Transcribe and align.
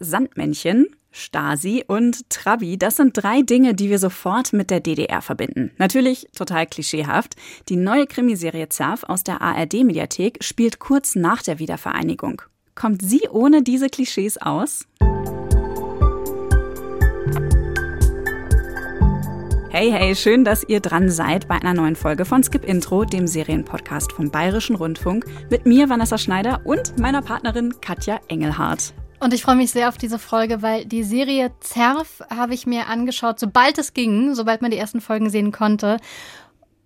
Sandmännchen, 0.00 0.86
Stasi 1.12 1.84
und 1.86 2.28
Trabi, 2.30 2.78
das 2.78 2.96
sind 2.96 3.12
drei 3.14 3.42
Dinge, 3.42 3.74
die 3.74 3.90
wir 3.90 3.98
sofort 3.98 4.52
mit 4.52 4.70
der 4.70 4.80
DDR 4.80 5.22
verbinden. 5.22 5.70
Natürlich 5.76 6.26
total 6.34 6.66
klischeehaft. 6.66 7.36
Die 7.68 7.76
neue 7.76 8.06
Krimiserie 8.06 8.68
Zerf 8.68 9.04
aus 9.04 9.24
der 9.24 9.42
ARD-Mediathek 9.42 10.42
spielt 10.42 10.78
kurz 10.78 11.14
nach 11.14 11.42
der 11.42 11.58
Wiedervereinigung. 11.58 12.42
Kommt 12.74 13.02
sie 13.02 13.28
ohne 13.30 13.62
diese 13.62 13.88
Klischees 13.88 14.38
aus? 14.38 14.86
Hey, 19.72 19.92
hey, 19.92 20.16
schön, 20.16 20.44
dass 20.44 20.64
ihr 20.64 20.80
dran 20.80 21.10
seid 21.10 21.46
bei 21.46 21.54
einer 21.54 21.74
neuen 21.74 21.94
Folge 21.94 22.24
von 22.24 22.42
Skip 22.42 22.64
Intro, 22.64 23.04
dem 23.04 23.28
Serienpodcast 23.28 24.12
vom 24.12 24.30
Bayerischen 24.30 24.74
Rundfunk, 24.74 25.26
mit 25.48 25.64
mir, 25.64 25.88
Vanessa 25.88 26.18
Schneider, 26.18 26.60
und 26.64 26.98
meiner 26.98 27.22
Partnerin 27.22 27.80
Katja 27.80 28.18
Engelhardt. 28.26 28.94
Und 29.20 29.34
ich 29.34 29.42
freue 29.42 29.56
mich 29.56 29.70
sehr 29.70 29.88
auf 29.88 29.98
diese 29.98 30.18
Folge, 30.18 30.62
weil 30.62 30.86
die 30.86 31.04
Serie 31.04 31.52
Zerf 31.60 32.22
habe 32.30 32.54
ich 32.54 32.66
mir 32.66 32.86
angeschaut, 32.86 33.38
sobald 33.38 33.78
es 33.78 33.92
ging, 33.92 34.34
sobald 34.34 34.62
man 34.62 34.70
die 34.70 34.78
ersten 34.78 35.02
Folgen 35.02 35.28
sehen 35.28 35.52
konnte. 35.52 35.98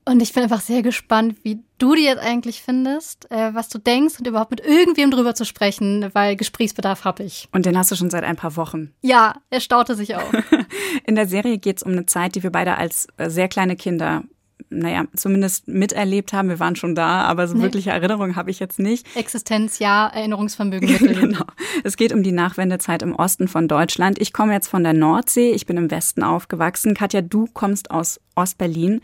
Und 0.07 0.21
ich 0.21 0.35
bin 0.35 0.43
einfach 0.43 0.61
sehr 0.61 0.83
gespannt, 0.83 1.37
wie 1.45 1.63
du 1.79 1.95
die 1.95 2.05
jetzt 2.05 2.23
eigentlich 2.23 2.61
findest, 2.61 3.31
äh, 3.31 3.55
was 3.55 3.71
du 3.71 3.79
denkst 3.79 4.19
und 4.19 4.27
überhaupt 4.27 4.51
mit 4.51 4.61
irgendwem 4.61 5.11
drüber 5.11 5.35
zu 5.35 5.47
sprechen, 5.47 6.11
weil 6.13 6.37
Gesprächsbedarf 6.37 7.05
habe 7.05 7.23
ich. 7.23 7.49
Und 7.53 7.65
den 7.65 7.79
hast 7.79 7.91
du 7.91 7.97
schon 7.97 8.11
seit 8.11 8.25
ein 8.25 8.37
paar 8.37 8.57
Wochen. 8.57 8.93
Ja, 9.01 9.37
er 9.49 9.61
staute 9.61 9.95
sich 9.95 10.17
auch. 10.17 10.33
In 11.07 11.15
der 11.15 11.27
Serie 11.27 11.57
geht 11.57 11.79
es 11.79 11.83
um 11.85 11.93
eine 11.93 12.05
Zeit, 12.05 12.35
die 12.35 12.43
wir 12.43 12.51
beide 12.51 12.77
als 12.77 13.07
äh, 13.17 13.31
sehr 13.31 13.49
kleine 13.49 13.77
Kinder 13.77 14.25
naja, 14.71 15.05
zumindest 15.17 15.69
miterlebt 15.69 16.33
haben. 16.33 16.49
Wir 16.49 16.61
waren 16.61 16.77
schon 16.77 16.95
da, 16.95 17.23
aber 17.23 17.49
so 17.49 17.55
nee. 17.57 17.63
wirkliche 17.63 17.91
Erinnerungen 17.91 18.37
habe 18.37 18.51
ich 18.51 18.59
jetzt 18.59 18.79
nicht. 18.79 19.07
Existenz, 19.17 19.79
ja, 19.79 20.09
Erinnerungsvermögen. 20.09 20.85
Genau. 21.25 21.45
Es 21.85 21.97
geht 21.97 22.13
um 22.13 22.23
die 22.23 22.33
Nachwendezeit 22.33 23.03
im 23.03 23.15
Osten 23.15 23.47
von 23.47 23.69
Deutschland. 23.69 24.21
Ich 24.21 24.33
komme 24.33 24.53
jetzt 24.53 24.69
von 24.69 24.83
der 24.83 24.93
Nordsee, 24.93 25.53
ich 25.53 25.67
bin 25.67 25.77
im 25.77 25.91
Westen 25.91 26.23
aufgewachsen. 26.23 26.95
Katja, 26.95 27.23
du 27.23 27.47
kommst 27.53 27.91
aus 27.91 28.21
Ostberlin. 28.35 29.01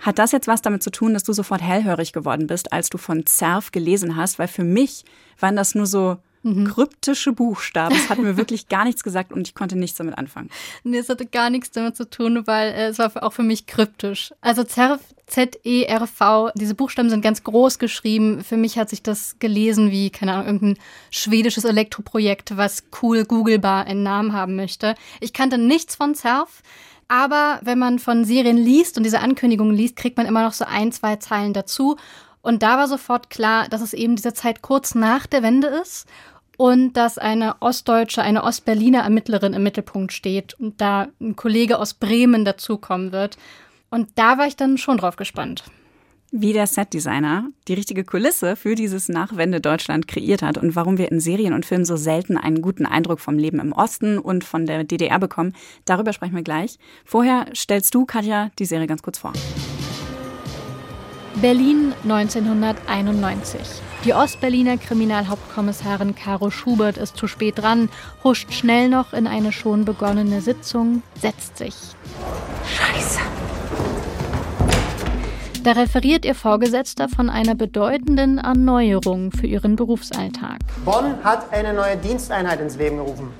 Hat 0.00 0.18
das 0.18 0.32
jetzt 0.32 0.46
was 0.46 0.62
damit 0.62 0.82
zu 0.82 0.90
tun, 0.90 1.14
dass 1.14 1.24
du 1.24 1.32
sofort 1.32 1.62
hellhörig 1.62 2.12
geworden 2.12 2.46
bist, 2.46 2.72
als 2.72 2.90
du 2.90 2.98
von 2.98 3.26
Zerf 3.26 3.72
gelesen 3.72 4.16
hast? 4.16 4.38
Weil 4.38 4.48
für 4.48 4.64
mich 4.64 5.04
waren 5.38 5.56
das 5.56 5.74
nur 5.74 5.86
so 5.86 6.18
mhm. 6.44 6.66
kryptische 6.66 7.32
Buchstaben. 7.32 7.96
Es 7.96 8.08
hat 8.08 8.18
mir 8.18 8.36
wirklich 8.36 8.68
gar 8.68 8.84
nichts 8.84 9.02
gesagt 9.02 9.32
und 9.32 9.48
ich 9.48 9.54
konnte 9.54 9.76
nichts 9.76 9.96
damit 9.96 10.16
anfangen. 10.16 10.50
Nee, 10.84 10.98
es 10.98 11.08
hatte 11.08 11.26
gar 11.26 11.50
nichts 11.50 11.70
damit 11.72 11.96
zu 11.96 12.08
tun, 12.08 12.46
weil 12.46 12.72
äh, 12.72 12.86
es 12.88 12.98
war 12.98 13.10
auch 13.22 13.32
für 13.32 13.42
mich 13.42 13.66
kryptisch. 13.66 14.32
Also 14.40 14.62
ZERV, 14.62 15.00
Z-E-R-V, 15.26 16.50
diese 16.54 16.74
Buchstaben 16.74 17.10
sind 17.10 17.22
ganz 17.22 17.42
groß 17.44 17.78
geschrieben. 17.78 18.44
Für 18.44 18.56
mich 18.56 18.78
hat 18.78 18.90
sich 18.90 19.02
das 19.02 19.38
gelesen 19.38 19.90
wie, 19.90 20.10
keine 20.10 20.34
Ahnung, 20.34 20.46
irgendein 20.46 20.78
schwedisches 21.10 21.64
Elektroprojekt, 21.64 22.56
was 22.56 22.84
cool 23.02 23.24
googlebar 23.24 23.86
einen 23.86 24.02
Namen 24.02 24.32
haben 24.32 24.54
möchte. 24.56 24.94
Ich 25.20 25.32
kannte 25.32 25.58
nichts 25.58 25.96
von 25.96 26.14
ZERV. 26.14 26.62
Aber 27.08 27.60
wenn 27.62 27.78
man 27.78 27.98
von 27.98 28.24
Serien 28.24 28.56
liest 28.56 28.96
und 28.96 29.04
diese 29.04 29.20
Ankündigungen 29.20 29.76
liest, 29.76 29.96
kriegt 29.96 30.16
man 30.16 30.26
immer 30.26 30.42
noch 30.42 30.54
so 30.54 30.64
ein, 30.64 30.90
zwei 30.90 31.16
Zeilen 31.16 31.52
dazu. 31.52 31.96
Und 32.40 32.62
da 32.62 32.76
war 32.78 32.88
sofort 32.88 33.30
klar, 33.30 33.68
dass 33.68 33.80
es 33.80 33.92
eben 33.92 34.16
diese 34.16 34.34
Zeit 34.34 34.62
kurz 34.62 34.94
nach 34.94 35.26
der 35.26 35.42
Wende 35.42 35.68
ist 35.68 36.06
und 36.56 36.94
dass 36.94 37.18
eine 37.18 37.56
ostdeutsche, 37.60 38.22
eine 38.22 38.44
Ostberliner 38.44 39.00
Ermittlerin 39.00 39.54
im 39.54 39.62
Mittelpunkt 39.62 40.12
steht 40.12 40.54
und 40.54 40.80
da 40.80 41.08
ein 41.20 41.36
Kollege 41.36 41.78
aus 41.78 41.94
Bremen 41.94 42.44
dazukommen 42.44 43.12
wird. 43.12 43.36
Und 43.94 44.08
da 44.16 44.38
war 44.38 44.48
ich 44.48 44.56
dann 44.56 44.76
schon 44.76 44.98
drauf 44.98 45.14
gespannt. 45.14 45.62
Wie 46.32 46.52
der 46.52 46.66
Setdesigner 46.66 47.50
die 47.68 47.74
richtige 47.74 48.02
Kulisse 48.02 48.56
für 48.56 48.74
dieses 48.74 49.08
Nachwende 49.08 49.60
Deutschland 49.60 50.08
kreiert 50.08 50.42
hat 50.42 50.58
und 50.58 50.74
warum 50.74 50.98
wir 50.98 51.12
in 51.12 51.20
Serien 51.20 51.54
und 51.54 51.64
Filmen 51.64 51.84
so 51.84 51.94
selten 51.94 52.36
einen 52.36 52.60
guten 52.60 52.86
Eindruck 52.86 53.20
vom 53.20 53.38
Leben 53.38 53.60
im 53.60 53.70
Osten 53.70 54.18
und 54.18 54.42
von 54.42 54.66
der 54.66 54.82
DDR 54.82 55.20
bekommen, 55.20 55.54
darüber 55.84 56.12
sprechen 56.12 56.34
wir 56.34 56.42
gleich. 56.42 56.80
Vorher 57.04 57.46
stellst 57.54 57.94
du, 57.94 58.04
Katja, 58.04 58.50
die 58.58 58.64
Serie 58.64 58.88
ganz 58.88 59.04
kurz 59.04 59.18
vor. 59.18 59.32
Berlin 61.36 61.92
1991. 62.02 63.60
Die 64.04 64.12
Ostberliner 64.12 64.76
Kriminalhauptkommissarin 64.76 66.16
Caro 66.16 66.50
Schubert 66.50 66.96
ist 66.96 67.16
zu 67.16 67.28
spät 67.28 67.58
dran, 67.58 67.88
huscht 68.24 68.52
schnell 68.52 68.88
noch 68.88 69.12
in 69.12 69.28
eine 69.28 69.52
schon 69.52 69.84
begonnene 69.84 70.40
Sitzung, 70.40 71.04
setzt 71.20 71.58
sich. 71.58 71.74
Scheiße. 72.66 73.20
Da 75.64 75.72
referiert 75.72 76.26
ihr 76.26 76.34
Vorgesetzter 76.34 77.08
von 77.08 77.30
einer 77.30 77.54
bedeutenden 77.54 78.36
Erneuerung 78.36 79.32
für 79.32 79.46
ihren 79.46 79.76
Berufsalltag. 79.76 80.58
Bonn 80.84 81.24
hat 81.24 81.50
eine 81.54 81.72
neue 81.72 81.96
Diensteinheit 81.96 82.60
ins 82.60 82.76
Leben 82.76 82.98
gerufen. 82.98 83.30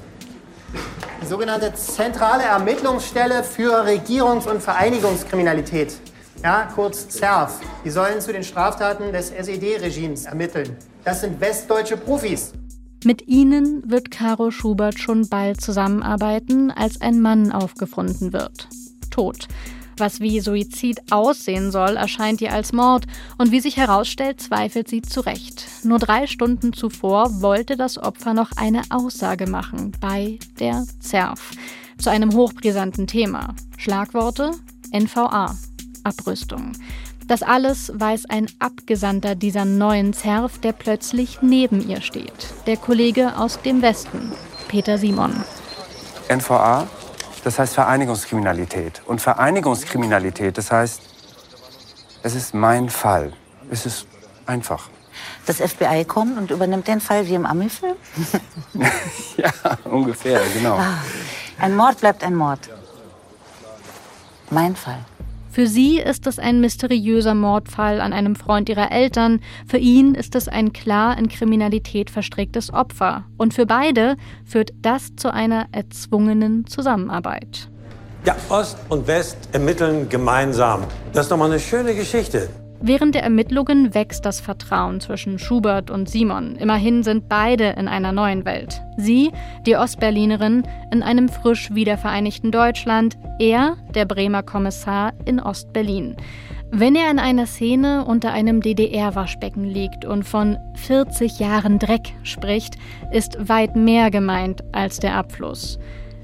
Die 1.20 1.26
sogenannte 1.26 1.74
Zentrale 1.74 2.44
Ermittlungsstelle 2.44 3.44
für 3.44 3.84
Regierungs- 3.84 4.48
und 4.48 4.62
Vereinigungskriminalität 4.62 5.98
ja, 6.42 6.66
kurz 6.74 7.08
ZERF. 7.08 7.60
Die 7.84 7.90
sollen 7.90 8.22
zu 8.22 8.32
den 8.32 8.42
Straftaten 8.42 9.12
des 9.12 9.30
SED-Regimes 9.30 10.24
ermitteln. 10.24 10.76
Das 11.04 11.20
sind 11.20 11.40
westdeutsche 11.42 11.98
Profis. 11.98 12.52
Mit 13.04 13.28
ihnen 13.28 13.82
wird 13.90 14.10
Caro 14.10 14.50
Schubert 14.50 14.98
schon 14.98 15.28
bald 15.28 15.60
zusammenarbeiten, 15.60 16.70
als 16.70 17.02
ein 17.02 17.20
Mann 17.20 17.52
aufgefunden 17.52 18.32
wird. 18.32 18.66
Tot. 19.10 19.46
Was 19.97 20.21
wie 20.21 20.41
Suizid 20.41 21.00
aussehen 21.12 21.71
soll, 21.71 21.97
erscheint 21.97 22.41
ihr 22.41 22.53
als 22.53 22.72
Mord 22.72 23.05
und 23.38 23.53
wie 23.53 23.60
sich 23.60 23.77
herausstellt, 23.77 24.41
zweifelt 24.41 24.88
sie 24.88 25.03
zurecht. 25.03 25.66
Nur 25.84 25.99
drei 25.99 26.27
Stunden 26.27 26.72
zuvor 26.72 27.43
wollte 27.43 27.77
das 27.77 27.99
Opfer 27.99 28.34
noch 28.34 28.50
eine 28.56 28.82
Aussage 28.91 29.47
machen 29.47 29.93
bei 30.00 30.38
der 30.59 30.84
ZERF 31.00 31.53
zu 31.99 32.10
einem 32.10 32.34
hochbrisanten 32.34 33.06
Thema. 33.06 33.55
Schlagworte 33.77 34.53
NVA, 34.93 35.56
Abrüstung. 36.03 36.72
Das 37.26 37.43
alles 37.43 37.91
weiß 37.94 38.26
ein 38.26 38.47
Abgesandter 38.59 39.34
dieser 39.34 39.65
neuen 39.65 40.12
Zerf, 40.12 40.59
der 40.59 40.72
plötzlich 40.72 41.38
neben 41.41 41.88
ihr 41.88 42.03
steht. 42.03 42.53
Der 42.66 42.76
Kollege 42.76 43.38
aus 43.38 43.61
dem 43.62 43.81
Westen, 43.81 44.32
Peter 44.69 44.99
Simon. 44.99 45.32
NVA, 46.28 46.87
das 47.44 47.59
heißt 47.59 47.75
Vereinigungskriminalität. 47.75 49.03
Und 49.06 49.21
Vereinigungskriminalität, 49.21 50.56
das 50.56 50.72
heißt, 50.72 51.03
es 52.22 52.34
ist 52.34 52.55
mein 52.55 52.88
Fall. 52.88 53.32
Es 53.71 53.84
ist 53.87 54.06
einfach. 54.47 54.88
Das 55.47 55.59
FBI 55.59 56.05
kommt 56.06 56.38
und 56.38 56.50
übernimmt 56.50 56.88
den 56.88 57.00
Fall 57.00 57.27
wie 57.28 57.34
im 57.34 57.44
Ami-Film? 57.44 57.97
ja, 59.37 59.53
ungefähr, 59.84 60.41
genau. 60.55 60.77
Ah, 60.77 60.99
ein 61.59 61.77
Mord 61.77 62.00
bleibt 62.00 62.25
ein 62.25 62.34
Mord. 62.34 62.71
Mein 64.50 64.75
Fall. 64.75 65.05
Für 65.54 65.69
sie 65.69 66.00
ist 66.00 66.26
es 66.26 66.41
ein 66.41 66.60
mysteriöser 66.60 67.37
Mordfall 67.37 68.00
an 68.00 68.12
einem 68.12 68.34
Freund 68.34 68.69
ihrer 68.69 68.91
Eltern, 68.91 69.38
für 69.69 69.78
ihn 69.78 70.16
ist 70.16 70.34
es 70.34 70.48
ein 70.48 70.72
klar 70.72 71.16
in 71.16 71.28
Kriminalität 71.28 72.10
verstricktes 72.10 72.72
Opfer. 72.72 73.22
Und 73.37 73.54
für 73.54 73.64
beide 73.64 74.16
führt 74.44 74.72
das 74.82 75.14
zu 75.14 75.32
einer 75.32 75.66
erzwungenen 75.70 76.66
Zusammenarbeit. 76.66 77.70
Ja, 78.25 78.34
Ost 78.48 78.78
und 78.88 79.06
West 79.06 79.37
ermitteln 79.53 80.09
gemeinsam. 80.09 80.82
Das 81.12 81.26
ist 81.26 81.31
doch 81.31 81.37
mal 81.37 81.44
eine 81.44 81.60
schöne 81.60 81.94
Geschichte. 81.94 82.48
Während 82.80 83.14
der 83.14 83.22
Ermittlungen 83.22 83.94
wächst 83.94 84.26
das 84.26 84.40
Vertrauen 84.40 85.00
zwischen 85.00 85.38
Schubert 85.38 85.90
und 85.90 86.08
Simon. 86.08 86.56
Immerhin 86.56 87.02
sind 87.02 87.28
beide 87.28 87.70
in 87.70 87.88
einer 87.88 88.12
neuen 88.12 88.44
Welt. 88.44 88.82
Sie, 88.96 89.30
die 89.66 89.76
Ostberlinerin, 89.76 90.64
in 90.92 91.02
einem 91.02 91.28
frisch 91.28 91.74
wiedervereinigten 91.74 92.50
Deutschland, 92.50 93.16
er, 93.38 93.76
der 93.94 94.04
Bremer 94.04 94.42
Kommissar, 94.42 95.12
in 95.24 95.40
Ostberlin. 95.40 96.16
Wenn 96.70 96.96
er 96.96 97.10
in 97.10 97.20
einer 97.20 97.46
Szene 97.46 98.04
unter 98.04 98.32
einem 98.32 98.60
DDR-Waschbecken 98.60 99.64
liegt 99.64 100.04
und 100.04 100.24
von 100.24 100.58
40 100.74 101.38
Jahren 101.38 101.78
Dreck 101.78 102.12
spricht, 102.24 102.76
ist 103.12 103.48
weit 103.48 103.76
mehr 103.76 104.10
gemeint 104.10 104.64
als 104.72 104.98
der 104.98 105.14
Abfluss. 105.14 105.78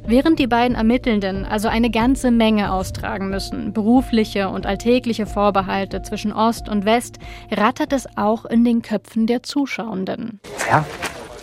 Während 0.06 0.38
die 0.38 0.46
beiden 0.46 0.76
Ermittelnden 0.76 1.44
also 1.44 1.68
eine 1.68 1.90
ganze 1.90 2.30
Menge 2.30 2.72
austragen 2.72 3.30
müssen, 3.30 3.72
berufliche 3.72 4.48
und 4.48 4.66
alltägliche 4.66 5.26
Vorbehalte 5.26 6.02
zwischen 6.02 6.32
Ost 6.32 6.68
und 6.68 6.84
West, 6.84 7.18
rattert 7.50 7.92
es 7.92 8.06
auch 8.16 8.44
in 8.44 8.64
den 8.64 8.82
Köpfen 8.82 9.26
der 9.26 9.42
Zuschauenden. 9.42 10.40
Ja, 10.68 10.84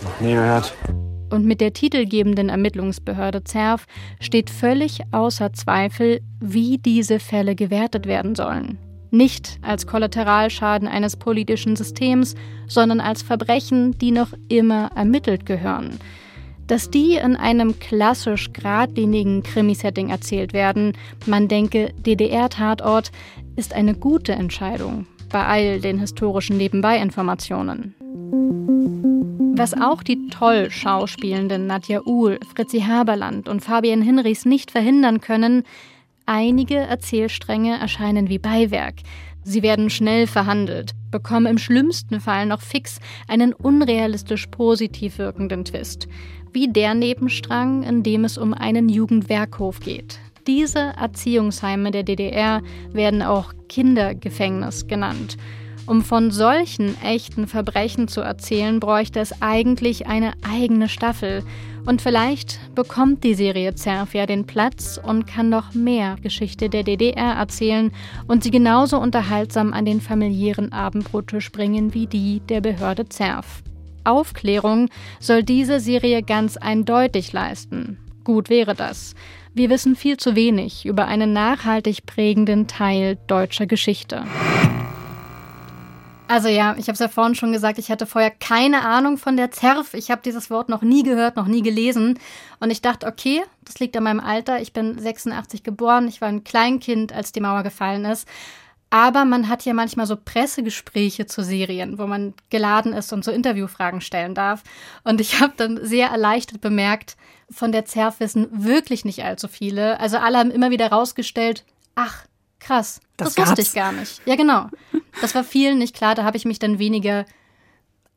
noch 0.03 0.19
nie 0.21 0.33
gehört. 0.33 0.73
Und 1.29 1.45
mit 1.45 1.61
der 1.61 1.73
titelgebenden 1.73 2.49
Ermittlungsbehörde 2.49 3.43
ZERF 3.43 3.85
steht 4.19 4.49
völlig 4.49 5.01
außer 5.11 5.53
Zweifel, 5.53 6.21
wie 6.39 6.77
diese 6.77 7.19
Fälle 7.19 7.55
gewertet 7.55 8.05
werden 8.05 8.35
sollen. 8.35 8.77
Nicht 9.11 9.59
als 9.61 9.87
Kollateralschaden 9.87 10.87
eines 10.87 11.15
politischen 11.15 11.75
Systems, 11.75 12.35
sondern 12.67 12.99
als 12.99 13.21
Verbrechen, 13.21 13.97
die 13.97 14.11
noch 14.11 14.33
immer 14.49 14.91
ermittelt 14.95 15.45
gehören. 15.45 15.99
Dass 16.67 16.89
die 16.89 17.15
in 17.15 17.37
einem 17.37 17.79
klassisch 17.79 18.51
geradlinigen 18.51 19.41
Krimisetting 19.41 20.09
erzählt 20.09 20.51
werden, 20.51 20.93
man 21.25 21.47
denke 21.47 21.93
DDR-Tatort, 22.05 23.11
ist 23.55 23.73
eine 23.73 23.95
gute 23.95 24.33
Entscheidung 24.33 25.07
bei 25.29 25.45
all 25.45 25.79
den 25.79 25.99
historischen 25.99 26.57
Nebenbei-Informationen. 26.57 27.95
Was 29.57 29.73
auch 29.73 30.03
die 30.03 30.27
toll 30.27 30.69
schauspielenden 30.69 31.67
Nadja 31.67 32.01
Uhl, 32.05 32.39
Fritzi 32.53 32.81
Haberland 32.81 33.49
und 33.49 33.61
Fabian 33.61 34.01
Hinrichs 34.01 34.45
nicht 34.45 34.69
verhindern 34.69 35.19
können, 35.19 35.63
einige 36.25 36.75
Erzählstränge 36.75 37.79
erscheinen 37.79 38.29
wie 38.29 38.37
Beiwerk. 38.37 38.95
Sie 39.43 39.63
werden 39.63 39.89
schnell 39.89 40.27
verhandelt, 40.27 40.91
bekommen 41.09 41.45
im 41.45 41.57
schlimmsten 41.57 42.19
Fall 42.19 42.45
noch 42.45 42.61
fix 42.61 42.99
einen 43.27 43.53
unrealistisch 43.53 44.47
positiv 44.47 45.17
wirkenden 45.17 45.65
Twist. 45.65 46.07
Wie 46.59 46.67
der 46.67 46.95
Nebenstrang, 46.95 47.83
in 47.83 48.01
dem 48.01 48.25
es 48.25 48.35
um 48.35 48.55
einen 48.55 48.89
Jugendwerkhof 48.89 49.79
geht. 49.79 50.17
Diese 50.47 50.79
Erziehungsheime 50.79 51.91
der 51.91 52.01
DDR 52.01 52.63
werden 52.91 53.21
auch 53.21 53.53
Kindergefängnis 53.69 54.87
genannt. 54.87 55.37
Um 55.85 56.01
von 56.01 56.31
solchen 56.31 56.99
echten 57.03 57.45
Verbrechen 57.45 58.07
zu 58.07 58.21
erzählen, 58.21 58.79
bräuchte 58.79 59.19
es 59.19 59.39
eigentlich 59.39 60.07
eine 60.07 60.33
eigene 60.41 60.89
Staffel. 60.89 61.43
Und 61.85 62.01
vielleicht 62.01 62.59
bekommt 62.73 63.23
die 63.23 63.35
Serie 63.35 63.75
Zerf 63.75 64.15
ja 64.15 64.25
den 64.25 64.47
Platz 64.47 64.99
und 65.01 65.27
kann 65.27 65.49
noch 65.49 65.75
mehr 65.75 66.15
Geschichte 66.23 66.69
der 66.69 66.81
DDR 66.81 67.35
erzählen 67.35 67.91
und 68.27 68.43
sie 68.43 68.49
genauso 68.49 68.97
unterhaltsam 68.97 69.73
an 69.73 69.85
den 69.85 70.01
familiären 70.01 70.71
Abendbrottisch 70.71 71.51
bringen 71.51 71.93
wie 71.93 72.07
die 72.07 72.39
der 72.49 72.61
Behörde 72.61 73.07
Zerf. 73.07 73.61
Aufklärung 74.07 74.89
soll 75.19 75.43
diese 75.43 75.79
Serie 75.79 76.23
ganz 76.23 76.57
eindeutig 76.57 77.33
leisten. 77.33 77.97
Gut 78.23 78.49
wäre 78.49 78.75
das. 78.75 79.15
Wir 79.53 79.69
wissen 79.69 79.95
viel 79.95 80.17
zu 80.17 80.35
wenig 80.35 80.85
über 80.85 81.07
einen 81.07 81.33
nachhaltig 81.33 82.05
prägenden 82.05 82.67
Teil 82.67 83.17
deutscher 83.27 83.65
Geschichte. 83.65 84.23
Also 86.27 86.49
ja, 86.49 86.75
ich 86.77 86.87
habe 86.87 86.93
es 86.93 86.99
ja 86.99 87.07
vorhin 87.07 87.35
schon 87.35 87.53
gesagt, 87.53 87.79
ich 87.79 87.89
hatte 87.89 88.05
vorher 88.05 88.31
keine 88.31 88.83
Ahnung 88.83 89.17
von 89.17 89.37
der 89.37 89.49
ZERF. 89.51 89.93
Ich 89.93 90.11
habe 90.11 90.21
dieses 90.23 90.49
Wort 90.49 90.67
noch 90.67 90.81
nie 90.81 91.03
gehört, 91.03 91.37
noch 91.37 91.47
nie 91.47 91.61
gelesen. 91.61 92.19
Und 92.59 92.69
ich 92.69 92.81
dachte, 92.81 93.07
okay, 93.07 93.43
das 93.63 93.79
liegt 93.79 93.95
an 93.95 94.03
meinem 94.03 94.19
Alter. 94.19 94.59
Ich 94.61 94.73
bin 94.73 94.99
86 94.99 95.63
geboren, 95.63 96.07
ich 96.07 96.19
war 96.19 96.27
ein 96.27 96.43
Kleinkind, 96.43 97.13
als 97.13 97.31
die 97.31 97.39
Mauer 97.39 97.63
gefallen 97.63 98.03
ist. 98.03 98.27
Aber 98.89 99.25
man 99.25 99.49
hat 99.49 99.65
ja 99.65 99.73
manchmal 99.73 100.05
so 100.05 100.15
Pressegespräche 100.15 101.25
zu 101.25 101.43
Serien, 101.43 101.97
wo 101.97 102.07
man 102.07 102.33
geladen 102.49 102.93
ist 102.93 103.11
und 103.11 103.25
so 103.25 103.31
Interviewfragen 103.31 103.99
stellen 103.99 104.33
darf. 104.33 104.63
Und 105.03 105.19
ich 105.19 105.41
habe 105.41 105.53
dann 105.57 105.83
sehr 105.83 106.07
erleichtert 106.09 106.61
bemerkt, 106.61 107.17
von 107.49 107.71
der 107.71 107.85
ZERF 107.85 108.19
wissen 108.19 108.47
wirklich 108.51 109.05
nicht 109.05 109.23
allzu 109.23 109.47
viele. 109.47 109.99
Also 109.99 110.17
alle 110.17 110.37
haben 110.37 110.51
immer 110.51 110.71
wieder 110.71 110.89
rausgestellt, 110.89 111.65
ach, 111.95 112.25
Krass, 112.59 113.01
das, 113.17 113.35
das 113.35 113.47
wusste 113.47 113.61
ich 113.61 113.73
gar 113.73 113.91
nicht. 113.91 114.21
Ja, 114.25 114.35
genau. 114.35 114.67
Das 115.21 115.35
war 115.35 115.43
vielen 115.43 115.77
nicht 115.77 115.95
klar, 115.95 116.15
da 116.15 116.23
habe 116.23 116.37
ich 116.37 116.45
mich 116.45 116.59
dann 116.59 116.79
weniger 116.79 117.25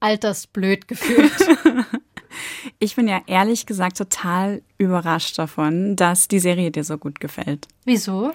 altersblöd 0.01 0.89
gefühlt. 0.89 1.33
Ich 2.79 2.95
bin 2.95 3.09
ja 3.09 3.21
ehrlich 3.27 3.67
gesagt 3.67 3.99
total 3.99 4.63
überrascht 4.79 5.37
davon, 5.37 5.97
dass 5.97 6.29
die 6.29 6.39
Serie 6.39 6.71
dir 6.71 6.85
so 6.85 6.97
gut 6.97 7.19
gefällt. 7.19 7.67
Wieso? 7.85 8.33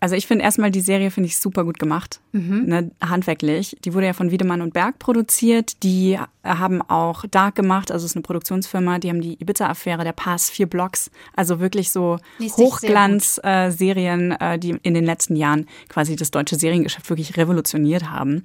Also 0.00 0.14
ich 0.14 0.28
finde 0.28 0.44
erstmal 0.44 0.70
die 0.70 0.80
Serie 0.80 1.10
finde 1.10 1.26
ich 1.26 1.38
super 1.38 1.64
gut 1.64 1.80
gemacht, 1.80 2.20
mhm. 2.32 2.66
ne, 2.66 2.90
handwerklich. 3.00 3.76
Die 3.84 3.94
wurde 3.94 4.06
ja 4.06 4.12
von 4.12 4.30
Wiedemann 4.30 4.62
und 4.62 4.72
Berg 4.72 5.00
produziert. 5.00 5.82
Die 5.82 6.16
haben 6.44 6.82
auch 6.82 7.24
Dark 7.28 7.56
gemacht, 7.56 7.90
also 7.90 8.04
es 8.04 8.12
ist 8.12 8.16
eine 8.16 8.22
Produktionsfirma. 8.22 9.00
Die 9.00 9.08
haben 9.08 9.20
die 9.20 9.40
Ibiza-Affäre, 9.40 10.04
der 10.04 10.12
Pass, 10.12 10.50
vier 10.50 10.66
Blocks, 10.66 11.10
also 11.34 11.58
wirklich 11.58 11.90
so 11.90 12.18
Hochglanz-Serien, 12.40 14.32
äh, 14.32 14.58
die 14.58 14.78
in 14.82 14.94
den 14.94 15.04
letzten 15.04 15.34
Jahren 15.34 15.66
quasi 15.88 16.14
das 16.14 16.30
deutsche 16.30 16.56
Seriengeschäft 16.56 17.10
wirklich 17.10 17.36
revolutioniert 17.36 18.08
haben. 18.08 18.44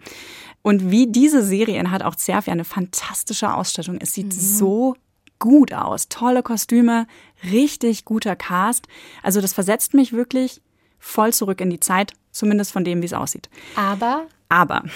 Und 0.64 0.90
wie 0.90 1.08
diese 1.08 1.44
Serien 1.44 1.92
hat 1.92 2.02
auch 2.02 2.16
Zerf 2.16 2.48
ja 2.48 2.54
eine 2.54 2.66
fantastische 2.66 3.54
Ausstattung. 3.54 3.98
Es 4.00 4.14
sieht 4.14 4.28
mhm. 4.28 4.32
so 4.32 4.96
gut 5.38 5.74
aus, 5.74 6.08
tolle 6.08 6.42
Kostüme, 6.42 7.06
richtig 7.52 8.06
guter 8.06 8.36
Cast. 8.36 8.88
Also 9.22 9.40
das 9.42 9.54
versetzt 9.54 9.94
mich 9.94 10.14
wirklich 10.14 10.62
voll 11.04 11.34
zurück 11.34 11.60
in 11.62 11.70
die 11.70 11.80
Zeit, 11.80 12.14
zumindest 12.32 12.72
von 12.72 12.84
dem, 12.84 13.02
wie 13.02 13.06
es 13.06 13.14
aussieht. 13.14 13.50
Aber? 13.76 14.26
Aber. 14.50 14.84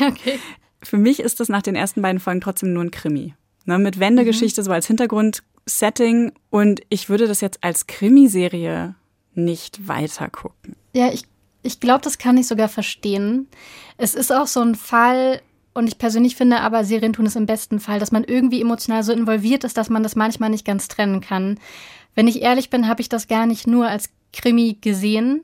Okay. 0.00 0.38
Für 0.82 0.96
mich 0.96 1.20
ist 1.20 1.40
das 1.40 1.50
nach 1.50 1.60
den 1.60 1.76
ersten 1.76 2.00
beiden 2.00 2.18
Folgen 2.18 2.40
trotzdem 2.40 2.72
nur 2.72 2.82
ein 2.82 2.90
Krimi. 2.90 3.34
Ne, 3.66 3.78
mit 3.78 4.00
Wendegeschichte 4.00 4.62
mhm. 4.62 4.64
so 4.64 4.72
als 4.72 4.86
Hintergrundsetting 4.86 6.32
und 6.48 6.80
ich 6.88 7.10
würde 7.10 7.28
das 7.28 7.42
jetzt 7.42 7.62
als 7.62 7.86
Krimiserie 7.86 8.94
nicht 9.34 9.86
weiter 9.86 10.30
gucken. 10.30 10.76
Ja, 10.94 11.12
ich, 11.12 11.24
ich 11.62 11.80
glaube, 11.80 12.00
das 12.00 12.16
kann 12.16 12.38
ich 12.38 12.46
sogar 12.46 12.68
verstehen. 12.68 13.46
Es 13.98 14.14
ist 14.14 14.32
auch 14.32 14.46
so 14.46 14.62
ein 14.62 14.74
Fall, 14.74 15.42
und 15.74 15.86
ich 15.86 15.98
persönlich 15.98 16.34
finde 16.34 16.60
aber, 16.60 16.84
Serien 16.84 17.12
tun 17.12 17.26
es 17.26 17.36
im 17.36 17.44
besten 17.44 17.78
Fall, 17.78 17.98
dass 17.98 18.12
man 18.12 18.24
irgendwie 18.24 18.62
emotional 18.62 19.02
so 19.02 19.12
involviert 19.12 19.64
ist, 19.64 19.76
dass 19.76 19.90
man 19.90 20.02
das 20.02 20.16
manchmal 20.16 20.48
nicht 20.48 20.64
ganz 20.64 20.88
trennen 20.88 21.20
kann. 21.20 21.58
Wenn 22.14 22.26
ich 22.26 22.40
ehrlich 22.40 22.70
bin, 22.70 22.88
habe 22.88 23.02
ich 23.02 23.10
das 23.10 23.28
gar 23.28 23.44
nicht 23.44 23.66
nur 23.66 23.86
als 23.86 24.08
Krimi 24.34 24.78
gesehen 24.80 25.42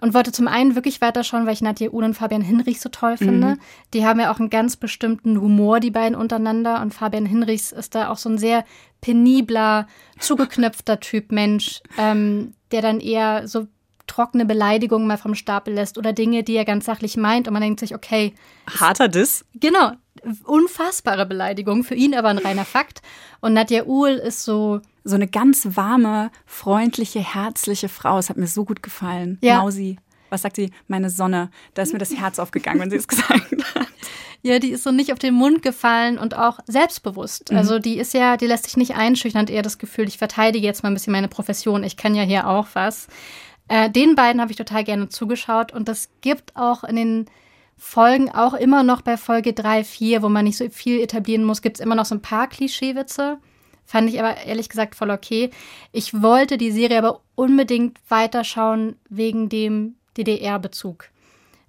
und 0.00 0.14
wollte 0.14 0.32
zum 0.32 0.48
einen 0.48 0.74
wirklich 0.74 1.00
weiterschauen, 1.00 1.46
weil 1.46 1.54
ich 1.54 1.62
Nadja 1.62 1.90
Uhl 1.90 2.04
und 2.04 2.14
Fabian 2.14 2.42
Hinrichs 2.42 2.82
so 2.82 2.88
toll 2.88 3.16
finde. 3.16 3.46
Mhm. 3.48 3.60
Die 3.92 4.04
haben 4.04 4.20
ja 4.20 4.32
auch 4.32 4.40
einen 4.40 4.50
ganz 4.50 4.76
bestimmten 4.76 5.40
Humor, 5.40 5.80
die 5.80 5.90
beiden 5.92 6.16
untereinander. 6.16 6.82
Und 6.82 6.92
Fabian 6.92 7.26
Hinrichs 7.26 7.72
ist 7.72 7.94
da 7.94 8.10
auch 8.10 8.18
so 8.18 8.28
ein 8.28 8.38
sehr 8.38 8.64
penibler, 9.00 9.86
zugeknöpfter 10.18 10.98
Typ 10.98 11.30
Mensch, 11.30 11.80
ähm, 11.96 12.54
der 12.72 12.82
dann 12.82 13.00
eher 13.00 13.46
so 13.46 13.68
trockene 14.06 14.44
Beleidigungen 14.44 15.06
mal 15.06 15.18
vom 15.18 15.34
Stapel 15.34 15.74
lässt 15.74 15.98
oder 15.98 16.12
Dinge, 16.12 16.42
die 16.42 16.56
er 16.56 16.64
ganz 16.64 16.84
sachlich 16.84 17.16
meint. 17.16 17.48
Und 17.48 17.52
man 17.54 17.62
denkt 17.62 17.80
sich, 17.80 17.94
okay. 17.94 18.34
Harter 18.78 19.08
Diss? 19.08 19.44
Genau. 19.54 19.92
Unfassbare 20.44 21.26
Beleidigung. 21.26 21.84
Für 21.84 21.94
ihn 21.94 22.14
aber 22.14 22.28
ein 22.28 22.38
reiner 22.38 22.64
Fakt. 22.64 23.02
Und 23.40 23.54
Nadja 23.54 23.84
Uhl 23.84 24.10
ist 24.10 24.44
so 24.44 24.80
so 25.04 25.14
eine 25.14 25.28
ganz 25.28 25.76
warme, 25.76 26.30
freundliche, 26.46 27.20
herzliche 27.20 27.90
Frau. 27.90 28.18
Es 28.18 28.30
hat 28.30 28.38
mir 28.38 28.46
so 28.46 28.64
gut 28.64 28.82
gefallen. 28.82 29.38
Ja. 29.42 29.58
Mausi. 29.58 29.98
Was 30.30 30.42
sagt 30.42 30.56
sie? 30.56 30.70
Meine 30.88 31.10
Sonne. 31.10 31.50
Da 31.74 31.82
ist 31.82 31.92
mir 31.92 31.98
das 31.98 32.16
Herz 32.16 32.38
aufgegangen, 32.38 32.80
wenn 32.80 32.90
sie 32.90 32.96
es 32.96 33.06
gesagt 33.08 33.52
hat. 33.74 33.86
Ja, 34.42 34.58
die 34.58 34.70
ist 34.70 34.82
so 34.82 34.90
nicht 34.90 35.12
auf 35.12 35.18
den 35.18 35.34
Mund 35.34 35.62
gefallen 35.62 36.18
und 36.18 36.36
auch 36.36 36.58
selbstbewusst. 36.66 37.50
Mhm. 37.50 37.58
Also 37.58 37.78
die 37.78 37.98
ist 37.98 38.12
ja, 38.14 38.36
die 38.36 38.46
lässt 38.46 38.64
sich 38.64 38.76
nicht 38.76 38.94
einschüchtern 38.94 39.42
und 39.42 39.50
eher 39.50 39.62
das 39.62 39.78
Gefühl, 39.78 40.08
ich 40.08 40.18
verteidige 40.18 40.66
jetzt 40.66 40.82
mal 40.82 40.90
ein 40.90 40.94
bisschen 40.94 41.12
meine 41.12 41.28
Profession. 41.28 41.84
Ich 41.84 41.96
kann 41.96 42.14
ja 42.14 42.22
hier 42.22 42.48
auch 42.48 42.66
was. 42.74 43.06
Äh, 43.68 43.90
den 43.90 44.14
beiden 44.14 44.40
habe 44.40 44.50
ich 44.50 44.58
total 44.58 44.84
gerne 44.84 45.08
zugeschaut 45.08 45.72
und 45.72 45.88
das 45.88 46.10
gibt 46.20 46.54
auch 46.56 46.84
in 46.84 46.96
den 46.96 47.26
Folgen 47.76 48.30
auch 48.30 48.54
immer 48.54 48.82
noch 48.82 49.02
bei 49.02 49.16
Folge 49.16 49.52
3, 49.52 49.84
4, 49.84 50.22
wo 50.22 50.28
man 50.28 50.44
nicht 50.44 50.56
so 50.56 50.68
viel 50.70 51.00
etablieren 51.00 51.44
muss, 51.44 51.62
gibt 51.62 51.78
es 51.78 51.84
immer 51.84 51.94
noch 51.94 52.04
so 52.04 52.14
ein 52.14 52.22
paar 52.22 52.48
Klischeewitze. 52.48 53.38
Fand 53.84 54.08
ich 54.08 54.18
aber 54.18 54.36
ehrlich 54.38 54.68
gesagt 54.68 54.94
voll 54.94 55.10
okay. 55.10 55.50
Ich 55.92 56.22
wollte 56.22 56.56
die 56.56 56.70
Serie 56.70 56.98
aber 56.98 57.20
unbedingt 57.34 57.98
weiterschauen 58.08 58.96
wegen 59.10 59.48
dem 59.48 59.96
DDR-Bezug. 60.16 61.10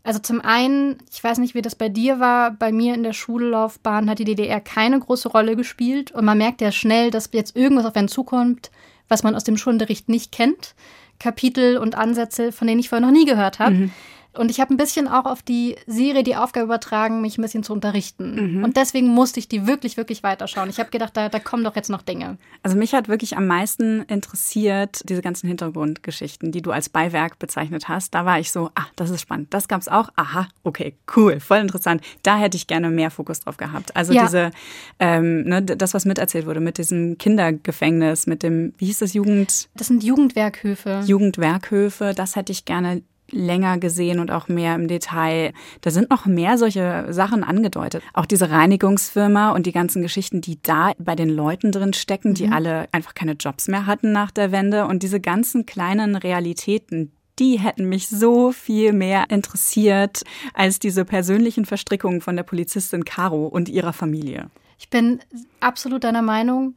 Also 0.04 0.20
zum 0.20 0.40
einen, 0.40 1.00
ich 1.12 1.24
weiß 1.24 1.40
nicht, 1.40 1.56
wie 1.56 1.64
das 1.64 1.76
bei 1.76 1.90
dir 1.90 2.20
war, 2.20 2.52
bei 2.52 2.72
mir 2.72 2.94
in 2.94 3.02
der 3.02 3.14
Schullaufbahn 3.14 4.08
hat 4.10 4.20
die 4.20 4.24
DDR 4.24 4.62
keine 4.62 5.00
große 5.00 5.30
Rolle 5.30 5.56
gespielt 5.56 6.12
und 6.12 6.26
man 6.26 6.38
merkt 6.38 6.62
ja 6.62 6.72
schnell, 6.72 7.10
dass 7.10 7.32
jetzt 7.34 7.56
irgendwas 7.56 7.86
auf 7.86 7.96
einen 7.96 8.08
zukommt, 8.08 8.70
was 9.10 9.24
man 9.24 9.36
aus 9.36 9.44
dem 9.44 9.58
Schulunterricht 9.58 10.08
nicht 10.08 10.32
kennt. 10.32 10.76
Kapitel 11.20 11.78
und 11.78 11.96
Ansätze, 11.96 12.52
von 12.52 12.68
denen 12.68 12.80
ich 12.80 12.90
vorher 12.90 13.06
noch 13.06 13.14
nie 13.14 13.26
gehört 13.26 13.60
habe. 13.60 13.76
Mhm. 13.76 13.92
Und 14.38 14.52
ich 14.52 14.60
habe 14.60 14.74
ein 14.74 14.78
bisschen 14.78 15.08
auch 15.08 15.26
auf 15.26 15.42
die 15.42 15.76
Serie 15.88 16.24
die 16.24 16.36
Aufgabe 16.36 16.66
übertragen, 16.66 17.22
mich 17.22 17.38
ein 17.38 17.42
bisschen 17.42 17.64
zu 17.64 17.74
unterrichten. 17.74 18.58
Mhm. 18.58 18.64
Und 18.64 18.78
deswegen 18.78 19.08
musste 19.08 19.40
ich 19.40 19.48
die 19.48 19.68
wirklich, 19.68 19.98
wirklich 19.98 20.24
weiterschauen. 20.24 20.70
Ich 20.70 20.80
habe 20.80 20.90
gedacht, 20.90 21.16
da, 21.16 21.30
da 21.30 21.40
kommen 21.40 21.64
doch 21.64 21.76
jetzt 21.76 21.90
noch 21.90 22.02
Dinge. 22.02 22.38
Also 22.64 22.78
mich 22.78 22.94
hat 22.94 23.08
wirklich 23.08 23.38
am 23.38 23.48
meisten 23.48 24.04
interessiert 24.04 25.02
diese 25.10 25.22
ganzen 25.22 25.48
Hintergrundgeschichten, 25.48 26.52
die 26.52 26.62
du 26.62 26.72
als 26.72 26.90
Beiwerk 26.90 27.40
bezeichnet 27.40 27.88
hast. 27.88 28.14
Da 28.14 28.26
war 28.26 28.40
ich 28.40 28.52
so, 28.52 28.70
ah, 28.76 28.86
das 28.96 29.10
ist 29.10 29.22
spannend. 29.22 29.54
Das 29.54 29.68
gab 29.68 29.82
es 29.82 29.88
auch. 29.88 30.10
Aha, 30.16 30.48
okay, 30.64 30.96
cool, 31.16 31.40
voll 31.40 31.60
interessant. 31.60 32.02
Da 32.24 32.38
hätte 32.38 32.58
ich 32.58 32.68
gerne 32.68 32.90
mehr 32.90 33.12
Fokus 33.12 33.40
drauf 33.40 33.58
gehabt. 33.58 33.96
Also 33.96 34.14
ja. 34.14 34.24
diese, 34.24 34.52
ähm, 35.00 35.44
ne, 35.44 35.62
das, 35.62 35.94
was 35.94 36.06
miterzählt 36.06 36.46
wurde, 36.46 36.60
mit 36.60 36.78
diesem 36.78 37.18
Kindergefängnis, 37.18 38.28
mit 38.28 38.44
dem, 38.44 38.74
wie 38.78 38.86
hieß 38.86 39.00
das, 39.00 39.14
Jugend? 39.14 39.70
Das 39.76 39.88
sind 39.88 40.04
Jugendwerkhöfe. 40.04 41.02
Jugendwerkhöfe, 41.06 42.14
das 42.16 42.36
hätte 42.36 42.52
ich 42.52 42.66
gerne 42.66 43.02
länger 43.36 43.78
gesehen 43.78 44.20
und 44.20 44.32
auch 44.32 44.48
mehr 44.48 44.76
im 44.76 44.88
Detail. 44.88 45.54
Da 45.82 45.92
sind 45.92 46.10
noch 46.10 46.26
mehr 46.26 46.58
solche 46.58 47.08
Sachen 47.10 47.44
angedeutet. 47.44 48.02
Auch 48.14 48.26
diese 48.26 48.50
Reinigungsfirma 48.50 49.52
und 49.52 49.66
die 49.66 49.72
ganzen 49.72 50.02
Geschichten, 50.02 50.42
die 50.42 50.60
da 50.64 50.94
bei 50.98 51.16
den 51.16 51.30
Leuten 51.30 51.72
drin 51.72 51.94
stecken, 51.94 52.34
die 52.34 52.48
mhm. 52.48 52.54
alle 52.54 52.88
einfach 52.92 53.14
keine 53.14 53.34
Jobs 53.34 53.68
mehr 53.68 53.86
hatten 53.86 54.12
nach 54.12 54.32
der 54.32 54.52
Wende 54.52 54.86
und 54.86 55.04
diese 55.04 55.20
ganzen 55.20 55.66
kleinen 55.66 56.16
Realitäten, 56.16 57.12
die 57.40 57.60
hätten 57.60 57.90
mich 57.90 58.08
so 58.08 58.52
viel 58.52 58.94
mehr 58.94 59.30
interessiert 59.30 60.24
als 60.54 60.80
diese 60.80 61.04
persönlichen 61.06 61.66
Verstrickungen 61.66 62.22
von 62.22 62.36
der 62.36 62.44
Polizistin 62.44 63.04
Caro 63.04 63.48
und 63.48 63.68
ihrer 63.68 63.94
Familie. 63.94 64.50
Ich 64.80 64.90
bin 64.90 65.20
absolut 65.60 66.04
deiner 66.04 66.22
Meinung, 66.22 66.76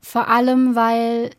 vor 0.00 0.28
allem 0.28 0.74
weil 0.74 1.30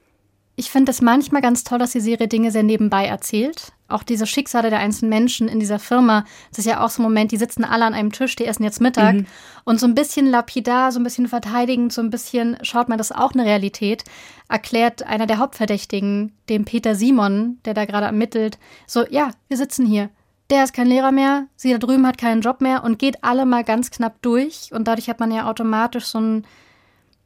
Ich 0.61 0.69
finde 0.69 0.91
es 0.91 1.01
manchmal 1.01 1.41
ganz 1.41 1.63
toll, 1.63 1.79
dass 1.79 1.93
die 1.93 1.99
Serie 1.99 2.27
Dinge 2.27 2.51
sehr 2.51 2.61
nebenbei 2.61 3.07
erzählt. 3.07 3.71
Auch 3.87 4.03
diese 4.03 4.27
Schicksale 4.27 4.69
der 4.69 4.77
einzelnen 4.77 5.09
Menschen 5.09 5.47
in 5.47 5.59
dieser 5.59 5.79
Firma, 5.79 6.23
das 6.51 6.59
ist 6.59 6.67
ja 6.67 6.85
auch 6.85 6.91
so 6.91 7.01
ein 7.01 7.05
Moment, 7.05 7.31
die 7.31 7.37
sitzen 7.37 7.63
alle 7.63 7.83
an 7.83 7.95
einem 7.95 8.11
Tisch, 8.11 8.35
die 8.35 8.45
essen 8.45 8.63
jetzt 8.63 8.79
Mittag 8.79 9.15
mhm. 9.15 9.25
und 9.63 9.79
so 9.79 9.87
ein 9.87 9.95
bisschen 9.95 10.27
lapidar, 10.27 10.91
so 10.91 10.99
ein 10.99 11.03
bisschen 11.03 11.27
verteidigend, 11.27 11.91
so 11.91 11.99
ein 12.03 12.11
bisschen, 12.11 12.59
schaut 12.61 12.89
mal, 12.89 12.97
das 12.97 13.09
ist 13.09 13.17
auch 13.17 13.33
eine 13.33 13.43
Realität, 13.43 14.03
erklärt 14.49 15.01
einer 15.01 15.25
der 15.25 15.39
Hauptverdächtigen, 15.39 16.31
dem 16.47 16.63
Peter 16.63 16.93
Simon, 16.93 17.57
der 17.65 17.73
da 17.73 17.85
gerade 17.85 18.05
ermittelt, 18.05 18.59
so, 18.85 19.03
ja, 19.09 19.31
wir 19.47 19.57
sitzen 19.57 19.87
hier. 19.87 20.11
Der 20.51 20.63
ist 20.63 20.73
kein 20.73 20.85
Lehrer 20.85 21.11
mehr, 21.11 21.47
sie 21.55 21.71
da 21.71 21.79
drüben 21.79 22.05
hat 22.05 22.19
keinen 22.19 22.41
Job 22.41 22.61
mehr 22.61 22.83
und 22.83 22.99
geht 22.99 23.23
alle 23.23 23.47
mal 23.47 23.63
ganz 23.63 23.89
knapp 23.89 24.21
durch 24.21 24.69
und 24.73 24.87
dadurch 24.87 25.09
hat 25.09 25.19
man 25.19 25.31
ja 25.31 25.49
automatisch 25.49 26.05
so 26.05 26.19
ein 26.19 26.45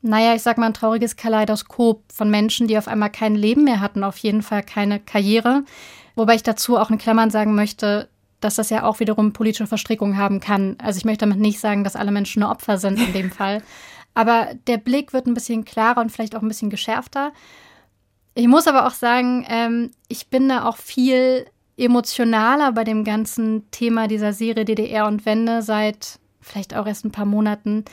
naja, 0.05 0.35
ich 0.35 0.43
sag 0.43 0.57
mal, 0.57 0.67
ein 0.67 0.73
trauriges 0.73 1.15
Kaleidoskop 1.15 2.03
von 2.13 2.29
Menschen, 2.29 2.67
die 2.67 2.77
auf 2.77 2.87
einmal 2.87 3.09
kein 3.09 3.35
Leben 3.35 3.63
mehr 3.63 3.79
hatten, 3.79 4.03
auf 4.03 4.17
jeden 4.17 4.43
Fall 4.43 4.61
keine 4.61 4.99
Karriere. 4.99 5.63
Wobei 6.15 6.35
ich 6.35 6.43
dazu 6.43 6.77
auch 6.77 6.91
in 6.91 6.99
Klammern 6.99 7.31
sagen 7.31 7.55
möchte, 7.55 8.07
dass 8.39 8.55
das 8.55 8.69
ja 8.69 8.83
auch 8.83 8.99
wiederum 8.99 9.33
politische 9.33 9.65
Verstrickungen 9.65 10.17
haben 10.17 10.39
kann. 10.39 10.77
Also 10.81 10.97
ich 10.99 11.05
möchte 11.05 11.25
damit 11.25 11.39
nicht 11.39 11.59
sagen, 11.59 11.83
dass 11.83 11.95
alle 11.95 12.11
Menschen 12.11 12.41
nur 12.41 12.51
Opfer 12.51 12.77
sind 12.77 12.99
in 12.99 13.13
dem 13.13 13.31
Fall. 13.37 13.63
Aber 14.13 14.49
der 14.67 14.77
Blick 14.77 15.11
wird 15.11 15.25
ein 15.25 15.33
bisschen 15.33 15.65
klarer 15.65 16.01
und 16.01 16.11
vielleicht 16.11 16.35
auch 16.35 16.41
ein 16.41 16.47
bisschen 16.47 16.69
geschärfter. 16.69 17.33
Ich 18.35 18.47
muss 18.47 18.67
aber 18.67 18.85
auch 18.85 18.93
sagen, 18.93 19.45
ähm, 19.49 19.91
ich 20.07 20.27
bin 20.27 20.47
da 20.47 20.65
auch 20.65 20.77
viel 20.77 21.47
emotionaler 21.77 22.71
bei 22.73 22.83
dem 22.83 23.03
ganzen 23.03 23.69
Thema 23.71 24.07
dieser 24.07 24.33
Serie 24.33 24.65
DDR 24.65 25.07
und 25.07 25.25
Wende 25.25 25.63
seit 25.63 26.19
vielleicht 26.45 26.75
auch 26.75 26.85
erst 26.85 27.05
ein 27.05 27.11
paar 27.11 27.25
Monaten, 27.25 27.85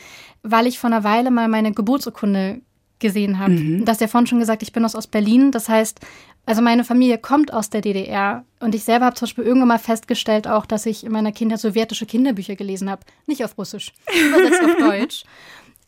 weil 0.42 0.66
ich 0.66 0.78
vor 0.78 0.90
einer 0.90 1.04
Weile 1.04 1.30
mal 1.30 1.48
meine 1.48 1.72
Geburtsurkunde 1.72 2.60
gesehen 2.98 3.38
habe. 3.38 3.52
Mhm. 3.52 3.84
Das 3.84 4.00
ja 4.00 4.06
vorhin 4.06 4.26
schon 4.26 4.38
gesagt, 4.38 4.62
ich 4.62 4.72
bin 4.72 4.84
aus 4.84 4.94
Ostberlin. 4.94 5.50
Das 5.50 5.68
heißt, 5.68 6.00
also 6.46 6.62
meine 6.62 6.84
Familie 6.84 7.18
kommt 7.18 7.52
aus 7.52 7.70
der 7.70 7.80
DDR. 7.80 8.44
Und 8.60 8.74
ich 8.74 8.84
selber 8.84 9.06
habe 9.06 9.16
zum 9.16 9.26
Beispiel 9.26 9.44
irgendwann 9.44 9.68
mal 9.68 9.78
festgestellt 9.78 10.46
auch, 10.46 10.66
dass 10.66 10.86
ich 10.86 11.04
in 11.04 11.12
meiner 11.12 11.32
Kindheit 11.32 11.60
sowjetische 11.60 12.06
Kinderbücher 12.06 12.56
gelesen 12.56 12.90
habe. 12.90 13.02
Nicht 13.26 13.44
auf 13.44 13.58
Russisch, 13.58 13.92
übersetzt 14.06 14.62
auf 14.64 14.76
Deutsch. 14.78 15.24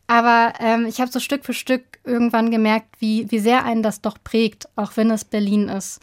Aber 0.06 0.52
ähm, 0.60 0.86
ich 0.86 1.00
habe 1.00 1.10
so 1.10 1.20
Stück 1.20 1.44
für 1.44 1.54
Stück 1.54 1.98
irgendwann 2.04 2.50
gemerkt, 2.50 2.96
wie, 2.98 3.30
wie 3.30 3.38
sehr 3.38 3.64
einen 3.64 3.82
das 3.82 4.02
doch 4.02 4.18
prägt, 4.22 4.68
auch 4.76 4.96
wenn 4.96 5.10
es 5.10 5.24
Berlin 5.24 5.68
ist. 5.68 6.00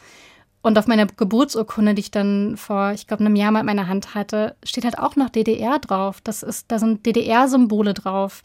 Und 0.61 0.77
auf 0.77 0.87
meiner 0.87 1.07
Geburtsurkunde, 1.07 1.95
die 1.95 2.01
ich 2.01 2.11
dann 2.11 2.55
vor, 2.55 2.91
ich 2.91 3.07
glaube, 3.07 3.25
einem 3.25 3.35
Jahr 3.35 3.51
mal 3.51 3.61
in 3.61 3.65
meiner 3.65 3.87
Hand 3.87 4.13
hatte, 4.13 4.55
steht 4.63 4.83
halt 4.83 4.99
auch 4.99 5.15
noch 5.15 5.29
DDR 5.29 5.79
drauf. 5.79 6.21
Das 6.21 6.43
ist, 6.43 6.71
da 6.71 6.77
sind 6.77 7.05
DDR-Symbole 7.05 7.93
drauf. 7.93 8.43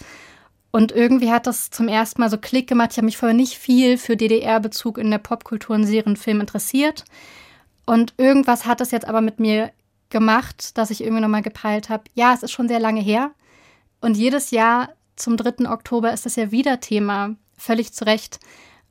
Und 0.71 0.93
irgendwie 0.93 1.31
hat 1.31 1.47
das 1.47 1.71
zum 1.71 1.89
ersten 1.89 2.21
Mal 2.21 2.31
so 2.31 2.39
Klick 2.39 2.69
gemacht. 2.69 2.91
Ich 2.93 2.97
habe 2.99 3.07
mich 3.07 3.19
vorher 3.19 3.37
nicht 3.37 3.59
viel 3.59 3.99
für 3.99 4.17
DDR-Bezug 4.17 4.99
in 4.99 5.11
der 5.11 5.19
Popkultur 5.19 5.77
und 5.77 5.85
Serienfilm 5.85 6.41
interessiert. 6.41 7.05
Und 7.85 8.15
irgendwas 8.17 8.67
hat 8.67 8.81
es 8.81 8.91
jetzt 8.91 9.07
aber 9.07 9.21
mit 9.21 9.39
mir 9.39 9.71
gemacht, 10.09 10.77
dass 10.79 10.91
ich 10.91 11.03
irgendwie 11.03 11.23
nochmal 11.23 11.43
gepeilt 11.43 11.89
habe, 11.89 12.05
ja, 12.15 12.33
es 12.33 12.43
ist 12.43 12.53
schon 12.53 12.69
sehr 12.69 12.81
lange 12.81 13.01
her. 13.01 13.33
Und 14.01 14.17
jedes 14.17 14.51
Jahr 14.51 14.91
zum 15.17 15.37
3. 15.37 15.71
Oktober 15.71 16.13
ist 16.13 16.27
das 16.27 16.37
ja 16.37 16.51
wieder 16.51 16.81
Thema. 16.81 17.37
Völlig 17.57 17.93
zu 17.93 18.05
Recht. 18.05 18.39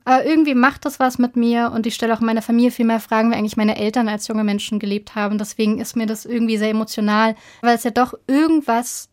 Aber 0.06 0.24
irgendwie 0.24 0.54
macht 0.54 0.84
das 0.84 1.00
was 1.00 1.18
mit 1.18 1.34
mir 1.34 1.72
und 1.74 1.84
ich 1.84 1.96
stelle 1.96 2.14
auch 2.14 2.20
meiner 2.20 2.40
Familie 2.40 2.70
viel 2.70 2.86
mehr 2.86 3.00
Fragen, 3.00 3.32
wie 3.32 3.34
eigentlich 3.34 3.56
meine 3.56 3.76
Eltern 3.76 4.08
als 4.08 4.28
junge 4.28 4.44
Menschen 4.44 4.78
gelebt 4.78 5.16
haben. 5.16 5.36
Deswegen 5.36 5.80
ist 5.80 5.96
mir 5.96 6.06
das 6.06 6.24
irgendwie 6.24 6.58
sehr 6.58 6.70
emotional, 6.70 7.34
weil 7.60 7.74
es 7.74 7.82
ja 7.82 7.90
doch 7.90 8.14
irgendwas 8.28 9.08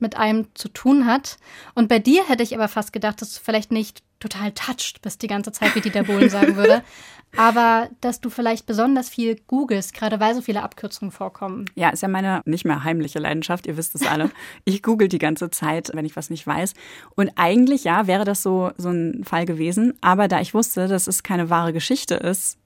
mit 0.00 0.16
einem 0.16 0.48
zu 0.54 0.68
tun 0.68 1.06
hat. 1.06 1.36
Und 1.76 1.88
bei 1.88 2.00
dir 2.00 2.26
hätte 2.26 2.42
ich 2.42 2.52
aber 2.52 2.66
fast 2.66 2.92
gedacht, 2.92 3.22
dass 3.22 3.32
du 3.32 3.40
vielleicht 3.44 3.70
nicht 3.70 4.02
total 4.24 4.52
touched 4.52 5.02
bist 5.02 5.22
die 5.22 5.26
ganze 5.26 5.52
Zeit, 5.52 5.74
wie 5.74 5.80
Dieter 5.80 6.04
Bohlen 6.04 6.30
sagen 6.30 6.56
würde. 6.56 6.82
Aber 7.36 7.88
dass 8.00 8.20
du 8.20 8.30
vielleicht 8.30 8.64
besonders 8.64 9.08
viel 9.08 9.36
googelst, 9.48 9.92
gerade 9.92 10.20
weil 10.20 10.34
so 10.34 10.40
viele 10.40 10.62
Abkürzungen 10.62 11.10
vorkommen. 11.10 11.64
Ja, 11.74 11.90
ist 11.90 12.02
ja 12.02 12.08
meine 12.08 12.42
nicht 12.44 12.64
mehr 12.64 12.84
heimliche 12.84 13.18
Leidenschaft, 13.18 13.66
ihr 13.66 13.76
wisst 13.76 13.94
es 13.94 14.06
alle. 14.06 14.30
Ich 14.64 14.82
google 14.82 15.08
die 15.08 15.18
ganze 15.18 15.50
Zeit, 15.50 15.90
wenn 15.94 16.04
ich 16.04 16.16
was 16.16 16.30
nicht 16.30 16.46
weiß. 16.46 16.74
Und 17.16 17.32
eigentlich, 17.36 17.84
ja, 17.84 18.06
wäre 18.06 18.24
das 18.24 18.42
so, 18.42 18.70
so 18.76 18.90
ein 18.90 19.24
Fall 19.24 19.46
gewesen. 19.46 19.94
Aber 20.00 20.28
da 20.28 20.40
ich 20.40 20.54
wusste, 20.54 20.88
dass 20.88 21.06
es 21.06 21.22
keine 21.22 21.50
wahre 21.50 21.72
Geschichte 21.72 22.14
ist, 22.14 22.56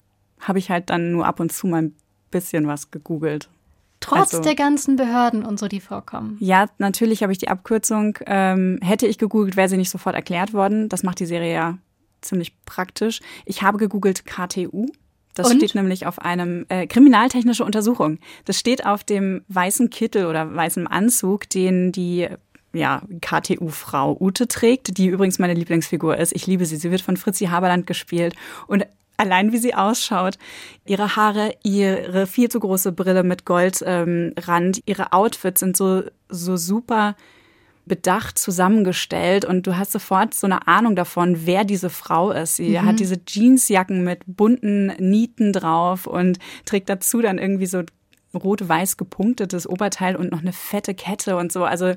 habe 0.41 0.59
ich 0.59 0.71
halt 0.71 0.91
dann 0.91 1.12
nur 1.12 1.27
ab 1.27 1.41
und 1.41 1.50
zu 1.50 1.67
mal 1.67 1.83
ein 1.83 1.97
bisschen 2.31 2.67
was 2.67 2.91
gegoogelt. 2.91 3.49
Trotz 4.00 4.35
also, 4.35 4.43
der 4.43 4.55
ganzen 4.55 4.97
Behörden 4.97 5.45
und 5.45 5.59
so, 5.59 5.69
die 5.69 5.81
vorkommen. 5.81 6.37
Ja, 6.40 6.67
natürlich 6.78 7.23
habe 7.23 7.33
ich 7.33 7.38
die 7.38 7.49
Abkürzung. 7.49 8.19
Ähm, 8.26 8.78
hätte 8.83 9.07
ich 9.07 9.19
gegoogelt, 9.19 9.57
wäre 9.57 9.69
sie 9.69 9.76
nicht 9.76 9.90
sofort 9.90 10.14
erklärt 10.14 10.52
worden. 10.52 10.88
Das 10.88 11.02
macht 11.02 11.21
die 11.21 11.26
Serie 11.26 11.52
ja 11.52 11.78
ziemlich 12.21 12.52
praktisch. 12.64 13.21
Ich 13.45 13.62
habe 13.62 13.78
gegoogelt 13.78 14.25
KTU. 14.25 14.87
Das 15.35 15.50
und? 15.50 15.57
steht 15.57 15.75
nämlich 15.75 16.07
auf 16.07 16.21
einem 16.21 16.67
äh, 16.69 16.87
kriminaltechnische 16.87 17.64
Untersuchung. 17.64 18.19
Das 18.45 18.59
steht 18.59 18.87
auf 18.87 19.05
dem 19.05 19.45
weißen 19.49 19.90
Kittel 19.90 20.26
oder 20.26 20.55
weißen 20.55 20.87
Anzug, 20.87 21.49
den 21.49 21.93
die 21.93 22.28
ja, 22.73 23.02
KTU-Frau 23.21 24.17
Ute 24.21 24.47
trägt, 24.49 24.99
die 24.99 25.07
übrigens 25.07 25.38
meine 25.38 25.55
Lieblingsfigur 25.55 26.17
ist. 26.17 26.33
Ich 26.35 26.47
liebe 26.47 26.67
sie. 26.67 26.76
Sie 26.76 26.90
wird 26.90 27.00
von 27.00 27.17
Fritzi 27.17 27.47
Haberland 27.47 27.87
gespielt. 27.87 28.35
Und 28.67 28.87
allein 29.19 29.53
wie 29.53 29.59
sie 29.59 29.75
ausschaut. 29.75 30.39
Ihre 30.87 31.17
Haare, 31.17 31.55
ihre 31.63 32.27
viel 32.27 32.49
zu 32.49 32.61
große 32.61 32.93
Brille 32.93 33.23
mit 33.23 33.45
Goldrand, 33.45 34.33
ähm, 34.77 34.83
ihre 34.87 35.13
Outfits 35.13 35.61
sind 35.61 35.77
so, 35.77 36.05
so 36.29 36.57
super 36.57 37.15
bedacht 37.89 38.39
zusammengestellt 38.39 39.45
und 39.45 39.67
du 39.67 39.77
hast 39.77 39.93
sofort 39.93 40.35
so 40.35 40.47
eine 40.47 40.69
Ahnung 40.69 40.95
davon, 40.95 41.47
wer 41.47 41.65
diese 41.65 41.91
Frau 41.91 42.31
ist. 42.31 42.57
Sie 42.57 42.79
mhm. 42.79 42.85
hat 42.85 43.01
diese 43.01 43.17
Jeansjacken 43.27 44.05
mit 44.05 44.21
bunten 44.27 44.89
Nieten 44.99 45.53
drauf 45.53 46.07
und 46.07 46.39
trägt 46.67 46.89
dazu 46.89 47.21
dann 47.21 47.39
irgendwie 47.39 47.67
so 47.67 47.83
rot-weiß 48.35 48.99
gepunktetes 48.99 49.67
Oberteil 49.67 50.15
und 50.17 50.31
noch 50.31 50.43
eine 50.43 50.53
fette 50.53 50.95
Kette 50.95 51.37
und 51.37 51.51
so. 51.51 51.65
Also 51.65 51.95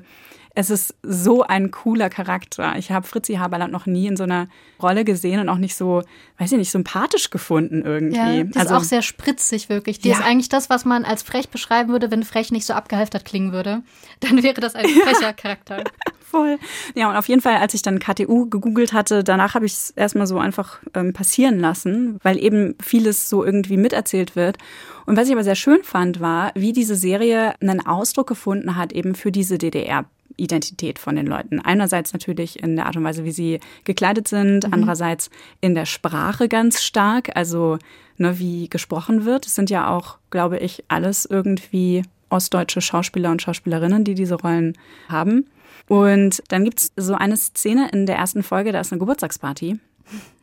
es 0.54 0.70
ist 0.70 0.94
so 1.02 1.42
ein 1.42 1.70
cooler 1.70 2.10
Charakter. 2.10 2.76
Ich 2.76 2.90
habe 2.90 3.06
Fritzi 3.06 3.34
Haberland 3.34 3.72
noch 3.72 3.86
nie 3.86 4.06
in 4.06 4.16
so 4.16 4.24
einer 4.24 4.48
Rolle 4.82 5.04
gesehen 5.04 5.40
und 5.40 5.48
auch 5.48 5.56
nicht 5.56 5.74
so, 5.74 6.02
weiß 6.38 6.52
ich 6.52 6.58
nicht, 6.58 6.70
sympathisch 6.70 7.30
gefunden 7.30 7.82
irgendwie. 7.82 8.16
Ja, 8.16 8.44
die 8.44 8.56
also, 8.56 8.74
ist 8.74 8.80
auch 8.80 8.84
sehr 8.84 9.02
spritzig 9.02 9.68
wirklich. 9.68 10.00
Die 10.00 10.08
ja. 10.08 10.18
ist 10.18 10.24
eigentlich 10.24 10.50
das, 10.50 10.68
was 10.68 10.84
man 10.84 11.04
als 11.04 11.22
frech 11.22 11.48
beschreiben 11.48 11.90
würde, 11.90 12.10
wenn 12.10 12.22
frech 12.22 12.52
nicht 12.52 12.66
so 12.66 12.74
abgehalftert 12.74 13.24
klingen 13.24 13.52
würde. 13.52 13.82
Dann 14.20 14.42
wäre 14.42 14.60
das 14.60 14.74
ein 14.74 14.86
frecher 14.86 15.22
ja. 15.22 15.32
Charakter. 15.32 15.84
Voll. 16.20 16.58
Ja, 16.94 17.10
und 17.10 17.16
auf 17.16 17.28
jeden 17.28 17.42
Fall, 17.42 17.56
als 17.56 17.74
ich 17.74 17.82
dann 17.82 17.98
KTU 17.98 18.48
gegoogelt 18.48 18.94
hatte, 18.94 19.22
danach 19.22 19.54
habe 19.54 19.66
ich 19.66 19.74
es 19.74 19.90
erstmal 19.90 20.26
so 20.26 20.38
einfach 20.38 20.78
ähm, 20.94 21.12
passieren 21.12 21.60
lassen, 21.60 22.18
weil 22.22 22.42
eben 22.42 22.74
vieles 22.82 23.28
so 23.28 23.44
irgendwie 23.44 23.76
miterzählt 23.76 24.34
wird. 24.34 24.56
Und 25.04 25.18
was 25.18 25.26
ich 25.26 25.34
aber 25.34 25.44
sehr 25.44 25.56
schön 25.56 25.84
fand, 25.84 26.20
war, 26.20 26.52
wie 26.54 26.72
diese 26.72 26.96
Serie 26.96 27.52
einen 27.60 27.84
Ausdruck 27.84 28.28
gefunden 28.28 28.76
hat, 28.76 28.94
eben 28.94 29.14
für 29.14 29.30
diese 29.30 29.58
DDR. 29.58 30.06
Identität 30.36 30.98
von 30.98 31.16
den 31.16 31.26
Leuten. 31.26 31.60
Einerseits 31.60 32.12
natürlich 32.12 32.62
in 32.62 32.76
der 32.76 32.86
Art 32.86 32.96
und 32.96 33.04
Weise, 33.04 33.24
wie 33.24 33.32
sie 33.32 33.60
gekleidet 33.84 34.28
sind, 34.28 34.66
mhm. 34.66 34.72
andererseits 34.72 35.30
in 35.60 35.74
der 35.74 35.86
Sprache 35.86 36.48
ganz 36.48 36.82
stark, 36.82 37.36
also 37.36 37.78
ne, 38.18 38.38
wie 38.38 38.68
gesprochen 38.68 39.24
wird. 39.24 39.46
Es 39.46 39.54
sind 39.54 39.70
ja 39.70 39.88
auch, 39.90 40.18
glaube 40.30 40.58
ich, 40.58 40.84
alles 40.88 41.26
irgendwie 41.26 42.02
ostdeutsche 42.30 42.80
Schauspieler 42.80 43.30
und 43.30 43.42
Schauspielerinnen, 43.42 44.04
die 44.04 44.14
diese 44.14 44.34
Rollen 44.34 44.76
haben. 45.08 45.46
Und 45.88 46.42
dann 46.48 46.64
gibt 46.64 46.80
es 46.80 46.92
so 46.96 47.14
eine 47.14 47.36
Szene 47.36 47.90
in 47.92 48.06
der 48.06 48.16
ersten 48.16 48.42
Folge, 48.42 48.72
da 48.72 48.80
ist 48.80 48.92
eine 48.92 48.98
Geburtstagsparty. 49.00 49.78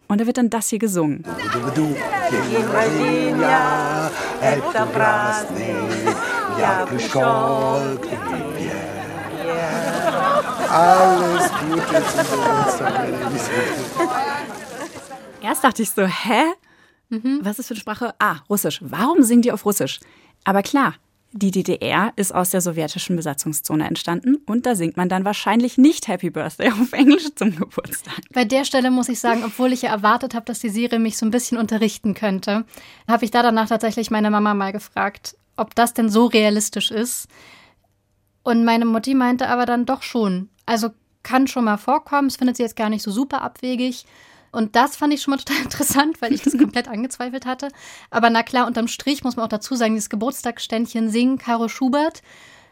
Und 0.08 0.20
da 0.20 0.26
wird 0.26 0.38
dann 0.38 0.50
das 0.50 0.70
hier 0.70 0.80
gesungen. 0.80 1.24
Alles 10.72 11.52
Gute 11.52 12.04
Erst 15.42 15.64
dachte 15.64 15.82
ich 15.82 15.90
so, 15.90 16.06
hä? 16.06 16.44
Mhm. 17.10 17.40
Was 17.42 17.60
ist 17.60 17.68
für 17.68 17.74
eine 17.74 17.80
Sprache? 17.82 18.14
Ah, 18.20 18.38
Russisch. 18.50 18.80
Warum 18.82 19.24
singen 19.24 19.42
die 19.42 19.52
auf 19.52 19.66
Russisch? 19.66 20.00
Aber 20.44 20.62
klar, 20.62 20.94
die 21.32 21.52
DDR 21.52 22.12
ist 22.16 22.34
aus 22.34 22.52
der 22.52 22.62
sowjetischen 22.62 23.16
Besatzungszone 23.16 23.88
entstanden 23.88 24.38
und 24.46 24.66
da 24.66 24.76
singt 24.76 24.98
man 24.98 25.10
dann 25.10 25.26
wahrscheinlich 25.26 25.78
nicht 25.78 26.08
Happy 26.08 26.30
Birthday 26.30 26.72
auf 26.72 26.94
Englisch 26.94 27.34
zum 27.36 27.56
Geburtstag. 27.56 28.20
Bei 28.32 28.46
der 28.46 28.66
Stelle 28.66 28.92
muss 28.92 29.10
ich 29.10 29.20
sagen, 29.20 29.44
obwohl 29.46 29.74
ich 29.74 29.84
ja 29.84 29.90
erwartet 29.92 30.34
habe, 30.34 30.46
dass 30.46 30.60
die 30.60 30.70
Serie 30.70 31.00
mich 31.00 31.18
so 31.18 31.26
ein 31.26 31.32
bisschen 31.32 31.58
unterrichten 31.58 32.14
könnte, 32.14 32.66
habe 33.08 33.26
ich 33.26 33.32
da 33.32 33.44
danach 33.44 33.70
tatsächlich 33.70 34.12
meine 34.12 34.32
Mama 34.32 34.54
mal 34.54 34.72
gefragt, 34.72 35.36
ob 35.56 35.76
das 35.76 35.94
denn 35.94 36.10
so 36.10 36.26
realistisch 36.26 36.92
ist. 36.92 37.28
Und 38.44 38.66
meine 38.66 38.86
Mutti 38.86 39.14
meinte 39.14 39.50
aber 39.50 39.66
dann 39.66 39.86
doch 39.86 40.02
schon. 40.02 40.50
Also 40.70 40.92
kann 41.24 41.48
schon 41.48 41.66
mal 41.66 41.78
vorkommen, 41.78 42.28
es 42.28 42.36
findet 42.36 42.58
sie 42.58 42.64
jetzt 42.64 42.76
gar 42.76 42.90
nicht 42.90 43.02
so 43.02 43.10
super 43.10 43.42
abwegig. 43.42 44.06
Und 44.52 44.76
das 44.76 44.96
fand 44.96 45.12
ich 45.12 45.22
schon 45.24 45.32
mal 45.32 45.38
total 45.44 45.64
interessant, 45.64 46.22
weil 46.22 46.32
ich 46.32 46.44
das 46.44 46.58
komplett 46.58 46.88
angezweifelt 46.88 47.48
hatte. 47.48 47.70
Aber 48.12 48.30
na 48.30 48.44
klar, 48.44 48.68
unterm 48.68 48.88
Strich 48.88 49.24
muss 49.24 49.36
man 49.36 49.46
auch 49.46 49.50
dazu 49.50 49.76
sagen, 49.76 49.96
dieses 49.96 50.12
Geburtstagsständchen 50.12 51.10
singen 51.10 51.40
Caro 51.40 51.70
Schubert 51.70 52.22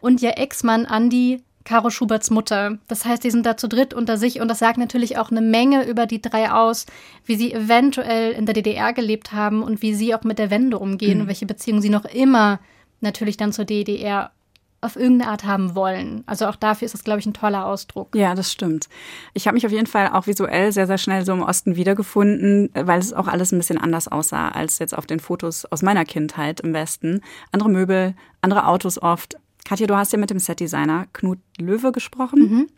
und 0.00 0.22
ihr 0.22 0.38
Ex-Mann 0.38 0.86
Andi 0.86 1.42
Caro 1.64 1.90
Schuberts 1.90 2.30
Mutter. 2.30 2.78
Das 2.86 3.04
heißt, 3.04 3.24
die 3.24 3.32
sind 3.32 3.44
da 3.44 3.56
zu 3.56 3.68
dritt 3.68 3.92
unter 3.92 4.16
sich 4.16 4.40
und 4.40 4.46
das 4.46 4.60
sagt 4.60 4.78
natürlich 4.78 5.18
auch 5.18 5.32
eine 5.32 5.40
Menge 5.40 5.84
über 5.84 6.06
die 6.06 6.22
drei 6.22 6.52
aus, 6.52 6.86
wie 7.26 7.34
sie 7.34 7.52
eventuell 7.52 8.30
in 8.30 8.46
der 8.46 8.54
DDR 8.54 8.92
gelebt 8.92 9.32
haben 9.32 9.64
und 9.64 9.82
wie 9.82 9.92
sie 9.92 10.14
auch 10.14 10.22
mit 10.22 10.38
der 10.38 10.50
Wende 10.50 10.78
umgehen 10.78 11.16
mhm. 11.16 11.22
und 11.22 11.26
welche 11.26 11.46
Beziehungen 11.46 11.82
sie 11.82 11.90
noch 11.90 12.04
immer 12.04 12.60
natürlich 13.00 13.36
dann 13.36 13.52
zur 13.52 13.64
DDR 13.64 14.30
auf 14.80 14.96
irgendeine 14.96 15.30
Art 15.30 15.44
haben 15.44 15.74
wollen. 15.74 16.22
Also 16.26 16.46
auch 16.46 16.56
dafür 16.56 16.86
ist 16.86 16.94
das, 16.94 17.02
glaube 17.02 17.18
ich, 17.18 17.26
ein 17.26 17.34
toller 17.34 17.66
Ausdruck. 17.66 18.14
Ja, 18.14 18.34
das 18.34 18.52
stimmt. 18.52 18.88
Ich 19.34 19.46
habe 19.46 19.54
mich 19.54 19.66
auf 19.66 19.72
jeden 19.72 19.86
Fall 19.86 20.08
auch 20.08 20.26
visuell 20.26 20.72
sehr, 20.72 20.86
sehr 20.86 20.98
schnell 20.98 21.24
so 21.24 21.32
im 21.32 21.42
Osten 21.42 21.76
wiedergefunden, 21.76 22.70
weil 22.74 23.00
es 23.00 23.12
auch 23.12 23.26
alles 23.26 23.50
ein 23.52 23.58
bisschen 23.58 23.78
anders 23.78 24.08
aussah 24.08 24.48
als 24.48 24.78
jetzt 24.78 24.96
auf 24.96 25.06
den 25.06 25.18
Fotos 25.20 25.64
aus 25.64 25.82
meiner 25.82 26.04
Kindheit 26.04 26.60
im 26.60 26.72
Westen. 26.74 27.22
Andere 27.50 27.70
Möbel, 27.70 28.14
andere 28.40 28.66
Autos 28.66 29.02
oft. 29.02 29.36
Katja, 29.64 29.86
du 29.86 29.96
hast 29.96 30.12
ja 30.12 30.18
mit 30.18 30.30
dem 30.30 30.38
Setdesigner 30.38 31.06
Knut 31.12 31.38
Löwe 31.58 31.90
gesprochen. 31.90 32.40
Mhm. 32.40 32.68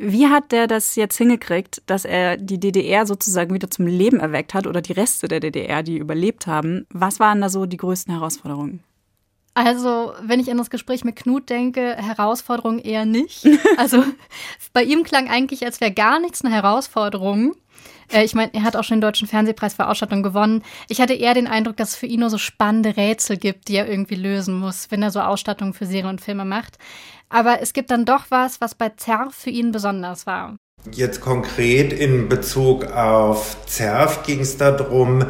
Wie 0.00 0.28
hat 0.28 0.52
der 0.52 0.68
das 0.68 0.94
jetzt 0.94 1.18
hingekriegt, 1.18 1.82
dass 1.86 2.04
er 2.04 2.36
die 2.36 2.60
DDR 2.60 3.04
sozusagen 3.04 3.52
wieder 3.52 3.68
zum 3.68 3.86
Leben 3.86 4.20
erweckt 4.20 4.54
hat 4.54 4.66
oder 4.66 4.80
die 4.80 4.92
Reste 4.92 5.26
der 5.26 5.40
DDR, 5.40 5.82
die 5.82 5.98
überlebt 5.98 6.46
haben? 6.46 6.86
Was 6.90 7.18
waren 7.18 7.40
da 7.40 7.48
so 7.48 7.66
die 7.66 7.76
größten 7.76 8.14
Herausforderungen? 8.14 8.80
Also, 9.58 10.12
wenn 10.22 10.38
ich 10.38 10.52
an 10.52 10.56
das 10.56 10.70
Gespräch 10.70 11.02
mit 11.02 11.16
Knut 11.16 11.50
denke, 11.50 11.96
Herausforderung 11.96 12.78
eher 12.78 13.04
nicht. 13.04 13.44
Also, 13.76 14.04
bei 14.72 14.84
ihm 14.84 15.02
klang 15.02 15.28
eigentlich, 15.28 15.64
als 15.64 15.80
wäre 15.80 15.90
gar 15.90 16.20
nichts 16.20 16.44
eine 16.44 16.54
Herausforderung. 16.54 17.56
Äh, 18.12 18.24
ich 18.24 18.36
meine, 18.36 18.54
er 18.54 18.62
hat 18.62 18.76
auch 18.76 18.84
schon 18.84 18.98
den 18.98 19.02
Deutschen 19.02 19.26
Fernsehpreis 19.26 19.74
für 19.74 19.88
Ausstattung 19.88 20.22
gewonnen. 20.22 20.62
Ich 20.88 21.00
hatte 21.00 21.14
eher 21.14 21.34
den 21.34 21.48
Eindruck, 21.48 21.76
dass 21.76 21.90
es 21.90 21.96
für 21.96 22.06
ihn 22.06 22.20
nur 22.20 22.30
so 22.30 22.38
spannende 22.38 22.96
Rätsel 22.96 23.36
gibt, 23.36 23.66
die 23.66 23.74
er 23.74 23.88
irgendwie 23.88 24.14
lösen 24.14 24.56
muss, 24.56 24.92
wenn 24.92 25.02
er 25.02 25.10
so 25.10 25.20
Ausstattungen 25.20 25.74
für 25.74 25.86
Serien 25.86 26.06
und 26.06 26.20
Filme 26.20 26.44
macht. 26.44 26.78
Aber 27.28 27.60
es 27.60 27.72
gibt 27.72 27.90
dann 27.90 28.04
doch 28.04 28.26
was, 28.28 28.60
was 28.60 28.76
bei 28.76 28.90
Zerf 28.90 29.34
für 29.34 29.50
ihn 29.50 29.72
besonders 29.72 30.24
war. 30.24 30.56
Jetzt 30.92 31.20
konkret 31.20 31.92
in 31.92 32.28
Bezug 32.28 32.84
auf 32.92 33.56
Zerf 33.66 34.22
ging 34.22 34.40
es 34.40 34.56
darum, 34.56 35.24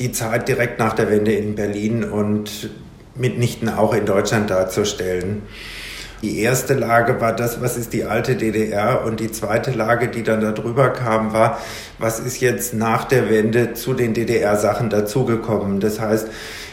die 0.00 0.10
Zeit 0.10 0.48
direkt 0.48 0.80
nach 0.80 0.94
der 0.94 1.08
Wende 1.08 1.32
in 1.32 1.54
Berlin 1.54 2.02
und 2.02 2.70
mitnichten 3.14 3.68
auch 3.68 3.94
in 3.94 4.06
Deutschland 4.06 4.50
darzustellen. 4.50 5.42
Die 6.22 6.38
erste 6.38 6.74
Lage 6.74 7.20
war 7.20 7.34
das, 7.34 7.60
was 7.60 7.76
ist 7.76 7.92
die 7.92 8.04
alte 8.04 8.36
DDR 8.36 9.04
und 9.04 9.18
die 9.18 9.32
zweite 9.32 9.72
Lage, 9.72 10.06
die 10.06 10.22
dann 10.22 10.40
darüber 10.40 10.90
kam, 10.90 11.32
war, 11.32 11.58
was 11.98 12.20
ist 12.20 12.40
jetzt 12.40 12.74
nach 12.74 13.04
der 13.04 13.28
Wende 13.28 13.74
zu 13.74 13.92
den 13.92 14.14
DDR-Sachen 14.14 14.88
dazugekommen. 14.88 15.80
Das 15.80 15.98
heißt, 15.98 16.28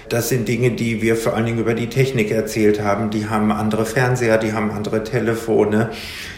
das 0.07 0.29
sind 0.29 0.47
Dinge, 0.47 0.71
die 0.71 1.01
wir 1.01 1.15
vor 1.15 1.35
allen 1.35 1.47
Dingen 1.47 1.59
über 1.59 1.73
die 1.73 1.89
Technik 1.89 2.29
erzählt 2.29 2.83
haben. 2.83 3.09
Die 3.09 3.27
haben 3.27 3.51
andere 3.51 3.87
Fernseher, 3.87 4.37
die 4.37 4.53
haben 4.53 4.69
andere 4.69 5.03
Telefone, 5.03 5.89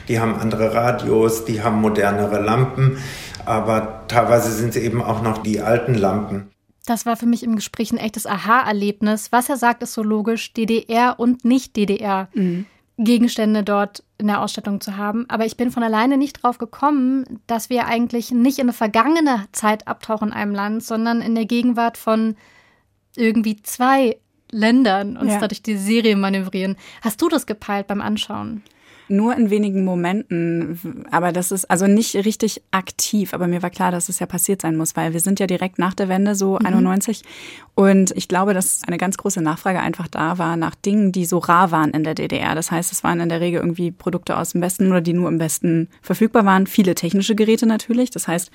die 0.07 0.21
haben 0.21 0.35
andere 0.35 0.73
Radios, 0.73 1.43
die 1.43 1.61
haben 1.61 1.81
modernere 1.81 2.41
Lampen, 2.41 2.97
aber 3.45 4.03
teilweise 4.07 4.51
sind 4.51 4.71
sie 4.71 4.81
eben 4.81 5.01
auch 5.01 5.21
noch 5.21 5.39
die 5.39 5.59
alten 5.59 5.95
Lampen. 5.95 6.49
Das 6.85 7.05
war 7.05 7.15
für 7.15 7.27
mich 7.27 7.43
im 7.43 7.55
Gespräch 7.55 7.91
ein 7.91 7.97
echtes 7.97 8.25
Aha-Erlebnis. 8.25 9.31
Was 9.31 9.49
er 9.49 9.57
sagt, 9.57 9.83
ist 9.83 9.93
so 9.93 10.03
logisch. 10.03 10.53
DDR 10.53 11.19
und 11.19 11.45
Nicht-DDR. 11.45 12.29
Mhm. 12.33 12.65
Gegenstände 12.97 13.63
dort 13.63 14.03
in 14.17 14.27
der 14.27 14.41
Ausstattung 14.41 14.81
zu 14.81 14.97
haben. 14.97 15.25
Aber 15.29 15.45
ich 15.45 15.57
bin 15.57 15.71
von 15.71 15.83
alleine 15.83 16.17
nicht 16.17 16.43
drauf 16.43 16.57
gekommen, 16.57 17.39
dass 17.47 17.69
wir 17.69 17.87
eigentlich 17.87 18.31
nicht 18.31 18.59
in 18.59 18.65
eine 18.65 18.73
vergangene 18.73 19.47
Zeit 19.51 19.87
abtauchen 19.87 20.29
in 20.29 20.33
einem 20.33 20.53
Land, 20.53 20.83
sondern 20.83 21.21
in 21.21 21.35
der 21.35 21.45
Gegenwart 21.45 21.97
von 21.97 22.35
irgendwie 23.15 23.61
zwei 23.61 24.17
Ländern 24.51 25.17
uns 25.17 25.31
ja. 25.31 25.39
dadurch 25.39 25.63
die 25.63 25.77
Serie 25.77 26.15
manövrieren. 26.15 26.75
Hast 27.01 27.21
du 27.21 27.29
das 27.29 27.45
gepeilt 27.45 27.87
beim 27.87 28.01
Anschauen? 28.01 28.63
Nur 29.11 29.35
in 29.35 29.49
wenigen 29.49 29.83
Momenten, 29.83 31.05
aber 31.11 31.31
das 31.31 31.51
ist 31.51 31.69
also 31.69 31.85
nicht 31.85 32.15
richtig 32.15 32.61
aktiv. 32.71 33.33
Aber 33.33 33.47
mir 33.47 33.61
war 33.61 33.69
klar, 33.69 33.91
dass 33.91 34.07
es 34.07 34.19
ja 34.19 34.25
passiert 34.25 34.61
sein 34.61 34.77
muss, 34.77 34.95
weil 34.95 35.11
wir 35.11 35.19
sind 35.19 35.39
ja 35.39 35.47
direkt 35.47 35.79
nach 35.79 35.93
der 35.93 36.07
Wende, 36.07 36.33
so 36.33 36.57
mhm. 36.57 36.65
91. 36.65 37.23
Und 37.75 38.11
ich 38.15 38.27
glaube, 38.27 38.53
dass 38.53 38.83
eine 38.87 38.97
ganz 38.97 39.17
große 39.17 39.41
Nachfrage 39.41 39.81
einfach 39.81 40.07
da 40.07 40.37
war 40.37 40.55
nach 40.55 40.75
Dingen, 40.75 41.11
die 41.11 41.25
so 41.25 41.39
rar 41.39 41.71
waren 41.71 41.91
in 41.91 42.03
der 42.03 42.15
DDR. 42.15 42.55
Das 42.55 42.71
heißt, 42.71 42.91
es 42.91 43.03
waren 43.03 43.19
in 43.19 43.29
der 43.29 43.41
Regel 43.41 43.59
irgendwie 43.59 43.91
Produkte 43.91 44.37
aus 44.37 44.53
dem 44.53 44.61
Westen 44.61 44.89
oder 44.89 45.01
die 45.01 45.13
nur 45.13 45.27
im 45.27 45.39
Westen 45.39 45.89
verfügbar 46.01 46.45
waren. 46.45 46.65
Viele 46.65 46.95
technische 46.95 47.35
Geräte 47.35 47.65
natürlich. 47.65 48.11
Das 48.11 48.27
heißt, 48.27 48.49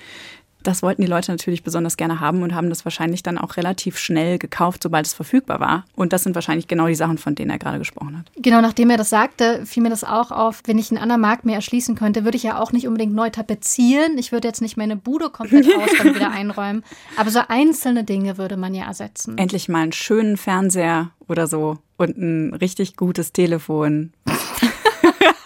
das 0.67 0.83
wollten 0.83 1.01
die 1.01 1.07
Leute 1.07 1.31
natürlich 1.31 1.63
besonders 1.63 1.95
gerne 1.95 2.19
haben 2.19 2.43
und 2.43 2.53
haben 2.53 2.69
das 2.69 2.83
wahrscheinlich 2.83 3.23
dann 3.23 3.37
auch 3.37 3.55
relativ 3.55 3.97
schnell 3.97 4.37
gekauft, 4.37 4.83
sobald 4.83 5.05
es 5.05 5.13
verfügbar 5.13 5.61
war. 5.61 5.85
Und 5.95 6.11
das 6.11 6.23
sind 6.23 6.35
wahrscheinlich 6.35 6.67
genau 6.67 6.87
die 6.87 6.95
Sachen, 6.95 7.17
von 7.17 7.35
denen 7.35 7.51
er 7.51 7.57
gerade 7.57 7.79
gesprochen 7.79 8.17
hat. 8.17 8.25
Genau, 8.35 8.59
nachdem 8.59 8.89
er 8.89 8.97
das 8.97 9.09
sagte, 9.09 9.65
fiel 9.65 9.81
mir 9.81 9.89
das 9.89 10.03
auch 10.03 10.29
auf. 10.31 10.61
Wenn 10.65 10.77
ich 10.77 10.91
einen 10.91 11.01
anderen 11.01 11.21
Markt 11.21 11.45
mehr 11.45 11.55
erschließen 11.55 11.95
könnte, 11.95 12.25
würde 12.25 12.35
ich 12.35 12.43
ja 12.43 12.59
auch 12.59 12.73
nicht 12.73 12.85
unbedingt 12.85 13.13
neu 13.13 13.29
tapezieren. 13.29 14.17
Ich 14.17 14.33
würde 14.33 14.49
jetzt 14.49 14.61
nicht 14.61 14.75
meine 14.75 14.97
Bude 14.97 15.29
komplett 15.29 15.67
aus 15.77 15.99
und 16.03 16.15
wieder 16.15 16.31
einräumen. 16.31 16.83
Aber 17.15 17.31
so 17.31 17.39
einzelne 17.47 18.03
Dinge 18.03 18.37
würde 18.37 18.57
man 18.57 18.75
ja 18.75 18.85
ersetzen. 18.85 19.37
Endlich 19.37 19.69
mal 19.69 19.83
einen 19.83 19.93
schönen 19.93 20.35
Fernseher 20.35 21.11
oder 21.29 21.47
so 21.47 21.77
und 21.97 22.17
ein 22.17 22.53
richtig 22.53 22.95
gutes 22.95 23.33
Telefon, 23.33 24.11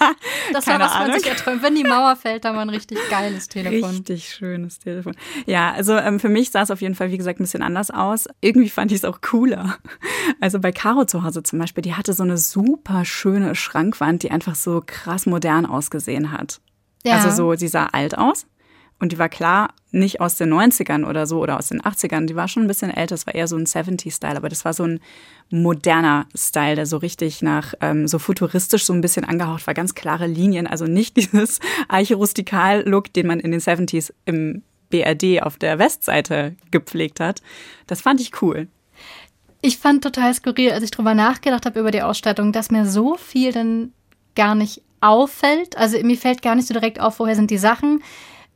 das 0.53 0.67
war, 0.67 0.79
was 0.79 0.91
Ahnung. 0.91 1.09
man 1.09 1.19
sich 1.19 1.29
erträumt. 1.29 1.63
Wenn 1.63 1.75
die 1.75 1.83
Mauer 1.83 2.15
fällt, 2.15 2.45
dann 2.45 2.55
war 2.55 2.61
ein 2.61 2.69
richtig 2.69 2.97
geiles 3.09 3.47
Telefon. 3.47 3.89
Richtig 3.89 4.29
schönes 4.29 4.79
Telefon. 4.79 5.15
Ja, 5.45 5.71
also 5.71 5.95
ähm, 5.97 6.19
für 6.19 6.29
mich 6.29 6.51
sah 6.51 6.61
es 6.61 6.71
auf 6.71 6.81
jeden 6.81 6.95
Fall, 6.95 7.11
wie 7.11 7.17
gesagt, 7.17 7.39
ein 7.39 7.43
bisschen 7.43 7.63
anders 7.63 7.91
aus. 7.91 8.27
Irgendwie 8.41 8.69
fand 8.69 8.91
ich 8.91 8.99
es 8.99 9.05
auch 9.05 9.21
cooler. 9.21 9.77
Also 10.39 10.59
bei 10.59 10.71
Caro 10.71 11.05
zu 11.05 11.23
Hause 11.23 11.43
zum 11.43 11.59
Beispiel, 11.59 11.81
die 11.81 11.93
hatte 11.93 12.13
so 12.13 12.23
eine 12.23 12.37
super 12.37 13.05
schöne 13.05 13.53
Schrankwand, 13.53 14.23
die 14.23 14.31
einfach 14.31 14.55
so 14.55 14.81
krass 14.85 15.25
modern 15.25 15.65
ausgesehen 15.65 16.31
hat. 16.31 16.61
Ja. 17.03 17.15
Also 17.15 17.31
so, 17.31 17.55
sie 17.55 17.67
sah 17.67 17.87
alt 17.87 18.17
aus. 18.17 18.45
Und 19.01 19.11
die 19.11 19.17
war 19.17 19.29
klar 19.29 19.73
nicht 19.89 20.21
aus 20.21 20.35
den 20.35 20.53
90ern 20.53 21.05
oder 21.05 21.25
so 21.25 21.39
oder 21.39 21.57
aus 21.57 21.69
den 21.69 21.81
80ern. 21.81 22.27
Die 22.27 22.35
war 22.35 22.47
schon 22.47 22.63
ein 22.63 22.67
bisschen 22.67 22.91
älter. 22.91 23.15
Es 23.15 23.25
war 23.25 23.33
eher 23.33 23.47
so 23.47 23.57
ein 23.57 23.65
70-Style, 23.65 24.37
aber 24.37 24.47
das 24.47 24.63
war 24.63 24.73
so 24.73 24.83
ein 24.83 24.99
moderner 25.49 26.27
Style, 26.35 26.75
der 26.75 26.85
so 26.85 26.97
richtig 26.97 27.41
nach 27.41 27.73
ähm, 27.81 28.07
so 28.07 28.19
futuristisch 28.19 28.85
so 28.85 28.93
ein 28.93 29.01
bisschen 29.01 29.25
angehaucht 29.25 29.65
war. 29.65 29.73
Ganz 29.73 29.95
klare 29.95 30.27
Linien. 30.27 30.67
Also 30.67 30.85
nicht 30.85 31.17
dieses 31.17 31.59
Eiche-Rustikal-Look, 31.89 33.11
den 33.11 33.25
man 33.25 33.39
in 33.39 33.49
den 33.49 33.59
70s 33.59 34.13
im 34.25 34.61
BRD 34.91 35.41
auf 35.41 35.57
der 35.57 35.79
Westseite 35.79 36.55
gepflegt 36.69 37.19
hat. 37.19 37.41
Das 37.87 38.01
fand 38.01 38.21
ich 38.21 38.39
cool. 38.43 38.67
Ich 39.63 39.79
fand 39.79 40.03
total 40.03 40.31
skurril, 40.33 40.73
als 40.73 40.83
ich 40.83 40.91
drüber 40.91 41.15
nachgedacht 41.15 41.65
habe 41.65 41.79
über 41.79 41.89
die 41.89 42.03
Ausstattung, 42.03 42.51
dass 42.51 42.69
mir 42.69 42.85
so 42.85 43.15
viel 43.15 43.51
dann 43.51 43.93
gar 44.35 44.53
nicht 44.53 44.83
auffällt. 45.01 45.75
Also 45.75 45.97
mir 46.03 46.17
fällt 46.17 46.43
gar 46.43 46.53
nicht 46.53 46.67
so 46.67 46.75
direkt 46.75 46.99
auf, 46.99 47.17
woher 47.17 47.35
sind 47.35 47.49
die 47.49 47.57
Sachen 47.57 48.03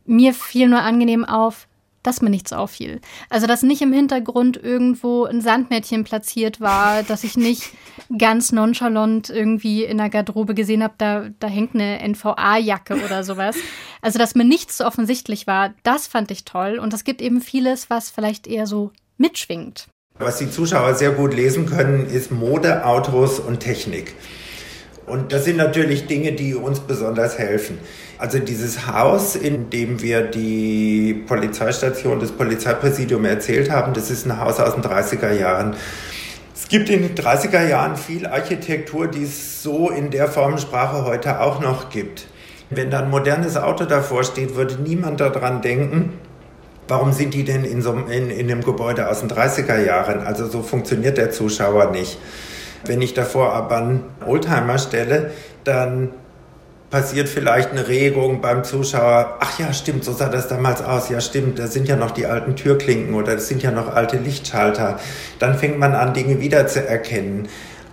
mir 0.06 0.34
fiel 0.34 0.68
nur 0.68 0.82
angenehm 0.82 1.26
auf, 1.26 1.68
dass 2.06 2.22
mir 2.22 2.30
nichts 2.30 2.54
auffiel. 2.54 3.02
Also, 3.30 3.48
dass 3.48 3.64
nicht 3.64 3.82
im 3.82 3.92
Hintergrund 3.92 4.62
irgendwo 4.62 5.26
ein 5.26 5.42
Sandmädchen 5.42 6.04
platziert 6.04 6.62
war, 6.62 7.04
dass 7.08 7.24
ich 7.24 7.38
nicht 7.38 7.74
ganz 8.18 8.52
nonchalant 8.52 9.30
irgendwie 9.30 9.84
in 9.84 9.98
der 9.98 10.10
Garderobe 10.10 10.54
gesehen 10.54 10.84
habe, 10.84 10.94
da, 10.98 11.30
da 11.40 11.48
hängt 11.48 11.74
eine 11.74 12.00
NVA-Jacke 12.08 13.04
oder 13.04 13.24
sowas. 13.24 13.56
Also, 14.02 14.20
dass 14.20 14.36
mir 14.36 14.46
nichts 14.46 14.78
so 14.78 14.86
offensichtlich 14.86 15.48
war, 15.48 15.74
das 15.84 16.08
fand 16.08 16.32
ich 16.32 16.46
toll. 16.46 16.80
Und 16.80 16.94
es 16.94 17.04
gibt 17.04 17.22
eben 17.22 17.42
vieles, 17.42 17.90
was 17.90 18.12
vielleicht 18.12 18.48
eher 18.48 18.68
so 18.68 18.92
mitschwingt. 19.18 19.88
Was 20.18 20.38
die 20.38 20.50
Zuschauer 20.50 20.96
sehr 20.96 21.12
gut 21.12 21.34
lesen 21.34 21.66
können, 21.66 22.06
ist 22.06 22.32
Mode, 22.32 22.86
Autos 22.86 23.40
und 23.40 23.60
Technik. 23.60 24.14
Und 25.06 25.32
das 25.32 25.46
sind 25.46 25.58
natürlich 25.58 26.08
Dinge, 26.08 26.32
die 26.32 26.56
uns 26.56 26.80
besonders 26.80 27.38
helfen. 27.38 27.78
Also 28.18 28.40
dieses 28.40 28.88
Haus, 28.88 29.36
in 29.36 29.70
dem 29.70 30.02
wir 30.02 30.24
die 30.24 31.24
Polizeistation, 31.28 32.20
das 32.20 32.32
Polizeipräsidium 32.32 33.24
erzählt 33.26 33.70
haben, 33.70 33.94
das 33.94 34.10
ist 34.10 34.26
ein 34.26 34.40
Haus 34.40 34.60
aus 34.60 34.74
den 34.74 34.84
30er 34.84 35.32
Jahren. 35.32 35.76
Es 36.56 36.70
gibt 36.70 36.90
in 36.90 37.04
den 37.04 37.16
30er 37.16 37.68
Jahren 37.68 37.96
viel 37.98 38.26
Architektur, 38.26 39.08
die 39.08 39.24
es 39.24 39.62
so 39.62 39.92
in 39.92 40.10
der 40.10 40.28
Formensprache 40.28 41.06
heute 41.06 41.40
auch 41.40 41.60
noch 41.60 41.90
gibt. 41.90 42.26
Wenn 42.72 42.90
da 42.90 43.02
ein 43.02 43.12
modernes 43.12 43.58
Auto 43.58 43.86
davor 43.86 44.24
steht, 44.24 44.56
würde 44.56 44.82
niemand 44.82 45.20
daran 45.20 45.62
denken, 45.62 46.14
warum 46.88 47.12
sind 47.12 47.36
die 47.36 47.44
denn 47.44 47.64
in, 47.64 47.84
so, 47.84 47.94
in, 47.94 48.32
in 48.32 48.50
einem 48.50 48.64
Gebäude 48.64 49.08
aus 49.08 49.20
den 49.20 49.30
30er 49.30 49.86
Jahren? 49.86 50.22
Also 50.22 50.48
so 50.48 50.64
funktioniert 50.64 51.18
der 51.18 51.30
Zuschauer 51.30 51.92
nicht. 51.92 52.18
Wenn 52.88 53.02
ich 53.02 53.14
davor 53.14 53.54
aber 53.54 53.78
einen 53.78 54.04
Oldtimer 54.26 54.78
stelle, 54.78 55.32
dann 55.64 56.12
passiert 56.90 57.28
vielleicht 57.28 57.72
eine 57.72 57.88
Regung 57.88 58.42
beim 58.42 58.64
Zuschauer. 58.64 59.38
Ach 59.40 59.60
ja, 59.60 59.74
stimmt, 59.74 60.04
so 60.04 60.14
sah 60.14 60.30
das 60.30 60.48
damals 60.48 60.82
aus. 60.82 61.10
Ja, 61.10 61.20
stimmt, 61.20 61.60
da 61.60 61.68
sind 61.68 61.88
ja 61.88 61.96
noch 61.96 62.12
die 62.12 62.26
alten 62.26 62.56
Türklinken 62.56 63.16
oder 63.16 63.36
das 63.36 63.48
sind 63.48 63.64
ja 63.64 63.72
noch 63.72 63.94
alte 63.94 64.18
Lichtschalter. 64.18 65.00
Dann 65.40 65.58
fängt 65.58 65.78
man 65.80 65.94
an, 65.94 66.14
Dinge 66.14 66.40
wiederzuerkennen. 66.40 67.48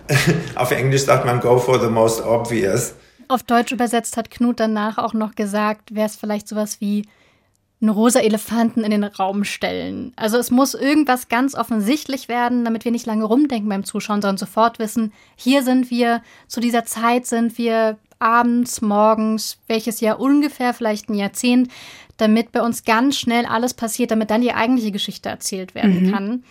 Auf 0.55 0.71
Englisch 0.71 1.03
sagt 1.03 1.25
man 1.25 1.39
go 1.39 1.57
for 1.57 1.79
the 1.79 1.89
most 1.89 2.23
obvious. 2.23 2.93
Auf 3.27 3.43
Deutsch 3.43 3.71
übersetzt 3.71 4.17
hat 4.17 4.29
Knut 4.29 4.59
danach 4.59 4.97
auch 4.97 5.13
noch 5.13 5.35
gesagt, 5.35 5.95
wäre 5.95 6.07
es 6.07 6.15
vielleicht 6.15 6.47
sowas 6.47 6.81
wie 6.81 7.05
einen 7.83 7.89
rosa 7.89 8.21
Elefanten 8.21 8.83
in 8.83 8.91
den 8.91 9.03
Raum 9.03 9.43
stellen. 9.43 10.13
Also 10.15 10.37
es 10.37 10.51
muss 10.51 10.73
irgendwas 10.73 11.27
ganz 11.27 11.53
offensichtlich 11.53 12.29
werden, 12.29 12.63
damit 12.63 12.85
wir 12.85 12.91
nicht 12.91 13.05
lange 13.05 13.25
rumdenken 13.25 13.69
beim 13.69 13.83
Zuschauen, 13.83 14.21
sondern 14.21 14.37
sofort 14.37 14.79
wissen, 14.79 15.11
hier 15.35 15.63
sind 15.63 15.91
wir, 15.91 16.23
zu 16.47 16.61
dieser 16.61 16.85
Zeit 16.85 17.25
sind 17.25 17.57
wir, 17.57 17.97
abends, 18.19 18.81
morgens, 18.81 19.59
welches 19.67 19.99
Jahr 19.99 20.19
ungefähr, 20.19 20.73
vielleicht 20.73 21.09
ein 21.09 21.15
Jahrzehnt, 21.15 21.69
damit 22.15 22.53
bei 22.53 22.61
uns 22.61 22.85
ganz 22.85 23.17
schnell 23.17 23.45
alles 23.45 23.73
passiert, 23.73 24.11
damit 24.11 24.29
dann 24.29 24.41
die 24.41 24.53
eigentliche 24.53 24.91
Geschichte 24.91 25.27
erzählt 25.27 25.75
werden 25.75 26.05
mhm. 26.05 26.11
kann. 26.11 26.43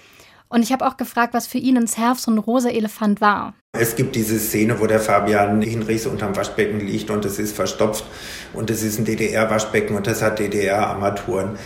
Und 0.53 0.62
ich 0.62 0.71
habe 0.71 0.87
auch 0.87 0.99
gefragt, 0.99 1.33
was 1.33 1.47
für 1.47 1.57
ihn 1.57 1.79
ein 1.79 1.87
Surf 1.87 2.21
so 2.21 2.31
ein 2.31 2.37
rosa 2.37 2.69
Elefant 2.69 3.23
war. 3.23 3.55
Es 3.73 3.97
gibt 3.97 4.15
diese 4.15 4.38
Szene, 4.38 4.79
wo 4.81 4.87
der 4.87 5.01
Fabian 5.01 5.62
Hinrichs 5.62 6.05
unterm 6.05 6.37
Waschbecken 6.37 6.79
liegt 6.81 7.09
und 7.09 7.25
es 7.25 7.38
ist 7.38 7.57
verstopft 7.57 8.05
und 8.53 8.69
es 8.69 8.83
ist 8.83 8.99
ein 8.99 9.07
DDR-Waschbecken 9.07 9.97
und 9.97 10.07
das 10.07 10.21
hat 10.21 10.41
DDR-Armaturen. 10.41 11.57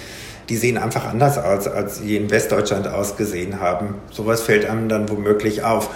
Die 0.48 0.56
sehen 0.56 0.78
einfach 0.78 1.04
anders 1.04 1.36
aus, 1.36 1.66
als 1.66 1.98
sie 1.98 2.14
in 2.14 2.30
Westdeutschland 2.30 2.86
ausgesehen 2.86 3.58
haben. 3.58 3.96
Sowas 4.12 4.42
fällt 4.42 4.64
einem 4.64 4.88
dann 4.88 5.08
womöglich 5.08 5.64
auf. 5.64 5.90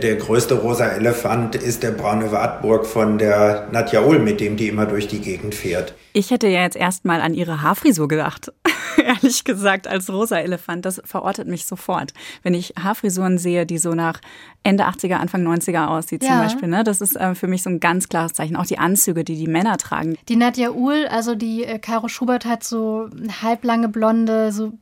Der 0.00 0.14
größte 0.14 0.54
rosa 0.54 0.86
Elefant 0.86 1.56
ist 1.56 1.82
der 1.82 1.90
braune 1.90 2.30
Wartburg 2.30 2.86
von 2.86 3.18
der 3.18 3.66
Nadja 3.72 4.00
Ull, 4.00 4.20
mit 4.20 4.40
dem 4.40 4.56
die 4.56 4.68
immer 4.68 4.86
durch 4.86 5.08
die 5.08 5.20
Gegend 5.20 5.56
fährt. 5.56 5.94
Ich 6.14 6.30
hätte 6.30 6.46
ja 6.46 6.62
jetzt 6.62 6.76
erstmal 6.76 7.20
an 7.20 7.34
ihre 7.34 7.62
Haarfrisur 7.62 8.06
gedacht. 8.06 8.52
Ehrlich 9.04 9.44
gesagt, 9.44 9.86
als 9.86 10.10
rosa 10.10 10.38
Elefant. 10.38 10.84
Das 10.84 11.00
verortet 11.04 11.48
mich 11.48 11.66
sofort. 11.66 12.12
Wenn 12.42 12.54
ich 12.54 12.74
Haarfrisuren 12.82 13.38
sehe, 13.38 13.66
die 13.66 13.78
so 13.78 13.94
nach 13.94 14.20
Ende 14.62 14.86
80er, 14.86 15.14
Anfang 15.14 15.46
90er 15.46 15.86
aussieht, 15.86 16.22
ja. 16.22 16.30
zum 16.30 16.38
Beispiel. 16.38 16.68
Ne? 16.68 16.84
Das 16.84 17.00
ist 17.00 17.16
äh, 17.16 17.34
für 17.34 17.48
mich 17.48 17.62
so 17.62 17.70
ein 17.70 17.80
ganz 17.80 18.08
klares 18.08 18.32
Zeichen. 18.32 18.56
Auch 18.56 18.66
die 18.66 18.78
Anzüge, 18.78 19.24
die 19.24 19.36
die 19.36 19.48
Männer 19.48 19.76
tragen. 19.78 20.16
Die 20.28 20.36
Nadja 20.36 20.70
Uhl, 20.70 21.06
also 21.08 21.34
die 21.34 21.64
äh, 21.64 21.78
Caro 21.78 22.08
Schubert 22.08 22.44
hat 22.44 22.64
so 22.64 23.08
halblange 23.42 23.88
blonde, 23.88 24.52
so 24.52 24.72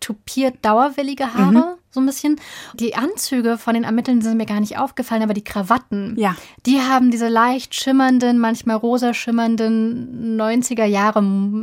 tupiert 0.00 0.56
dauerwellige 0.62 1.34
Haare. 1.34 1.52
Mhm 1.52 1.81
so 1.92 2.00
ein 2.00 2.06
bisschen. 2.06 2.40
Die 2.74 2.94
Anzüge 2.94 3.58
von 3.58 3.74
den 3.74 3.84
Ermittlern 3.84 4.22
sind 4.22 4.38
mir 4.38 4.46
gar 4.46 4.60
nicht 4.60 4.78
aufgefallen, 4.78 5.22
aber 5.22 5.34
die 5.34 5.44
Krawatten, 5.44 6.14
ja. 6.18 6.34
die 6.64 6.80
haben 6.80 7.10
diese 7.10 7.28
leicht 7.28 7.74
schimmernden, 7.74 8.38
manchmal 8.38 8.76
rosa 8.76 9.12
schimmernden 9.12 10.40
90er 10.40 10.86
Jahre, 10.86 11.18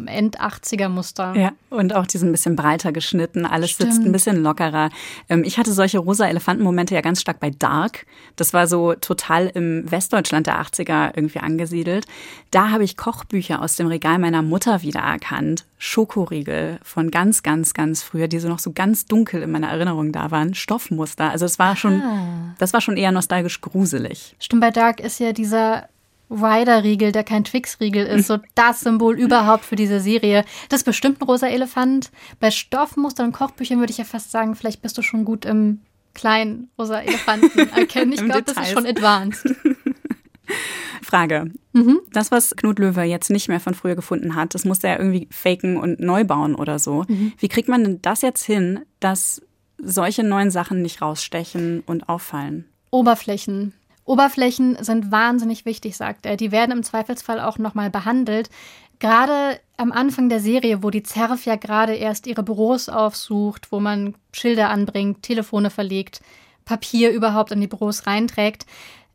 End 0.05 0.39
80er 0.39 0.87
Muster. 0.87 1.35
Ja, 1.35 1.51
und 1.71 1.95
auch 1.95 2.05
die 2.05 2.17
sind 2.17 2.29
ein 2.29 2.31
bisschen 2.31 2.55
breiter 2.55 2.91
geschnitten, 2.91 3.45
alles 3.45 3.71
Stimmt. 3.71 3.93
sitzt 3.93 4.05
ein 4.05 4.11
bisschen 4.11 4.43
lockerer. 4.43 4.91
Ähm, 5.29 5.43
ich 5.43 5.57
hatte 5.57 5.73
solche 5.73 5.97
rosa 5.97 6.27
Elefantenmomente 6.27 6.93
ja 6.93 7.01
ganz 7.01 7.21
stark 7.21 7.39
bei 7.39 7.49
Dark. 7.49 8.05
Das 8.35 8.53
war 8.53 8.67
so 8.67 8.93
total 8.93 9.47
im 9.47 9.89
Westdeutschland 9.89 10.45
der 10.45 10.61
80er 10.61 11.11
irgendwie 11.15 11.39
angesiedelt. 11.39 12.05
Da 12.51 12.69
habe 12.69 12.83
ich 12.83 12.97
Kochbücher 12.97 13.61
aus 13.61 13.75
dem 13.75 13.87
Regal 13.87 14.19
meiner 14.19 14.43
Mutter 14.43 14.83
wiedererkannt. 14.83 15.65
Schokoriegel 15.81 16.77
von 16.83 17.09
ganz, 17.09 17.41
ganz, 17.41 17.73
ganz 17.73 18.03
früher, 18.03 18.27
die 18.27 18.39
so 18.39 18.49
noch 18.49 18.59
so 18.59 18.73
ganz 18.73 19.05
dunkel 19.05 19.41
in 19.41 19.51
meiner 19.51 19.69
Erinnerung 19.69 20.11
da 20.11 20.29
waren. 20.29 20.53
Stoffmuster. 20.53 21.31
Also 21.31 21.45
es 21.45 21.57
war 21.57 21.77
schon, 21.77 22.01
ah. 22.01 22.53
das 22.59 22.73
war 22.73 22.81
schon 22.81 22.97
eher 22.97 23.13
nostalgisch 23.13 23.61
gruselig. 23.61 24.35
Stimmt, 24.39 24.61
bei 24.61 24.71
Dark 24.71 24.99
ist 24.99 25.19
ja 25.19 25.31
dieser 25.31 25.87
Rider-Riegel, 26.29 27.13
der 27.13 27.23
kein 27.23 27.45
Twix-Riegel 27.45 28.05
ist, 28.05 28.27
so 28.27 28.37
das 28.55 28.81
Symbol 28.81 29.17
überhaupt 29.17 29.63
für 29.63 29.77
diese 29.77 30.01
Serie. 30.01 30.43
Das 30.67 30.81
ist 30.81 30.85
bestimmt 30.85 31.21
ein 31.21 31.25
rosa 31.25 31.47
Elefant. 31.47 32.11
Bei 32.41 32.51
Stoffmustern 32.51 33.27
und 33.27 33.31
Kochbüchern 33.31 33.79
würde 33.79 33.91
ich 33.91 33.97
ja 33.97 34.03
fast 34.03 34.31
sagen, 34.31 34.55
vielleicht 34.55 34.81
bist 34.81 34.97
du 34.97 35.01
schon 35.01 35.23
gut 35.23 35.45
im 35.45 35.79
kleinen 36.13 36.69
rosa 36.77 36.99
Elefanten 36.99 37.69
erkennen. 37.69 38.11
Ich 38.11 38.19
glaube, 38.25 38.43
das 38.43 38.57
ist 38.57 38.73
schon 38.73 38.85
advanced. 38.85 39.45
Frage. 41.01 41.51
Mhm. 41.73 42.01
Das, 42.11 42.31
was 42.31 42.55
Knut 42.55 42.79
Löwe 42.79 43.03
jetzt 43.03 43.29
nicht 43.29 43.47
mehr 43.47 43.59
von 43.59 43.73
früher 43.73 43.95
gefunden 43.95 44.35
hat, 44.35 44.53
das 44.53 44.65
musste 44.65 44.87
er 44.87 44.99
irgendwie 44.99 45.27
faken 45.31 45.77
und 45.77 45.99
neu 45.99 46.23
bauen 46.23 46.55
oder 46.55 46.79
so. 46.79 47.05
Mhm. 47.07 47.33
Wie 47.37 47.47
kriegt 47.47 47.69
man 47.69 47.83
denn 47.83 48.01
das 48.01 48.21
jetzt 48.21 48.43
hin, 48.43 48.81
dass 48.99 49.41
solche 49.77 50.23
neuen 50.23 50.51
Sachen 50.51 50.81
nicht 50.81 51.01
rausstechen 51.01 51.83
und 51.85 52.09
auffallen? 52.09 52.65
Oberflächen. 52.91 53.73
Oberflächen 54.05 54.83
sind 54.83 55.11
wahnsinnig 55.11 55.65
wichtig, 55.65 55.95
sagt 55.95 56.25
er. 56.25 56.35
Die 56.35 56.51
werden 56.51 56.71
im 56.71 56.83
Zweifelsfall 56.83 57.39
auch 57.39 57.59
nochmal 57.59 57.89
behandelt. 57.89 58.49
Gerade 58.97 59.59
am 59.77 59.91
Anfang 59.91 60.29
der 60.29 60.39
Serie, 60.39 60.83
wo 60.83 60.89
die 60.89 61.03
Zerf 61.03 61.45
ja 61.45 61.55
gerade 61.55 61.93
erst 61.93 62.27
ihre 62.27 62.43
Büros 62.43 62.89
aufsucht, 62.89 63.71
wo 63.71 63.79
man 63.79 64.15
Schilder 64.33 64.69
anbringt, 64.69 65.23
Telefone 65.23 65.69
verlegt, 65.69 66.21
Papier 66.65 67.11
überhaupt 67.11 67.51
in 67.51 67.61
die 67.61 67.67
Büros 67.67 68.07
reinträgt, 68.07 68.65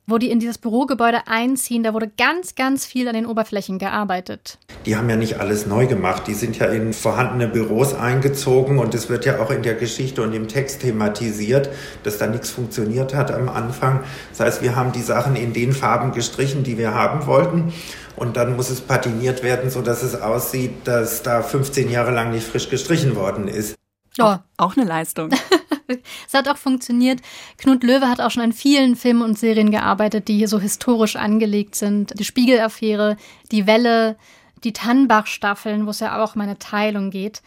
wo 0.06 0.18
die 0.18 0.30
in 0.30 0.38
dieses 0.38 0.58
Bürogebäude 0.58 1.26
einziehen, 1.26 1.82
da 1.82 1.94
wurde 1.94 2.08
ganz, 2.08 2.54
ganz 2.54 2.84
viel 2.84 3.08
an 3.08 3.14
den 3.14 3.26
Oberflächen 3.26 3.78
gearbeitet. 3.78 4.58
Die 4.84 4.96
haben 4.96 5.08
ja 5.08 5.16
nicht 5.16 5.40
alles 5.40 5.66
neu 5.66 5.86
gemacht, 5.86 6.24
die 6.26 6.34
sind 6.34 6.58
ja 6.58 6.66
in 6.66 6.92
vorhandene 6.92 7.48
Büros 7.48 7.94
eingezogen 7.94 8.78
und 8.78 8.94
es 8.94 9.08
wird 9.08 9.24
ja 9.24 9.40
auch 9.40 9.50
in 9.50 9.62
der 9.62 9.74
Geschichte 9.74 10.22
und 10.22 10.34
im 10.34 10.48
Text 10.48 10.82
thematisiert, 10.82 11.70
dass 12.02 12.18
da 12.18 12.26
nichts 12.26 12.50
funktioniert 12.50 13.14
hat 13.14 13.30
am 13.30 13.48
Anfang. 13.48 14.04
Das 14.30 14.40
heißt, 14.40 14.62
wir 14.62 14.76
haben 14.76 14.92
die 14.92 15.02
Sachen 15.02 15.36
in 15.36 15.52
den 15.52 15.72
Farben 15.72 16.12
gestrichen, 16.12 16.64
die 16.64 16.76
wir 16.76 16.94
haben 16.94 17.26
wollten 17.26 17.72
und 18.16 18.36
dann 18.36 18.56
muss 18.56 18.70
es 18.70 18.80
patiniert 18.80 19.42
werden, 19.42 19.70
sodass 19.70 20.02
es 20.02 20.20
aussieht, 20.20 20.72
dass 20.84 21.22
da 21.22 21.42
15 21.42 21.90
Jahre 21.90 22.12
lang 22.12 22.30
nicht 22.30 22.46
frisch 22.46 22.68
gestrichen 22.68 23.16
worden 23.16 23.48
ist. 23.48 23.76
Oh, 24.20 24.36
auch 24.58 24.76
eine 24.76 24.86
Leistung. 24.86 25.30
es 25.88 26.34
hat 26.34 26.48
auch 26.48 26.56
funktioniert. 26.56 27.20
Knut 27.58 27.82
Löwe 27.82 28.08
hat 28.08 28.20
auch 28.20 28.30
schon 28.30 28.42
an 28.42 28.52
vielen 28.52 28.96
Filmen 28.96 29.22
und 29.22 29.38
Serien 29.38 29.70
gearbeitet, 29.70 30.28
die 30.28 30.36
hier 30.36 30.48
so 30.48 30.58
historisch 30.58 31.16
angelegt 31.16 31.74
sind. 31.74 32.18
Die 32.18 32.24
Spiegelaffäre, 32.24 33.16
die 33.52 33.66
Welle, 33.66 34.16
die 34.64 34.72
Tannbach-Staffeln, 34.72 35.86
wo 35.86 35.90
es 35.90 36.00
ja 36.00 36.22
auch 36.22 36.34
um 36.34 36.40
eine 36.40 36.58
Teilung 36.58 37.10
geht. 37.10 37.42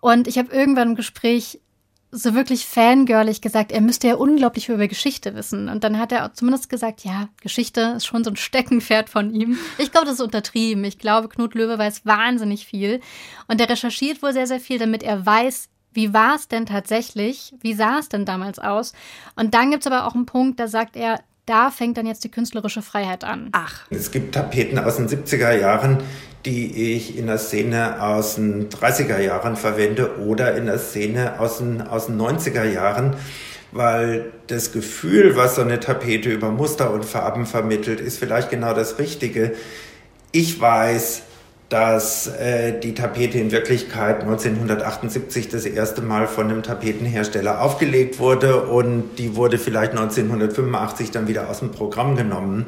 Und 0.00 0.28
ich 0.28 0.38
habe 0.38 0.52
irgendwann 0.52 0.90
im 0.90 0.96
Gespräch 0.96 1.60
so 2.12 2.34
wirklich 2.34 2.66
fangirlig 2.66 3.40
gesagt, 3.40 3.70
er 3.70 3.80
müsste 3.80 4.08
ja 4.08 4.14
unglaublich 4.16 4.66
viel 4.66 4.74
über 4.74 4.88
Geschichte 4.88 5.34
wissen. 5.36 5.68
Und 5.68 5.84
dann 5.84 5.98
hat 5.98 6.10
er 6.10 6.34
zumindest 6.34 6.68
gesagt, 6.68 7.04
ja, 7.04 7.28
Geschichte 7.40 7.94
ist 7.96 8.06
schon 8.06 8.24
so 8.24 8.30
ein 8.30 8.36
Steckenpferd 8.36 9.08
von 9.08 9.32
ihm. 9.32 9.58
Ich 9.78 9.92
glaube, 9.92 10.06
das 10.06 10.14
ist 10.16 10.20
untertrieben. 10.20 10.82
Ich 10.84 10.98
glaube, 10.98 11.28
Knut 11.28 11.54
Löwe 11.54 11.78
weiß 11.78 12.04
wahnsinnig 12.06 12.66
viel. 12.66 13.00
Und 13.46 13.60
er 13.60 13.68
recherchiert 13.68 14.22
wohl 14.22 14.32
sehr, 14.32 14.46
sehr 14.46 14.60
viel, 14.60 14.78
damit 14.78 15.02
er 15.02 15.24
weiß, 15.24 15.68
wie 15.92 16.14
war 16.14 16.36
es 16.36 16.48
denn 16.48 16.66
tatsächlich? 16.66 17.54
Wie 17.60 17.74
sah 17.74 17.98
es 17.98 18.08
denn 18.08 18.24
damals 18.24 18.58
aus? 18.58 18.92
Und 19.36 19.54
dann 19.54 19.70
gibt 19.70 19.84
es 19.84 19.90
aber 19.90 20.06
auch 20.06 20.14
einen 20.14 20.26
Punkt, 20.26 20.60
da 20.60 20.68
sagt 20.68 20.96
er, 20.96 21.20
da 21.46 21.70
fängt 21.70 21.96
dann 21.96 22.06
jetzt 22.06 22.22
die 22.22 22.30
künstlerische 22.30 22.82
Freiheit 22.82 23.24
an. 23.24 23.48
Ach. 23.52 23.86
Es 23.90 24.10
gibt 24.10 24.34
Tapeten 24.34 24.78
aus 24.78 24.96
den 24.96 25.08
70er 25.08 25.52
Jahren, 25.52 25.98
die 26.44 26.94
ich 26.94 27.18
in 27.18 27.26
der 27.26 27.38
Szene 27.38 28.00
aus 28.02 28.36
den 28.36 28.68
30er 28.68 29.18
Jahren 29.20 29.56
verwende 29.56 30.18
oder 30.20 30.56
in 30.56 30.66
der 30.66 30.78
Szene 30.78 31.40
aus 31.40 31.58
den, 31.58 31.82
aus 31.82 32.06
den 32.06 32.20
90er 32.20 32.64
Jahren, 32.64 33.16
weil 33.72 34.32
das 34.46 34.72
Gefühl, 34.72 35.36
was 35.36 35.56
so 35.56 35.62
eine 35.62 35.80
Tapete 35.80 36.30
über 36.30 36.50
Muster 36.50 36.92
und 36.92 37.04
Farben 37.04 37.46
vermittelt, 37.46 38.00
ist 38.00 38.18
vielleicht 38.18 38.50
genau 38.50 38.72
das 38.72 38.98
Richtige. 38.98 39.52
Ich 40.32 40.60
weiß, 40.60 41.22
dass 41.70 42.26
äh, 42.26 42.78
die 42.78 42.94
Tapete 42.94 43.38
in 43.38 43.52
Wirklichkeit 43.52 44.22
1978 44.22 45.48
das 45.48 45.64
erste 45.64 46.02
Mal 46.02 46.26
von 46.26 46.50
einem 46.50 46.64
Tapetenhersteller 46.64 47.62
aufgelegt 47.62 48.18
wurde 48.18 48.64
und 48.64 49.16
die 49.18 49.36
wurde 49.36 49.56
vielleicht 49.56 49.92
1985 49.92 51.12
dann 51.12 51.28
wieder 51.28 51.48
aus 51.48 51.60
dem 51.60 51.70
Programm 51.70 52.16
genommen. 52.16 52.66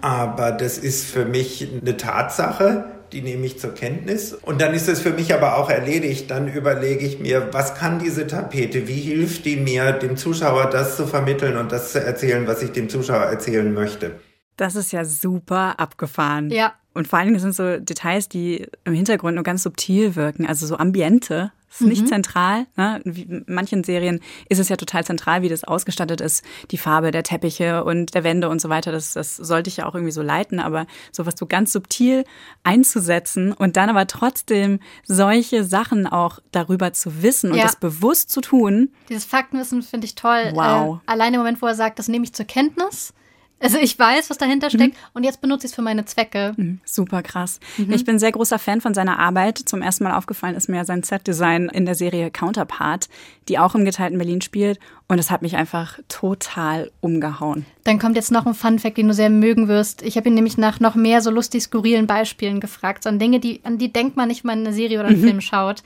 Aber 0.00 0.52
das 0.52 0.78
ist 0.78 1.10
für 1.10 1.24
mich 1.24 1.68
eine 1.82 1.96
Tatsache, 1.96 2.84
die 3.12 3.22
nehme 3.22 3.44
ich 3.44 3.58
zur 3.58 3.74
Kenntnis. 3.74 4.34
Und 4.34 4.60
dann 4.60 4.72
ist 4.72 4.88
es 4.88 5.00
für 5.00 5.10
mich 5.10 5.34
aber 5.34 5.56
auch 5.56 5.68
erledigt. 5.68 6.30
Dann 6.30 6.46
überlege 6.46 7.04
ich 7.04 7.18
mir, 7.18 7.48
was 7.52 7.74
kann 7.74 7.98
diese 7.98 8.28
Tapete? 8.28 8.86
Wie 8.86 9.00
hilft 9.00 9.46
die 9.46 9.56
mir, 9.56 9.92
dem 9.92 10.16
Zuschauer 10.16 10.66
das 10.66 10.96
zu 10.96 11.08
vermitteln 11.08 11.56
und 11.56 11.72
das 11.72 11.90
zu 11.90 12.00
erzählen, 12.00 12.46
was 12.46 12.62
ich 12.62 12.70
dem 12.70 12.88
Zuschauer 12.88 13.24
erzählen 13.24 13.74
möchte? 13.74 14.20
Das 14.56 14.76
ist 14.76 14.92
ja 14.92 15.04
super 15.04 15.80
abgefahren. 15.80 16.50
Ja. 16.50 16.74
Und 16.98 17.06
vor 17.06 17.20
allen 17.20 17.28
Dingen 17.28 17.38
sind 17.38 17.54
so 17.54 17.78
Details, 17.78 18.28
die 18.28 18.66
im 18.82 18.92
Hintergrund 18.92 19.36
nur 19.36 19.44
ganz 19.44 19.62
subtil 19.62 20.16
wirken. 20.16 20.48
Also 20.48 20.66
so 20.66 20.76
Ambiente 20.78 21.52
ist 21.70 21.82
nicht 21.82 22.02
mhm. 22.02 22.06
zentral. 22.08 22.66
Ne? 22.74 23.00
Wie 23.04 23.22
in 23.22 23.44
manchen 23.46 23.84
Serien 23.84 24.18
ist 24.48 24.58
es 24.58 24.68
ja 24.68 24.74
total 24.74 25.04
zentral, 25.04 25.42
wie 25.42 25.48
das 25.48 25.62
ausgestattet 25.62 26.20
ist. 26.20 26.44
Die 26.72 26.76
Farbe 26.76 27.12
der 27.12 27.22
Teppiche 27.22 27.84
und 27.84 28.16
der 28.16 28.24
Wände 28.24 28.48
und 28.48 28.60
so 28.60 28.68
weiter. 28.68 28.90
Das, 28.90 29.12
das 29.12 29.36
sollte 29.36 29.68
ich 29.68 29.76
ja 29.76 29.86
auch 29.86 29.94
irgendwie 29.94 30.10
so 30.10 30.22
leiten. 30.22 30.58
Aber 30.58 30.88
sowas 31.12 31.34
so 31.38 31.46
ganz 31.46 31.72
subtil 31.72 32.24
einzusetzen 32.64 33.52
und 33.52 33.76
dann 33.76 33.90
aber 33.90 34.08
trotzdem 34.08 34.80
solche 35.06 35.62
Sachen 35.62 36.08
auch 36.08 36.40
darüber 36.50 36.92
zu 36.94 37.22
wissen 37.22 37.52
und 37.52 37.58
ja. 37.58 37.62
das 37.62 37.76
bewusst 37.76 38.32
zu 38.32 38.40
tun. 38.40 38.90
Dieses 39.08 39.24
Faktenwissen 39.24 39.82
finde 39.82 40.06
ich 40.06 40.16
toll. 40.16 40.50
Wow. 40.52 40.96
Äh, 40.96 41.12
allein 41.12 41.32
im 41.32 41.38
Moment, 41.38 41.62
wo 41.62 41.66
er 41.66 41.76
sagt, 41.76 42.00
das 42.00 42.08
nehme 42.08 42.24
ich 42.24 42.34
zur 42.34 42.46
Kenntnis 42.46 43.14
also 43.60 43.78
ich 43.78 43.98
weiß, 43.98 44.30
was 44.30 44.38
dahinter 44.38 44.70
steckt 44.70 44.94
mhm. 44.94 45.10
und 45.14 45.24
jetzt 45.24 45.40
benutze 45.40 45.66
ich 45.66 45.72
es 45.72 45.74
für 45.74 45.82
meine 45.82 46.04
Zwecke. 46.04 46.54
Mhm. 46.56 46.80
Super 46.84 47.22
krass. 47.22 47.58
Mhm. 47.76 47.92
Ich 47.92 48.04
bin 48.04 48.18
sehr 48.18 48.32
großer 48.32 48.58
Fan 48.58 48.80
von 48.80 48.94
seiner 48.94 49.18
Arbeit. 49.18 49.58
Zum 49.58 49.82
ersten 49.82 50.04
Mal 50.04 50.14
aufgefallen 50.14 50.54
ist 50.54 50.68
mir 50.68 50.84
sein 50.84 51.02
Set-Design 51.02 51.68
in 51.68 51.84
der 51.84 51.94
Serie 51.94 52.30
Counterpart, 52.30 53.08
die 53.48 53.58
auch 53.58 53.74
im 53.74 53.84
geteilten 53.84 54.18
Berlin 54.18 54.40
spielt. 54.40 54.78
Und 55.08 55.18
es 55.18 55.30
hat 55.30 55.42
mich 55.42 55.56
einfach 55.56 55.98
total 56.08 56.90
umgehauen. 57.00 57.64
Dann 57.84 57.98
kommt 57.98 58.16
jetzt 58.16 58.30
noch 58.30 58.46
ein 58.46 58.54
Fun-Fact, 58.54 58.98
den 58.98 59.08
du 59.08 59.14
sehr 59.14 59.30
mögen 59.30 59.66
wirst. 59.66 60.02
Ich 60.02 60.16
habe 60.16 60.28
ihn 60.28 60.34
nämlich 60.34 60.58
nach 60.58 60.80
noch 60.80 60.94
mehr 60.94 61.22
so 61.22 61.30
lustig 61.30 61.62
skurrilen 61.62 62.06
Beispielen 62.06 62.60
gefragt. 62.60 63.04
So 63.04 63.08
an 63.08 63.18
Dinge, 63.18 63.40
die, 63.40 63.60
an 63.64 63.78
die 63.78 63.92
denkt 63.92 64.16
man 64.16 64.28
nicht, 64.28 64.44
wenn 64.44 64.48
man 64.48 64.66
eine 64.66 64.74
Serie 64.74 65.00
oder 65.00 65.08
einen 65.08 65.20
mhm. 65.20 65.24
Film 65.24 65.40
schaut. 65.40 65.82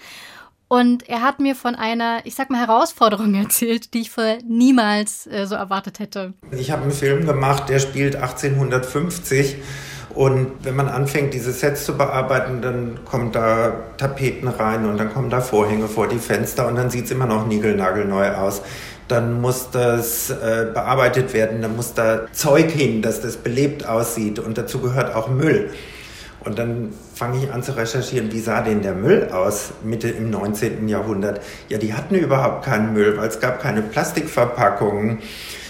Und 0.72 1.06
er 1.06 1.20
hat 1.20 1.38
mir 1.38 1.54
von 1.54 1.74
einer, 1.74 2.20
ich 2.24 2.35
sag 2.35 2.48
mal, 2.48 2.58
Herausforderung 2.58 3.35
erzählt, 3.42 3.92
die 3.92 4.00
ich 4.00 4.11
vorher 4.11 4.38
niemals 4.48 5.26
äh, 5.26 5.44
so 5.44 5.54
erwartet 5.54 5.98
hätte. 5.98 6.32
Ich 6.50 6.70
habe 6.70 6.80
einen 6.80 6.92
Film 6.92 7.26
gemacht, 7.26 7.68
der 7.68 7.78
spielt 7.78 8.16
1850 8.16 9.56
Und 10.14 10.48
wenn 10.62 10.74
man 10.74 10.88
anfängt, 10.88 11.35
diese 11.35 11.52
Sets 11.52 11.85
zu 11.85 11.98
bearbeiten, 11.98 12.62
dann 12.62 13.00
kommen 13.04 13.32
da 13.32 13.74
Tapeten 13.98 14.48
rein 14.48 14.87
und 14.87 14.96
dann 14.96 15.12
kommen 15.12 15.28
da 15.28 15.42
Vorhänge 15.42 15.88
vor 15.88 16.08
die 16.08 16.18
Fenster 16.18 16.66
und 16.66 16.76
dann 16.76 16.88
sieht 16.88 17.04
es 17.04 17.11
immer 17.11 17.26
noch 17.26 17.46
niegelnagelneu 17.46 18.30
aus. 18.30 18.62
Dann 19.08 19.42
muss 19.42 19.68
das 19.72 20.30
äh, 20.30 20.68
bearbeitet 20.72 21.35
werden, 21.35 21.61
dann 21.61 21.76
muss 21.76 21.92
da 21.92 22.32
Zeug 22.32 22.70
hin, 22.70 23.02
dass 23.02 23.20
das 23.20 23.37
belebt 23.37 23.87
aussieht 23.87 24.38
und 24.38 24.56
dazu 24.56 24.80
gehört 24.80 25.14
auch 25.14 25.28
Müll. 25.28 25.70
Und 26.44 26.58
dann 26.58 26.94
fange 27.22 27.44
ich 27.44 27.52
an 27.52 27.62
zu 27.62 27.76
recherchieren, 27.76 28.32
wie 28.32 28.40
sah 28.40 28.62
denn 28.62 28.82
der 28.82 28.94
Müll 28.94 29.28
aus 29.30 29.74
Mitte 29.85 30.08
im 30.08 30.30
19. 30.30 30.88
Jahrhundert? 30.88 31.40
Ja, 31.68 31.78
die 31.78 31.94
hatten 31.94 32.16
überhaupt 32.16 32.64
keinen 32.64 32.94
Müll, 32.94 33.16
weil 33.16 33.28
es 33.28 33.38
gab 33.38 33.62
keine 33.62 33.80
Plastikverpackungen 33.80 35.20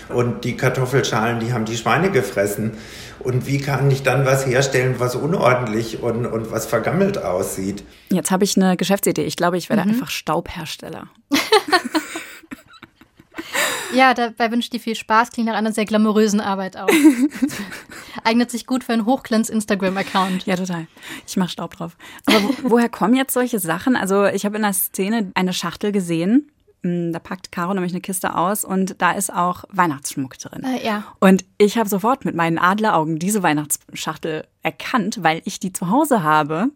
und 0.08 0.44
die 0.44 0.56
Kartoffelschalen, 0.56 1.40
die 1.40 1.52
haben 1.52 1.66
die 1.66 1.76
Schweine 1.76 2.10
gefressen. 2.10 2.78
Und 3.18 3.46
wie 3.46 3.58
kann 3.58 3.90
ich 3.90 4.02
dann 4.02 4.24
was 4.24 4.46
herstellen, 4.46 4.94
was 4.96 5.14
unordentlich 5.14 6.02
und, 6.02 6.24
und 6.24 6.50
was 6.50 6.64
vergammelt 6.64 7.22
aussieht? 7.22 7.84
Jetzt 8.08 8.30
habe 8.30 8.44
ich 8.44 8.56
eine 8.56 8.78
Geschäftsidee. 8.78 9.24
Ich 9.24 9.36
glaube, 9.36 9.58
ich 9.58 9.68
werde 9.68 9.84
mhm. 9.84 9.90
einfach 9.90 10.08
Staubhersteller. 10.08 11.08
Ja, 13.94 14.14
dabei 14.14 14.50
wünsche 14.50 14.66
ich 14.66 14.70
dir 14.70 14.80
viel 14.80 14.94
Spaß. 14.94 15.30
Klingt 15.30 15.48
nach 15.48 15.56
einer 15.56 15.72
sehr 15.72 15.84
glamourösen 15.84 16.40
Arbeit 16.40 16.76
auch. 16.76 16.88
Eignet 18.24 18.50
sich 18.50 18.66
gut 18.66 18.84
für 18.84 18.92
einen 18.92 19.06
Hochglanz-Instagram-Account. 19.06 20.46
Ja, 20.46 20.56
total. 20.56 20.86
Ich 21.26 21.36
mache 21.36 21.50
Staub 21.50 21.76
drauf. 21.76 21.96
Aber 22.26 22.42
wo, 22.42 22.70
woher 22.70 22.88
kommen 22.88 23.14
jetzt 23.14 23.34
solche 23.34 23.58
Sachen? 23.58 23.96
Also 23.96 24.26
ich 24.26 24.44
habe 24.44 24.56
in 24.56 24.62
der 24.62 24.72
Szene 24.72 25.30
eine 25.34 25.52
Schachtel 25.52 25.92
gesehen. 25.92 26.50
Hm, 26.82 27.12
da 27.12 27.18
packt 27.18 27.52
Caro 27.52 27.74
nämlich 27.74 27.92
eine 27.92 28.00
Kiste 28.00 28.36
aus 28.36 28.64
und 28.64 29.00
da 29.00 29.12
ist 29.12 29.32
auch 29.32 29.64
Weihnachtsschmuck 29.70 30.38
drin. 30.38 30.64
Äh, 30.64 30.84
ja. 30.84 31.04
Und 31.20 31.44
ich 31.58 31.78
habe 31.78 31.88
sofort 31.88 32.24
mit 32.24 32.34
meinen 32.34 32.58
Adleraugen 32.58 33.18
diese 33.18 33.42
Weihnachtsschachtel 33.42 34.46
erkannt, 34.62 35.22
weil 35.22 35.42
ich 35.44 35.60
die 35.60 35.72
zu 35.72 35.90
Hause 35.90 36.22
habe 36.22 36.70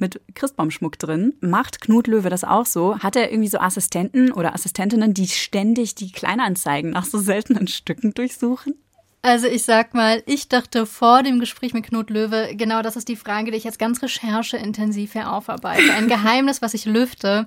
mit 0.00 0.20
Christbaumschmuck 0.34 0.98
drin. 0.98 1.34
Macht 1.40 1.80
Knut 1.80 2.06
Löwe 2.06 2.30
das 2.30 2.44
auch 2.44 2.66
so? 2.66 2.98
Hat 2.98 3.16
er 3.16 3.30
irgendwie 3.30 3.48
so 3.48 3.58
Assistenten 3.58 4.32
oder 4.32 4.54
Assistentinnen, 4.54 5.14
die 5.14 5.28
ständig 5.28 5.94
die 5.94 6.12
Kleinanzeigen 6.12 6.90
nach 6.90 7.04
so 7.04 7.18
seltenen 7.18 7.68
Stücken 7.68 8.14
durchsuchen? 8.14 8.74
Also 9.22 9.46
ich 9.46 9.64
sag 9.64 9.94
mal, 9.94 10.22
ich 10.26 10.48
dachte 10.48 10.86
vor 10.86 11.22
dem 11.22 11.40
Gespräch 11.40 11.74
mit 11.74 11.86
Knut 11.86 12.08
Löwe, 12.08 12.54
genau 12.54 12.82
das 12.82 12.96
ist 12.96 13.08
die 13.08 13.16
Frage, 13.16 13.50
die 13.50 13.56
ich 13.56 13.64
jetzt 13.64 13.78
ganz 13.78 14.00
rechercheintensiv 14.02 15.12
hier 15.12 15.32
aufarbeite. 15.32 15.92
Ein 15.92 16.08
Geheimnis, 16.08 16.62
was 16.62 16.74
ich 16.74 16.84
lüfte. 16.84 17.46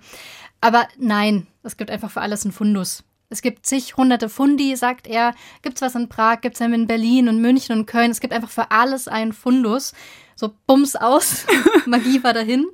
Aber 0.59 0.87
nein, 0.99 1.47
es 1.63 1.77
gibt 1.77 1.89
einfach 1.89 2.11
für 2.11 2.21
alles 2.21 2.43
einen 2.43 2.51
Fundus. 2.51 3.03
Es 3.29 3.41
gibt 3.41 3.65
zig 3.65 3.95
hunderte 3.95 4.27
Fundi, 4.27 4.75
sagt 4.75 5.07
er. 5.07 5.33
Gibt's 5.61 5.81
was 5.81 5.95
in 5.95 6.09
Prag, 6.09 6.41
gibt's 6.41 6.59
in 6.59 6.87
Berlin 6.87 7.29
und 7.29 7.41
München 7.41 7.79
und 7.79 7.85
Köln. 7.85 8.11
Es 8.11 8.19
gibt 8.19 8.33
einfach 8.33 8.49
für 8.49 8.71
alles 8.71 9.07
einen 9.07 9.31
Fundus 9.31 9.93
so 10.41 10.51
bums 10.67 10.97
aus. 10.97 11.45
Magie 11.85 12.21
war 12.23 12.33
dahin. 12.33 12.67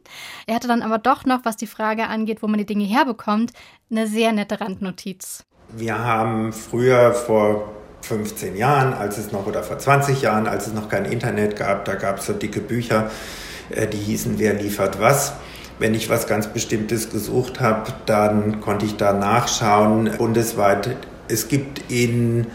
Er 0.47 0.55
hatte 0.55 0.67
dann 0.67 0.81
aber 0.81 0.97
doch 0.97 1.25
noch, 1.25 1.41
was 1.43 1.57
die 1.57 1.67
Frage 1.67 2.07
angeht, 2.07 2.41
wo 2.41 2.47
man 2.47 2.57
die 2.57 2.65
Dinge 2.65 2.85
herbekommt, 2.85 3.51
eine 3.91 4.07
sehr 4.07 4.31
nette 4.31 4.59
Randnotiz. 4.59 5.43
Wir 5.69 5.99
haben 5.99 6.53
früher 6.53 7.13
vor 7.13 7.73
15 8.01 8.55
Jahren, 8.55 8.93
als 8.93 9.17
es 9.17 9.31
noch, 9.31 9.45
oder 9.45 9.63
vor 9.63 9.77
20 9.77 10.21
Jahren, 10.21 10.47
als 10.47 10.67
es 10.67 10.73
noch 10.73 10.87
kein 10.87 11.05
Internet 11.05 11.57
gab, 11.57 11.83
da 11.85 11.95
gab 11.95 12.19
es 12.19 12.25
so 12.25 12.33
dicke 12.33 12.61
Bücher, 12.61 13.11
äh, 13.69 13.85
die 13.85 13.97
hießen 13.97 14.39
Wer 14.39 14.53
liefert 14.53 14.99
was. 15.01 15.33
Wenn 15.77 15.93
ich 15.93 16.09
was 16.09 16.25
ganz 16.25 16.47
Bestimmtes 16.47 17.11
gesucht 17.11 17.59
habe, 17.59 17.91
dann 18.05 18.61
konnte 18.61 18.85
ich 18.85 18.95
da 18.95 19.13
nachschauen. 19.13 20.09
Bundesweit, 20.17 20.95
es 21.27 21.49
gibt 21.49 21.91
in, 21.91 22.47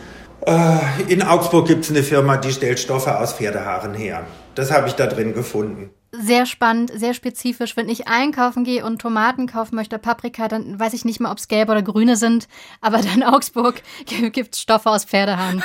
äh, 0.46 0.78
in 1.06 1.22
Augsburg 1.22 1.68
gibt 1.68 1.84
es 1.84 1.90
eine 1.90 2.02
Firma, 2.02 2.38
die 2.38 2.50
stellt 2.50 2.80
Stoffe 2.80 3.18
aus 3.18 3.34
Pferdehaaren 3.34 3.94
her. 3.94 4.24
Das 4.54 4.70
habe 4.70 4.88
ich 4.88 4.94
da 4.94 5.06
drin 5.06 5.34
gefunden. 5.34 5.90
Sehr 6.14 6.44
spannend, 6.44 6.92
sehr 6.94 7.14
spezifisch. 7.14 7.74
Wenn 7.74 7.88
ich 7.88 8.06
einkaufen 8.06 8.64
gehe 8.64 8.84
und 8.84 9.00
Tomaten 9.00 9.46
kaufen 9.46 9.76
möchte, 9.76 9.98
Paprika, 9.98 10.46
dann 10.46 10.78
weiß 10.78 10.92
ich 10.92 11.06
nicht 11.06 11.20
mal, 11.20 11.32
ob 11.32 11.38
es 11.38 11.48
gelbe 11.48 11.72
oder 11.72 11.80
grüne 11.80 12.16
sind. 12.16 12.48
Aber 12.82 12.98
dann 12.98 13.22
Augsburg 13.34 13.80
gibt 14.04 14.54
es 14.54 14.60
Stoffe 14.60 14.90
aus 14.90 15.06
Pferdehaaren. 15.06 15.62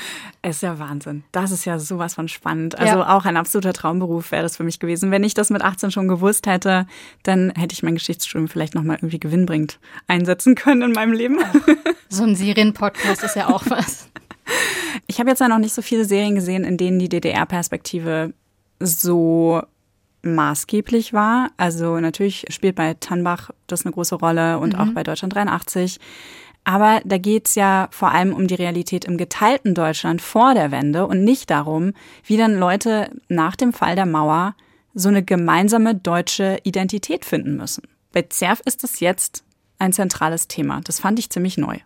ist 0.42 0.62
ja 0.62 0.78
Wahnsinn. 0.78 1.24
Das 1.32 1.50
ist 1.50 1.66
ja 1.66 1.78
sowas 1.78 2.14
von 2.14 2.28
spannend. 2.28 2.78
Also 2.78 3.00
ja. 3.00 3.14
auch 3.14 3.26
ein 3.26 3.36
absoluter 3.36 3.74
Traumberuf 3.74 4.32
wäre 4.32 4.42
das 4.42 4.56
für 4.56 4.64
mich 4.64 4.80
gewesen. 4.80 5.10
Wenn 5.10 5.22
ich 5.22 5.34
das 5.34 5.50
mit 5.50 5.60
18 5.60 5.90
schon 5.90 6.08
gewusst 6.08 6.46
hätte, 6.46 6.86
dann 7.22 7.52
hätte 7.54 7.74
ich 7.74 7.82
mein 7.82 7.94
Geschichtsstudium 7.94 8.48
vielleicht 8.48 8.74
nochmal 8.74 8.96
irgendwie 8.96 9.20
gewinnbringend 9.20 9.78
einsetzen 10.06 10.54
können 10.54 10.80
in 10.80 10.92
meinem 10.92 11.12
Leben. 11.12 11.38
So 12.12 12.24
ein 12.24 12.34
Serienpodcast 12.34 13.22
ist 13.22 13.36
ja 13.36 13.46
auch 13.46 13.62
was. 13.68 14.08
Ich 15.10 15.18
habe 15.18 15.28
jetzt 15.28 15.40
ja 15.40 15.48
noch 15.48 15.58
nicht 15.58 15.74
so 15.74 15.82
viele 15.82 16.04
Serien 16.04 16.36
gesehen, 16.36 16.62
in 16.62 16.76
denen 16.76 17.00
die 17.00 17.08
DDR-Perspektive 17.08 18.32
so 18.78 19.60
maßgeblich 20.22 21.12
war. 21.12 21.50
Also 21.56 21.98
natürlich 21.98 22.44
spielt 22.50 22.76
bei 22.76 22.94
Tannbach 22.94 23.50
das 23.66 23.84
eine 23.84 23.92
große 23.92 24.14
Rolle 24.14 24.60
und 24.60 24.74
mhm. 24.74 24.78
auch 24.78 24.90
bei 24.92 25.02
Deutschland 25.02 25.34
83. 25.34 25.98
Aber 26.62 27.00
da 27.04 27.18
geht's 27.18 27.56
ja 27.56 27.88
vor 27.90 28.12
allem 28.12 28.32
um 28.32 28.46
die 28.46 28.54
Realität 28.54 29.04
im 29.04 29.16
geteilten 29.16 29.74
Deutschland 29.74 30.22
vor 30.22 30.54
der 30.54 30.70
Wende 30.70 31.04
und 31.08 31.24
nicht 31.24 31.50
darum, 31.50 31.92
wie 32.22 32.36
dann 32.36 32.56
Leute 32.56 33.10
nach 33.26 33.56
dem 33.56 33.72
Fall 33.72 33.96
der 33.96 34.06
Mauer 34.06 34.54
so 34.94 35.08
eine 35.08 35.24
gemeinsame 35.24 35.96
deutsche 35.96 36.58
Identität 36.62 37.24
finden 37.24 37.56
müssen. 37.56 37.82
Bei 38.12 38.22
ZERF 38.22 38.60
ist 38.64 38.84
es 38.84 39.00
jetzt 39.00 39.42
ein 39.80 39.92
zentrales 39.92 40.46
Thema. 40.46 40.80
Das 40.84 41.00
fand 41.00 41.18
ich 41.18 41.30
ziemlich 41.30 41.58
neu. 41.58 41.78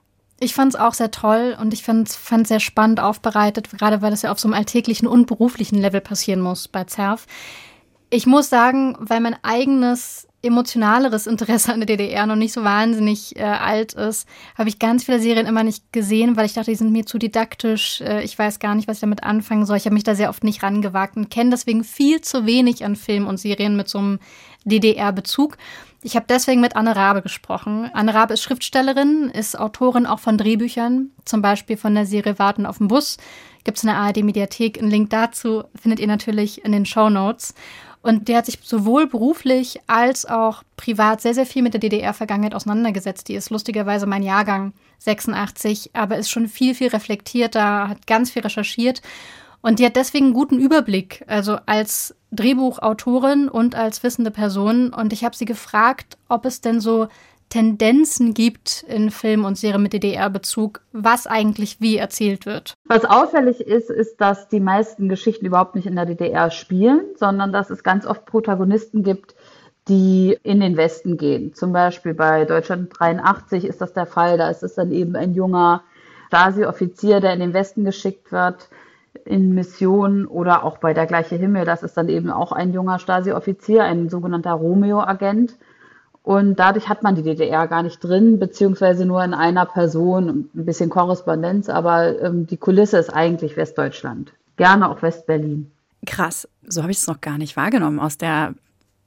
Ich 0.44 0.54
fand 0.54 0.74
es 0.74 0.80
auch 0.80 0.92
sehr 0.92 1.10
toll 1.10 1.56
und 1.58 1.72
ich 1.72 1.82
fand 1.82 2.08
es 2.08 2.48
sehr 2.48 2.60
spannend 2.60 3.00
aufbereitet, 3.00 3.70
gerade 3.70 4.02
weil 4.02 4.10
das 4.10 4.22
ja 4.22 4.30
auf 4.30 4.38
so 4.38 4.46
einem 4.46 4.54
alltäglichen 4.54 5.08
und 5.08 5.26
beruflichen 5.26 5.78
Level 5.78 6.02
passieren 6.02 6.42
muss 6.42 6.68
bei 6.68 6.84
ZERF. 6.84 7.26
Ich 8.10 8.26
muss 8.26 8.50
sagen, 8.50 8.94
weil 9.00 9.20
mein 9.20 9.36
eigenes 9.42 10.28
emotionaleres 10.42 11.26
Interesse 11.26 11.72
an 11.72 11.80
der 11.80 11.86
DDR 11.86 12.26
noch 12.26 12.36
nicht 12.36 12.52
so 12.52 12.62
wahnsinnig 12.62 13.36
äh, 13.36 13.42
alt 13.42 13.94
ist, 13.94 14.28
habe 14.56 14.68
ich 14.68 14.78
ganz 14.78 15.04
viele 15.04 15.18
Serien 15.18 15.46
immer 15.46 15.64
nicht 15.64 15.90
gesehen, 15.92 16.36
weil 16.36 16.44
ich 16.44 16.52
dachte, 16.52 16.70
die 16.70 16.76
sind 16.76 16.92
mir 16.92 17.06
zu 17.06 17.16
didaktisch. 17.16 18.02
Äh, 18.02 18.22
ich 18.22 18.38
weiß 18.38 18.58
gar 18.58 18.74
nicht, 18.74 18.86
was 18.86 18.98
ich 18.98 19.00
damit 19.00 19.22
anfangen 19.22 19.64
soll. 19.64 19.78
Ich 19.78 19.86
habe 19.86 19.94
mich 19.94 20.04
da 20.04 20.14
sehr 20.14 20.28
oft 20.28 20.44
nicht 20.44 20.62
rangewagt 20.62 21.16
und 21.16 21.30
kenne 21.30 21.50
deswegen 21.50 21.82
viel 21.82 22.20
zu 22.20 22.44
wenig 22.44 22.84
an 22.84 22.96
Filmen 22.96 23.26
und 23.26 23.38
Serien 23.38 23.76
mit 23.76 23.88
so 23.88 23.98
einem 23.98 24.18
DDR-Bezug. 24.66 25.56
Ich 26.06 26.16
habe 26.16 26.26
deswegen 26.28 26.60
mit 26.60 26.76
Anne 26.76 26.94
Rabe 26.94 27.22
gesprochen. 27.22 27.90
Anne 27.94 28.12
Rabe 28.12 28.34
ist 28.34 28.42
Schriftstellerin, 28.42 29.30
ist 29.30 29.58
Autorin 29.58 30.04
auch 30.04 30.18
von 30.18 30.36
Drehbüchern, 30.36 31.10
zum 31.24 31.40
Beispiel 31.40 31.78
von 31.78 31.94
der 31.94 32.04
Serie 32.04 32.38
Warten 32.38 32.66
auf 32.66 32.76
den 32.76 32.88
Bus. 32.88 33.16
Gibt 33.64 33.78
es 33.78 33.84
in 33.84 33.86
der 33.88 33.96
ARD-Mediathek. 33.96 34.78
Einen 34.78 34.90
Link 34.90 35.08
dazu 35.08 35.64
findet 35.74 36.00
ihr 36.00 36.06
natürlich 36.06 36.62
in 36.62 36.72
den 36.72 36.84
Show 36.84 37.08
Notes. 37.08 37.54
Und 38.02 38.28
der 38.28 38.36
hat 38.36 38.44
sich 38.44 38.58
sowohl 38.62 39.06
beruflich 39.06 39.80
als 39.86 40.26
auch 40.26 40.62
privat 40.76 41.22
sehr, 41.22 41.32
sehr 41.32 41.46
viel 41.46 41.62
mit 41.62 41.72
der 41.72 41.80
DDR-Vergangenheit 41.80 42.54
auseinandergesetzt. 42.54 43.28
Die 43.28 43.34
ist 43.34 43.48
lustigerweise 43.48 44.04
mein 44.04 44.22
Jahrgang 44.22 44.74
86, 44.98 45.92
aber 45.94 46.18
ist 46.18 46.28
schon 46.28 46.48
viel, 46.48 46.74
viel 46.74 46.88
reflektierter, 46.88 47.88
hat 47.88 48.06
ganz 48.06 48.30
viel 48.30 48.42
recherchiert. 48.42 49.00
Und 49.64 49.78
die 49.78 49.86
hat 49.86 49.96
deswegen 49.96 50.26
einen 50.26 50.34
guten 50.34 50.58
Überblick, 50.58 51.24
also 51.26 51.56
als 51.64 52.14
Drehbuchautorin 52.32 53.48
und 53.48 53.74
als 53.74 54.02
wissende 54.02 54.30
Person. 54.30 54.92
Und 54.92 55.14
ich 55.14 55.24
habe 55.24 55.34
sie 55.34 55.46
gefragt, 55.46 56.18
ob 56.28 56.44
es 56.44 56.60
denn 56.60 56.80
so 56.80 57.08
Tendenzen 57.48 58.34
gibt 58.34 58.84
in 58.86 59.10
Film 59.10 59.46
und 59.46 59.56
Serien 59.56 59.82
mit 59.82 59.94
DDR-Bezug, 59.94 60.82
was 60.92 61.26
eigentlich 61.26 61.80
wie 61.80 61.96
erzählt 61.96 62.44
wird. 62.44 62.74
Was 62.84 63.06
auffällig 63.06 63.62
ist, 63.62 63.88
ist, 63.88 64.20
dass 64.20 64.48
die 64.48 64.60
meisten 64.60 65.08
Geschichten 65.08 65.46
überhaupt 65.46 65.76
nicht 65.76 65.86
in 65.86 65.96
der 65.96 66.04
DDR 66.04 66.50
spielen, 66.50 67.00
sondern 67.16 67.50
dass 67.50 67.70
es 67.70 67.82
ganz 67.82 68.04
oft 68.04 68.26
Protagonisten 68.26 69.02
gibt, 69.02 69.34
die 69.88 70.38
in 70.42 70.60
den 70.60 70.76
Westen 70.76 71.16
gehen. 71.16 71.54
Zum 71.54 71.72
Beispiel 71.72 72.12
bei 72.12 72.44
Deutschland 72.44 72.92
83 72.98 73.64
ist 73.64 73.80
das 73.80 73.94
der 73.94 74.04
Fall. 74.04 74.36
Da 74.36 74.50
ist 74.50 74.62
es 74.62 74.74
dann 74.74 74.92
eben 74.92 75.16
ein 75.16 75.32
junger 75.32 75.84
Stasi-Offizier, 76.26 77.20
der 77.20 77.32
in 77.32 77.40
den 77.40 77.54
Westen 77.54 77.86
geschickt 77.86 78.30
wird 78.30 78.68
in 79.24 79.54
Mission 79.54 80.26
oder 80.26 80.64
auch 80.64 80.78
bei 80.78 80.94
der 80.94 81.06
gleiche 81.06 81.36
Himmel. 81.36 81.64
Das 81.64 81.82
ist 81.82 81.96
dann 81.96 82.08
eben 82.08 82.30
auch 82.30 82.52
ein 82.52 82.72
junger 82.72 82.98
Stasi-Offizier, 82.98 83.84
ein 83.84 84.08
sogenannter 84.08 84.52
Romeo-Agent. 84.52 85.56
Und 86.22 86.58
dadurch 86.58 86.88
hat 86.88 87.02
man 87.02 87.14
die 87.14 87.22
DDR 87.22 87.68
gar 87.68 87.82
nicht 87.82 88.02
drin, 88.02 88.38
beziehungsweise 88.38 89.04
nur 89.04 89.22
in 89.22 89.34
einer 89.34 89.66
Person, 89.66 90.48
ein 90.54 90.64
bisschen 90.64 90.88
Korrespondenz, 90.88 91.68
aber 91.68 92.18
ähm, 92.22 92.46
die 92.46 92.56
Kulisse 92.56 92.96
ist 92.96 93.10
eigentlich 93.10 93.58
Westdeutschland. 93.58 94.32
Gerne 94.56 94.88
auch 94.88 95.02
Westberlin. 95.02 95.70
Krass, 96.06 96.48
so 96.66 96.82
habe 96.82 96.92
ich 96.92 96.98
es 96.98 97.06
noch 97.06 97.20
gar 97.20 97.36
nicht 97.36 97.56
wahrgenommen 97.56 98.00
aus 98.00 98.16
der 98.16 98.54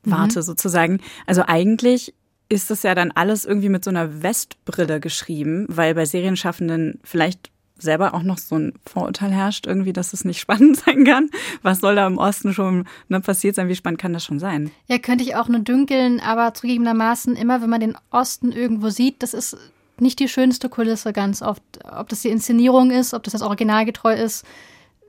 Warte 0.03 0.39
mhm. 0.39 0.43
sozusagen. 0.43 0.99
Also 1.25 1.43
eigentlich 1.47 2.13
ist 2.49 2.69
das 2.69 2.83
ja 2.83 2.95
dann 2.95 3.11
alles 3.11 3.45
irgendwie 3.45 3.69
mit 3.69 3.83
so 3.83 3.89
einer 3.89 4.21
Westbrille 4.21 4.99
geschrieben, 4.99 5.65
weil 5.69 5.95
bei 5.95 6.05
Serienschaffenden 6.05 6.99
vielleicht 7.03 7.49
selber 7.79 8.13
auch 8.13 8.23
noch 8.23 8.37
so 8.37 8.55
ein 8.57 8.73
Vorurteil 8.85 9.31
herrscht, 9.31 9.67
irgendwie, 9.67 9.93
dass 9.93 10.13
es 10.13 10.25
nicht 10.25 10.39
spannend 10.41 10.77
sein 10.77 11.03
kann. 11.03 11.29
Was 11.61 11.79
soll 11.79 11.95
da 11.95 12.07
im 12.07 12.17
Osten 12.17 12.53
schon 12.53 12.87
ne, 13.09 13.21
passiert 13.21 13.55
sein? 13.55 13.67
Wie 13.67 13.75
spannend 13.75 13.99
kann 13.99 14.13
das 14.13 14.25
schon 14.25 14.39
sein? 14.39 14.71
Ja, 14.87 14.97
könnte 14.97 15.23
ich 15.23 15.35
auch 15.35 15.47
nur 15.47 15.61
dünkeln, 15.61 16.19
aber 16.19 16.53
zugegebenermaßen 16.53 17.35
immer, 17.35 17.61
wenn 17.61 17.69
man 17.69 17.81
den 17.81 17.97
Osten 18.11 18.51
irgendwo 18.51 18.89
sieht, 18.89 19.23
das 19.23 19.33
ist 19.33 19.57
nicht 19.99 20.19
die 20.19 20.27
schönste 20.27 20.69
Kulisse 20.69 21.13
ganz 21.13 21.41
oft. 21.41 21.63
Ob 21.83 22.09
das 22.09 22.21
die 22.21 22.29
Inszenierung 22.29 22.91
ist, 22.91 23.13
ob 23.13 23.23
das 23.23 23.33
das 23.33 23.41
originalgetreu 23.41 24.13
ist, 24.13 24.45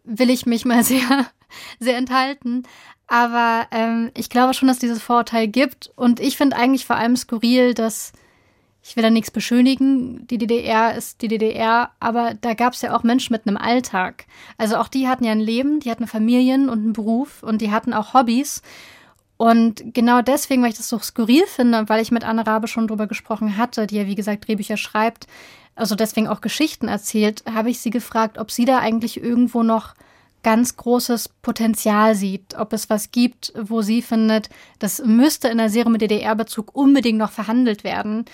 will 0.05 0.31
ich 0.31 0.47
mich 0.47 0.65
mal 0.65 0.83
sehr, 0.85 1.27
sehr 1.79 1.97
enthalten. 1.97 2.65
Aber 3.07 3.67
ähm, 3.71 4.11
ich 4.15 4.29
glaube 4.29 4.55
schon, 4.55 4.69
dass 4.69 4.79
dieses 4.79 5.01
Vorurteil 5.01 5.49
gibt. 5.49 5.91
Und 5.97 6.21
ich 6.21 6.37
finde 6.37 6.57
eigentlich 6.57 6.87
vor 6.87 6.97
allem 6.97 7.17
skurril, 7.17 7.75
dass 7.75 8.13
ich 8.89 8.97
will 8.97 9.03
da 9.03 9.11
nichts 9.11 9.31
beschönigen, 9.31 10.27
die 10.29 10.39
DDR 10.39 10.95
ist 10.95 11.21
die 11.21 11.29
DDR, 11.29 11.91
aber 12.01 12.33
da 12.41 12.55
gab 12.55 12.73
es 12.73 12.81
ja 12.81 12.97
auch 12.97 13.03
Menschen 13.03 13.35
mit 13.35 13.47
einem 13.47 13.59
Alltag. 13.59 14.25
Also 14.57 14.77
auch 14.77 14.89
die 14.89 15.07
hatten 15.07 15.25
ja 15.25 15.33
ein 15.33 15.41
Leben, 15.41 15.81
die 15.81 15.91
hatten 15.91 16.07
Familien 16.07 16.71
und 16.71 16.79
einen 16.79 16.93
Beruf 16.95 17.43
und 17.43 17.61
die 17.61 17.71
hatten 17.71 17.93
auch 17.93 18.15
Hobbys. 18.15 18.63
Und 19.37 19.93
genau 19.93 20.23
deswegen, 20.23 20.63
weil 20.63 20.71
ich 20.71 20.79
das 20.79 20.89
so 20.89 20.99
skurril 20.99 21.45
finde 21.47 21.79
und 21.79 21.91
weil 21.91 22.01
ich 22.01 22.11
mit 22.11 22.25
Anne 22.25 22.47
Rabe 22.47 22.67
schon 22.67 22.89
drüber 22.89 23.07
gesprochen 23.07 23.59
hatte, 23.59 23.87
die 23.87 23.97
ja 23.97 24.07
wie 24.07 24.15
gesagt 24.15 24.49
Drehbücher 24.49 24.79
schreibt, 24.79 25.27
also 25.75 25.95
deswegen 25.95 26.27
auch 26.27 26.41
Geschichten 26.41 26.89
erzählt, 26.89 27.45
habe 27.53 27.69
ich 27.69 27.81
sie 27.81 27.91
gefragt, 27.91 28.39
ob 28.39 28.51
sie 28.51 28.65
da 28.65 28.79
eigentlich 28.79 29.23
irgendwo 29.23 29.63
noch 29.63 29.95
ganz 30.43 30.77
großes 30.79 31.29
Potenzial 31.43 32.15
sieht, 32.15 32.55
ob 32.57 32.73
es 32.73 32.89
was 32.89 33.11
gibt, 33.11 33.53
wo 33.55 33.83
sie 33.83 34.01
findet, 34.01 34.49
das 34.79 35.03
müsste 35.05 35.49
in 35.49 35.59
der 35.59 35.69
Serie 35.69 35.93
mit 35.93 36.01
DDR-Bezug 36.01 36.75
unbedingt 36.75 37.19
noch 37.19 37.33
verhandelt 37.33 37.85
werden. 37.85 38.25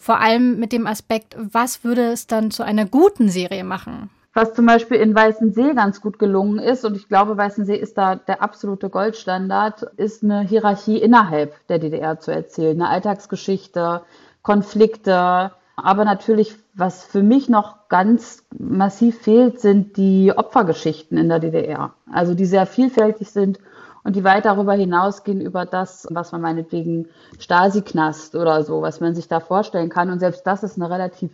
Vor 0.00 0.18
allem 0.18 0.58
mit 0.58 0.72
dem 0.72 0.86
Aspekt, 0.86 1.36
was 1.38 1.84
würde 1.84 2.10
es 2.10 2.26
dann 2.26 2.50
zu 2.50 2.62
einer 2.62 2.86
guten 2.86 3.28
Serie 3.28 3.64
machen? 3.64 4.08
Was 4.32 4.54
zum 4.54 4.64
Beispiel 4.64 4.96
in 4.96 5.14
Weißensee 5.14 5.74
ganz 5.74 6.00
gut 6.00 6.18
gelungen 6.18 6.58
ist, 6.58 6.86
und 6.86 6.96
ich 6.96 7.06
glaube, 7.06 7.36
Weißensee 7.36 7.76
ist 7.76 7.98
da 7.98 8.16
der 8.16 8.42
absolute 8.42 8.88
Goldstandard, 8.88 9.82
ist 9.98 10.24
eine 10.24 10.40
Hierarchie 10.40 10.96
innerhalb 10.96 11.54
der 11.66 11.78
DDR 11.78 12.18
zu 12.18 12.30
erzählen. 12.30 12.80
Eine 12.80 12.88
Alltagsgeschichte, 12.88 14.00
Konflikte, 14.40 15.52
aber 15.76 16.06
natürlich, 16.06 16.56
was 16.72 17.04
für 17.04 17.22
mich 17.22 17.50
noch 17.50 17.88
ganz 17.90 18.46
massiv 18.58 19.20
fehlt, 19.20 19.60
sind 19.60 19.98
die 19.98 20.32
Opfergeschichten 20.34 21.18
in 21.18 21.28
der 21.28 21.40
DDR. 21.40 21.92
Also 22.10 22.32
die 22.32 22.46
sehr 22.46 22.64
vielfältig 22.64 23.30
sind 23.30 23.58
und 24.02 24.16
die 24.16 24.24
weit 24.24 24.44
darüber 24.44 24.72
hinausgehen 24.74 25.40
über 25.40 25.66
das, 25.66 26.06
was 26.10 26.32
man 26.32 26.40
meinetwegen 26.40 27.08
Stasi-Knast 27.38 28.34
oder 28.34 28.62
so, 28.64 28.82
was 28.82 29.00
man 29.00 29.14
sich 29.14 29.28
da 29.28 29.40
vorstellen 29.40 29.90
kann. 29.90 30.10
Und 30.10 30.20
selbst 30.20 30.46
das 30.46 30.62
ist 30.62 30.76
eine 30.76 30.90
relativ 30.90 31.30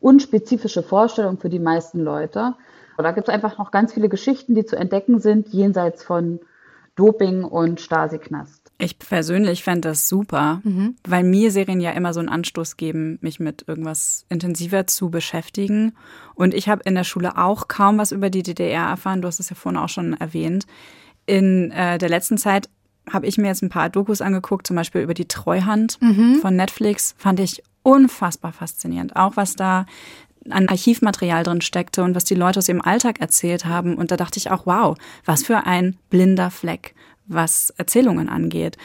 unspezifische 0.00 0.82
Vorstellung 0.82 1.38
für 1.38 1.48
die 1.48 1.58
meisten 1.58 2.00
Leute. 2.00 2.54
Und 2.96 3.04
da 3.04 3.12
gibt 3.12 3.28
es 3.28 3.34
einfach 3.34 3.58
noch 3.58 3.70
ganz 3.70 3.94
viele 3.94 4.08
Geschichten, 4.08 4.54
die 4.54 4.66
zu 4.66 4.76
entdecken 4.76 5.20
sind, 5.20 5.48
jenseits 5.48 6.04
von 6.04 6.40
Doping 6.96 7.44
und 7.44 7.80
Stasi-Knast. 7.80 8.60
Ich 8.76 8.98
persönlich 8.98 9.64
fände 9.64 9.88
das 9.88 10.08
super, 10.08 10.60
mhm. 10.64 10.96
weil 11.06 11.22
mir 11.22 11.50
Serien 11.50 11.80
ja 11.80 11.92
immer 11.92 12.12
so 12.12 12.20
einen 12.20 12.28
Anstoß 12.28 12.76
geben, 12.76 13.18
mich 13.22 13.40
mit 13.40 13.64
irgendwas 13.66 14.26
intensiver 14.28 14.86
zu 14.86 15.10
beschäftigen. 15.10 15.94
Und 16.34 16.52
ich 16.52 16.68
habe 16.68 16.82
in 16.84 16.94
der 16.94 17.04
Schule 17.04 17.38
auch 17.38 17.68
kaum 17.68 17.98
was 17.98 18.12
über 18.12 18.28
die 18.28 18.42
DDR 18.42 18.88
erfahren. 18.88 19.22
Du 19.22 19.28
hast 19.28 19.40
es 19.40 19.50
ja 19.50 19.56
vorhin 19.56 19.80
auch 19.80 19.88
schon 19.88 20.14
erwähnt. 20.14 20.66
In 21.30 21.70
äh, 21.70 21.96
der 21.96 22.08
letzten 22.08 22.38
Zeit 22.38 22.68
habe 23.08 23.24
ich 23.28 23.38
mir 23.38 23.46
jetzt 23.46 23.62
ein 23.62 23.68
paar 23.68 23.88
Dokus 23.88 24.20
angeguckt, 24.20 24.66
zum 24.66 24.74
Beispiel 24.74 25.00
über 25.00 25.14
die 25.14 25.28
Treuhand 25.28 25.96
mhm. 26.02 26.40
von 26.42 26.56
Netflix. 26.56 27.14
Fand 27.18 27.38
ich 27.38 27.62
unfassbar 27.84 28.52
faszinierend. 28.52 29.14
Auch 29.14 29.36
was 29.36 29.54
da 29.54 29.86
an 30.48 30.68
Archivmaterial 30.68 31.44
drin 31.44 31.60
steckte 31.60 32.02
und 32.02 32.16
was 32.16 32.24
die 32.24 32.34
Leute 32.34 32.58
aus 32.58 32.68
ihrem 32.68 32.80
Alltag 32.80 33.20
erzählt 33.20 33.64
haben. 33.64 33.94
Und 33.94 34.10
da 34.10 34.16
dachte 34.16 34.38
ich 34.38 34.50
auch, 34.50 34.66
wow, 34.66 34.96
was 35.24 35.44
für 35.44 35.66
ein 35.66 35.96
blinder 36.08 36.50
Fleck, 36.50 36.96
was 37.28 37.70
Erzählungen 37.76 38.28
angeht. 38.28 38.76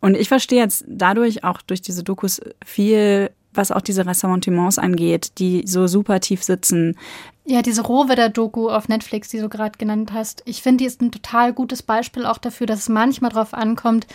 Und 0.00 0.16
ich 0.16 0.26
verstehe 0.26 0.58
jetzt 0.58 0.84
dadurch 0.88 1.44
auch 1.44 1.62
durch 1.62 1.82
diese 1.82 2.02
Dokus 2.02 2.40
viel 2.64 3.30
was 3.54 3.70
auch 3.70 3.80
diese 3.80 4.06
Ressentiments 4.06 4.78
angeht, 4.78 5.38
die 5.38 5.64
so 5.66 5.86
super 5.86 6.20
tief 6.20 6.42
sitzen. 6.42 6.96
Ja, 7.44 7.62
diese 7.62 7.82
Rohwedder-Doku 7.82 8.68
auf 8.68 8.88
Netflix, 8.88 9.28
die 9.28 9.38
du 9.38 9.48
gerade 9.48 9.76
genannt 9.76 10.12
hast, 10.12 10.42
ich 10.46 10.62
finde, 10.62 10.78
die 10.78 10.86
ist 10.86 11.02
ein 11.02 11.10
total 11.10 11.52
gutes 11.52 11.82
Beispiel 11.82 12.24
auch 12.24 12.38
dafür, 12.38 12.66
dass 12.66 12.80
es 12.80 12.88
manchmal 12.88 13.30
darauf 13.30 13.52
ankommt, 13.52 14.06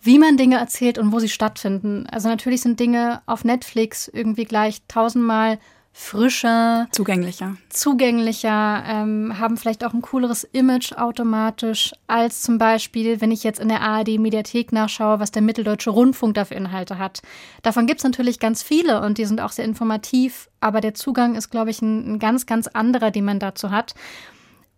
wie 0.00 0.18
man 0.18 0.36
Dinge 0.36 0.56
erzählt 0.56 0.98
und 0.98 1.12
wo 1.12 1.18
sie 1.18 1.28
stattfinden. 1.28 2.06
Also 2.06 2.28
natürlich 2.28 2.60
sind 2.60 2.78
Dinge 2.78 3.20
auf 3.26 3.44
Netflix 3.44 4.08
irgendwie 4.08 4.44
gleich 4.44 4.82
tausendmal 4.86 5.58
frischer, 5.92 6.86
zugänglicher, 6.92 7.56
zugänglicher, 7.70 8.84
ähm, 8.86 9.38
haben 9.38 9.56
vielleicht 9.56 9.84
auch 9.84 9.94
ein 9.94 10.02
cooleres 10.02 10.44
Image 10.44 10.92
automatisch 10.92 11.92
als 12.06 12.42
zum 12.42 12.58
Beispiel, 12.58 13.20
wenn 13.20 13.32
ich 13.32 13.42
jetzt 13.42 13.58
in 13.58 13.68
der 13.68 13.80
ARD-Mediathek 13.80 14.72
nachschaue, 14.72 15.18
was 15.18 15.32
der 15.32 15.42
Mitteldeutsche 15.42 15.90
Rundfunk 15.90 16.34
dafür 16.34 16.56
Inhalte 16.56 16.98
hat. 16.98 17.22
Davon 17.62 17.86
gibt 17.86 18.00
es 18.00 18.04
natürlich 18.04 18.38
ganz 18.38 18.62
viele 18.62 19.00
und 19.00 19.18
die 19.18 19.24
sind 19.24 19.40
auch 19.40 19.52
sehr 19.52 19.64
informativ, 19.64 20.48
aber 20.60 20.80
der 20.80 20.94
Zugang 20.94 21.34
ist, 21.34 21.50
glaube 21.50 21.70
ich, 21.70 21.82
ein, 21.82 22.14
ein 22.14 22.18
ganz, 22.18 22.46
ganz 22.46 22.68
anderer, 22.68 23.10
den 23.10 23.24
man 23.24 23.40
dazu 23.40 23.70
hat. 23.70 23.94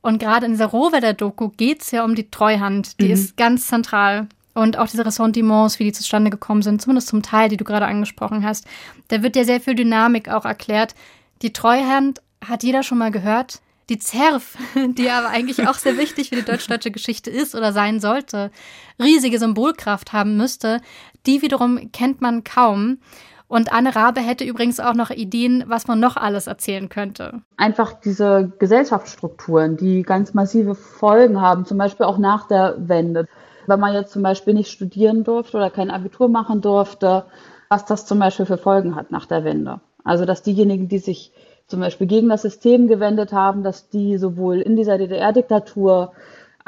Und 0.03 0.19
gerade 0.19 0.47
in 0.47 0.53
dieser 0.53 0.67
Rohwedder-Doku 0.67 1.51
geht 1.51 1.83
es 1.83 1.91
ja 1.91 2.05
um 2.05 2.15
die 2.15 2.31
Treuhand. 2.31 3.01
Die 3.01 3.07
mhm. 3.07 3.13
ist 3.13 3.37
ganz 3.37 3.67
zentral. 3.67 4.29
Und 4.55 4.79
auch 4.79 4.89
diese 4.89 5.07
Ressentiments, 5.07 5.79
wie 5.79 5.85
die 5.85 5.93
zustande 5.93 6.31
gekommen 6.31 6.63
sind, 6.63 6.83
zumindest 6.83 7.09
zum 7.09 7.23
Teil, 7.23 7.49
die 7.49 7.57
du 7.57 7.65
gerade 7.65 7.87
angesprochen 7.87 8.45
hast, 8.45 8.67
da 9.09 9.23
wird 9.23 9.37
ja 9.37 9.45
sehr 9.45 9.61
viel 9.61 9.75
Dynamik 9.75 10.29
auch 10.29 10.45
erklärt. 10.45 10.95
Die 11.43 11.53
Treuhand 11.53 12.21
hat 12.45 12.63
jeder 12.63 12.83
schon 12.83 12.99
mal 12.99 13.11
gehört. 13.11 13.61
Die 13.89 13.99
Zerf, 13.99 14.57
die 14.75 15.11
aber 15.11 15.29
eigentlich 15.29 15.67
auch 15.69 15.75
sehr 15.75 15.99
wichtig 15.99 16.31
für 16.31 16.37
die 16.37 16.45
deutsch-deutsche 16.45 16.91
Geschichte 16.91 17.31
ist 17.31 17.55
oder 17.55 17.73
sein 17.73 18.01
sollte, 18.01 18.51
riesige 19.01 19.39
Symbolkraft 19.39 20.13
haben 20.13 20.37
müsste, 20.37 20.81
die 21.27 21.43
wiederum 21.43 21.91
kennt 21.93 22.21
man 22.21 22.45
kaum. 22.45 22.99
Und 23.51 23.73
Anne 23.73 23.97
Rabe 23.97 24.21
hätte 24.21 24.45
übrigens 24.45 24.79
auch 24.79 24.95
noch 24.95 25.11
Ideen, 25.11 25.65
was 25.67 25.89
man 25.89 25.99
noch 25.99 26.17
alles 26.17 26.47
erzählen 26.47 26.89
könnte. 26.89 27.43
Einfach 27.57 27.95
diese 27.95 28.53
Gesellschaftsstrukturen, 28.61 29.77
die 29.77 30.05
ganz 30.05 30.35
massive 30.35 30.77
Folgen 30.77 31.41
haben, 31.41 31.65
zum 31.65 31.77
Beispiel 31.77 32.07
auch 32.07 32.19
nach 32.19 32.47
der 32.47 32.77
Wende 32.79 33.27
wenn 33.71 33.81
man 33.81 33.95
jetzt 33.95 34.13
zum 34.13 34.23
Beispiel 34.23 34.53
nicht 34.53 34.71
studieren 34.71 35.25
durfte 35.25 35.57
oder 35.57 35.71
kein 35.71 35.91
Abitur 35.91 36.29
machen 36.29 36.61
durfte, 36.61 37.25
was 37.71 37.87
das 37.87 38.05
zum 38.05 38.19
Beispiel 38.19 38.45
für 38.45 38.59
Folgen 38.59 38.97
hat 38.97 39.11
nach 39.11 39.25
der 39.25 39.45
Wende. 39.45 39.81
Also 40.05 40.27
dass 40.27 40.43
diejenigen, 40.43 40.89
die 40.89 40.99
sich 40.99 41.33
zum 41.67 41.81
Beispiel 41.81 42.07
gegen 42.09 42.29
das 42.29 42.43
System 42.43 42.89
gewendet 42.89 43.33
haben, 43.33 43.63
dass 43.63 43.89
die 43.89 44.19
sowohl 44.19 44.61
in 44.61 44.77
dieser 44.77 44.99
DDR-Diktatur 44.99 46.13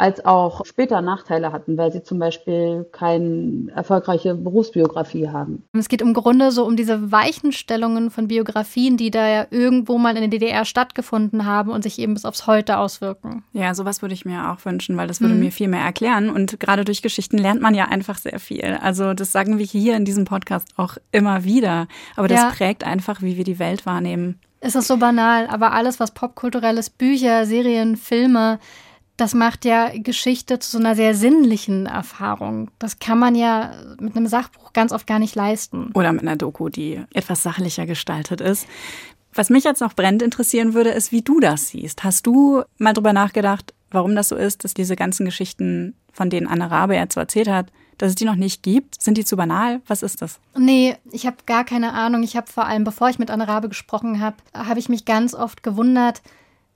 als 0.03 0.25
auch 0.25 0.67
später 0.67 1.01
Nachteile 1.01 1.53
hatten, 1.53 1.79
weil 1.79 1.93
sie 1.93 2.03
zum 2.03 2.19
Beispiel 2.19 2.85
keine 2.91 3.71
erfolgreiche 3.73 4.35
Berufsbiografie 4.35 5.29
haben. 5.29 5.63
Es 5.73 5.89
geht 5.89 6.03
im 6.03 6.13
Grunde 6.13 6.51
so 6.51 6.67
um 6.67 6.75
diese 6.75 7.13
Weichenstellungen 7.13 8.11
von 8.11 8.27
Biografien, 8.27 8.97
die 8.97 9.13
da 9.13 9.29
ja 9.29 9.47
irgendwo 9.51 9.99
mal 9.99 10.17
in 10.17 10.23
der 10.23 10.29
DDR 10.29 10.65
stattgefunden 10.65 11.47
haben 11.47 11.71
und 11.71 11.85
sich 11.85 12.01
eben 12.01 12.15
bis 12.15 12.25
aufs 12.25 12.49
Heute 12.49 12.79
auswirken. 12.79 13.45
Ja, 13.53 13.77
sowas 13.77 14.03
würde 14.03 14.15
ich 14.15 14.25
mir 14.25 14.51
auch 14.51 14.65
wünschen, 14.65 14.97
weil 14.97 15.07
das 15.07 15.21
würde 15.21 15.35
mhm. 15.35 15.41
mir 15.41 15.53
viel 15.53 15.69
mehr 15.69 15.85
erklären. 15.85 16.31
Und 16.31 16.59
gerade 16.59 16.85
durch 16.85 17.01
Geschichten 17.01 17.39
lernt 17.39 17.63
man 17.63 17.75
ja 17.75 17.85
einfach 17.85 18.19
sehr 18.19 18.41
viel. 18.41 18.79
Also 18.83 19.15
das 19.15 19.31
sagen 19.31 19.59
wir 19.59 19.67
hier 19.67 19.97
in 19.97 20.05
diesem 20.05 20.25
Podcast 20.25 20.67
auch 20.77 20.97
immer 21.13 21.45
wieder. 21.45 21.87
Aber 22.17 22.27
das 22.27 22.41
ja. 22.41 22.51
prägt 22.51 22.83
einfach, 22.83 23.23
wie 23.23 23.37
wir 23.37 23.45
die 23.45 23.61
Welt 23.61 23.87
wahrnehmen. 23.87 24.41
Es 24.59 24.75
ist 24.75 24.89
so 24.89 24.97
banal, 24.97 25.47
aber 25.47 25.73
alles, 25.73 26.01
was 26.01 26.11
popkulturelles, 26.11 26.91
Bücher, 26.91 27.47
Serien, 27.47 27.97
Filme, 27.97 28.59
das 29.17 29.35
macht 29.35 29.65
ja 29.65 29.91
Geschichte 29.95 30.59
zu 30.59 30.73
so 30.73 30.79
einer 30.79 30.95
sehr 30.95 31.15
sinnlichen 31.15 31.87
Erfahrung. 31.87 32.71
Das 32.79 32.99
kann 32.99 33.19
man 33.19 33.35
ja 33.35 33.73
mit 34.01 34.17
einem 34.17 34.27
Sachbuch 34.27 34.73
ganz 34.73 34.93
oft 34.93 35.07
gar 35.07 35.19
nicht 35.19 35.35
leisten. 35.35 35.91
Oder 35.95 36.13
mit 36.13 36.23
einer 36.23 36.37
Doku, 36.37 36.69
die 36.69 37.03
etwas 37.13 37.43
sachlicher 37.43 37.87
gestaltet 37.87 38.41
ist. 38.41 38.67
Was 39.35 39.51
mich 39.51 39.65
jetzt 39.65 39.81
noch 39.81 39.95
brennend 39.95 40.23
interessieren 40.23 40.75
würde, 40.75 40.91
ist, 40.91 41.13
wie 41.13 41.23
du 41.23 41.41
das 41.41 41.69
siehst. 41.69 42.05
Hast 42.05 42.27
du 42.27 42.63
mal 42.79 42.93
drüber 42.93 43.13
nachgedacht, 43.13 43.75
warum 43.91 44.15
das 44.15 44.29
so 44.29 44.37
ist, 44.37 44.65
dass 44.65 44.75
diese 44.75 44.97
ganzen 44.97 45.25
Geschichten, 45.25 45.95
von 46.13 46.29
denen 46.29 46.47
Anne 46.47 46.71
Rabe 46.71 46.95
jetzt 46.95 47.15
so 47.15 47.21
erzählt 47.21 47.49
hat, 47.49 47.73
dass 47.99 48.11
es 48.11 48.15
die 48.15 48.25
noch 48.25 48.35
nicht 48.35 48.63
gibt? 48.63 49.01
Sind 49.01 49.17
die 49.17 49.25
zu 49.25 49.37
banal? 49.37 49.81
Was 49.87 50.03
ist 50.03 50.21
das? 50.23 50.41
Nee, 50.57 50.97
ich 51.13 51.27
habe 51.27 51.37
gar 51.47 51.65
keine 51.65 51.93
Ahnung. 51.93 52.23
Ich 52.23 52.37
habe 52.37 52.51
vor 52.51 52.67
allem, 52.67 52.85
bevor 52.85 53.09
ich 53.09 53.19
mit 53.19 53.31
Anne 53.31 53.49
Rabe 53.49 53.69
gesprochen 53.69 54.21
habe, 54.21 54.37
habe 54.55 54.81
ich 54.81 54.89
mich 54.89 55.05
ganz 55.05 55.35
oft 55.35 55.63
gewundert, 55.63 56.21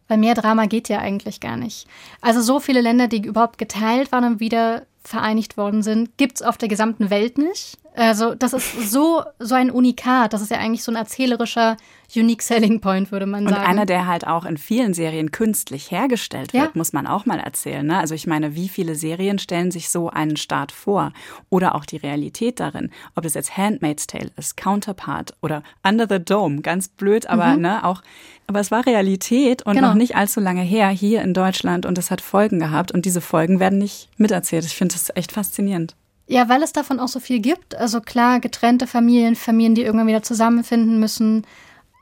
weil 0.08 0.18
mehr 0.18 0.34
Drama 0.34 0.66
geht 0.66 0.88
ja 0.88 0.98
eigentlich 0.98 1.40
gar 1.40 1.56
nicht. 1.56 1.86
Also 2.20 2.40
so 2.40 2.60
viele 2.60 2.80
Länder, 2.80 3.08
die 3.08 3.24
überhaupt 3.24 3.58
geteilt 3.58 4.12
waren 4.12 4.24
und 4.24 4.40
wieder 4.40 4.86
vereinigt 5.02 5.56
worden 5.56 5.82
sind, 5.82 6.16
gibt 6.16 6.36
es 6.36 6.42
auf 6.42 6.58
der 6.58 6.68
gesamten 6.68 7.10
Welt 7.10 7.38
nicht. 7.38 7.78
Also 7.96 8.34
das 8.34 8.52
ist 8.52 8.90
so, 8.90 9.22
so 9.38 9.54
ein 9.54 9.70
Unikat. 9.70 10.32
Das 10.32 10.42
ist 10.42 10.50
ja 10.50 10.58
eigentlich 10.58 10.82
so 10.82 10.92
ein 10.92 10.96
erzählerischer 10.96 11.76
Unique 12.14 12.42
Selling 12.42 12.80
Point, 12.80 13.10
würde 13.10 13.26
man 13.26 13.44
sagen. 13.44 13.56
Und 13.56 13.68
einer, 13.68 13.86
der 13.86 14.06
halt 14.06 14.26
auch 14.26 14.44
in 14.44 14.58
vielen 14.58 14.94
Serien 14.94 15.30
künstlich 15.30 15.90
hergestellt 15.90 16.52
wird, 16.52 16.64
ja. 16.64 16.70
muss 16.74 16.92
man 16.92 17.06
auch 17.06 17.26
mal 17.26 17.40
erzählen. 17.40 17.86
Ne? 17.86 17.98
Also 17.98 18.14
ich 18.14 18.26
meine, 18.26 18.54
wie 18.54 18.68
viele 18.68 18.94
Serien 18.94 19.38
stellen 19.38 19.70
sich 19.70 19.88
so 19.88 20.10
einen 20.10 20.36
Staat 20.36 20.72
vor? 20.72 21.12
Oder 21.48 21.74
auch 21.74 21.84
die 21.84 21.96
Realität 21.96 22.60
darin. 22.60 22.90
Ob 23.14 23.24
es 23.24 23.34
jetzt 23.34 23.56
Handmaid's 23.56 24.06
Tale 24.06 24.30
ist, 24.36 24.56
Counterpart 24.56 25.34
oder 25.40 25.62
Under 25.82 26.06
the 26.08 26.22
Dome. 26.22 26.60
Ganz 26.60 26.88
blöd, 26.88 27.26
aber 27.26 27.54
mhm. 27.54 27.62
ne, 27.62 27.84
auch 27.84 28.02
aber 28.48 28.60
es 28.60 28.70
war 28.70 28.86
Realität 28.86 29.62
und 29.62 29.74
genau. 29.74 29.88
noch 29.88 29.94
nicht 29.94 30.14
allzu 30.14 30.38
lange 30.38 30.62
her 30.62 30.88
hier 30.88 31.22
in 31.22 31.34
Deutschland 31.34 31.84
und 31.84 31.98
es 31.98 32.12
hat 32.12 32.20
Folgen 32.20 32.60
gehabt 32.60 32.92
und 32.92 33.04
diese 33.04 33.20
Folgen 33.20 33.58
werden 33.58 33.78
nicht 33.78 34.08
miterzählt. 34.18 34.64
Ich 34.64 34.76
finde 34.76 34.94
das 34.94 35.10
echt 35.16 35.32
faszinierend. 35.32 35.96
Ja, 36.26 36.48
weil 36.48 36.62
es 36.62 36.72
davon 36.72 36.98
auch 36.98 37.08
so 37.08 37.20
viel 37.20 37.40
gibt. 37.40 37.74
Also 37.74 38.00
klar, 38.00 38.40
getrennte 38.40 38.86
Familien, 38.86 39.36
Familien, 39.36 39.74
die 39.74 39.82
irgendwann 39.82 40.08
wieder 40.08 40.22
zusammenfinden 40.22 40.98
müssen. 40.98 41.46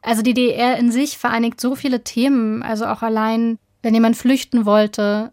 Also 0.03 0.22
die 0.22 0.35
DDR 0.35 0.79
in 0.79 0.91
sich 0.91 1.18
vereinigt 1.18 1.61
so 1.61 1.75
viele 1.75 2.05
Themen. 2.05 2.62
Also 2.62 2.87
auch 2.87 3.03
allein 3.03 3.59
wenn 3.85 3.95
jemand 3.95 4.16
flüchten 4.16 4.64
wollte, 4.64 5.31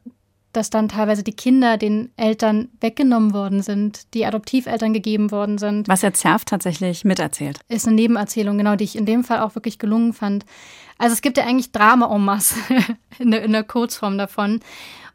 dass 0.53 0.69
dann 0.69 0.89
teilweise 0.89 1.23
die 1.23 1.33
Kinder 1.33 1.77
den 1.77 2.11
Eltern 2.17 2.67
weggenommen 2.81 3.33
worden 3.33 3.63
sind, 3.63 4.13
die 4.13 4.25
Adoptiveltern 4.25 4.91
gegeben 4.91 5.31
worden 5.31 5.57
sind. 5.57 5.87
Was 5.87 6.03
er 6.03 6.13
Zerf 6.13 6.43
tatsächlich 6.43 7.05
miterzählt. 7.05 7.61
Ist 7.69 7.87
eine 7.87 7.95
Nebenerzählung, 7.95 8.57
genau, 8.57 8.75
die 8.75 8.83
ich 8.83 8.97
in 8.97 9.05
dem 9.05 9.23
Fall 9.23 9.39
auch 9.39 9.55
wirklich 9.55 9.79
gelungen 9.79 10.11
fand. 10.11 10.45
Also 10.97 11.13
es 11.13 11.21
gibt 11.21 11.37
ja 11.37 11.45
eigentlich 11.45 11.71
Drama 11.71 12.13
en 12.13 12.25
masse 12.25 12.55
in 13.19 13.31
der, 13.31 13.43
in 13.43 13.53
der 13.53 13.63
Kurzform 13.63 14.17
davon. 14.17 14.59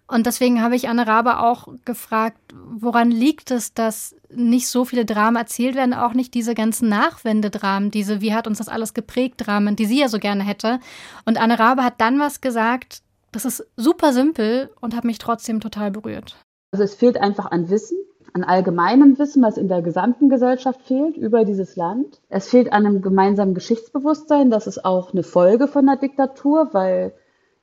Und 0.08 0.26
deswegen 0.26 0.62
habe 0.62 0.76
ich 0.76 0.88
Anne 0.88 1.06
Rabe 1.06 1.40
auch 1.40 1.68
gefragt, 1.84 2.38
woran 2.54 3.10
liegt 3.10 3.50
es, 3.50 3.74
dass 3.74 4.14
nicht 4.30 4.68
so 4.68 4.84
viele 4.84 5.04
Dramen 5.04 5.36
erzählt 5.36 5.74
werden, 5.74 5.94
auch 5.94 6.14
nicht 6.14 6.34
diese 6.34 6.54
ganzen 6.54 6.88
Nachwendedramen, 6.88 7.90
diese 7.90 8.20
Wie 8.20 8.32
hat 8.32 8.46
uns 8.46 8.58
das 8.58 8.68
alles 8.68 8.94
geprägt 8.94 9.46
Dramen, 9.46 9.74
die 9.74 9.86
sie 9.86 10.00
ja 10.00 10.08
so 10.08 10.18
gerne 10.18 10.44
hätte. 10.44 10.78
Und 11.24 11.40
Anne 11.40 11.58
Rabe 11.58 11.82
hat 11.82 12.00
dann 12.00 12.20
was 12.20 12.40
gesagt, 12.40 13.02
das 13.32 13.44
ist 13.44 13.66
super 13.76 14.12
simpel 14.12 14.70
und 14.80 14.94
hat 14.94 15.04
mich 15.04 15.18
trotzdem 15.18 15.60
total 15.60 15.90
berührt. 15.90 16.36
Also 16.70 16.84
es 16.84 16.94
fehlt 16.94 17.16
einfach 17.16 17.50
an 17.50 17.68
Wissen, 17.68 17.98
an 18.32 18.44
allgemeinem 18.44 19.18
Wissen, 19.18 19.42
was 19.42 19.56
in 19.56 19.68
der 19.68 19.82
gesamten 19.82 20.28
Gesellschaft 20.28 20.82
fehlt 20.82 21.16
über 21.16 21.44
dieses 21.44 21.74
Land. 21.74 22.20
Es 22.28 22.48
fehlt 22.48 22.72
an 22.72 22.86
einem 22.86 23.02
gemeinsamen 23.02 23.54
Geschichtsbewusstsein. 23.54 24.50
Das 24.50 24.66
ist 24.66 24.84
auch 24.84 25.12
eine 25.12 25.22
Folge 25.22 25.68
von 25.68 25.86
der 25.86 25.96
Diktatur, 25.96 26.68
weil 26.72 27.14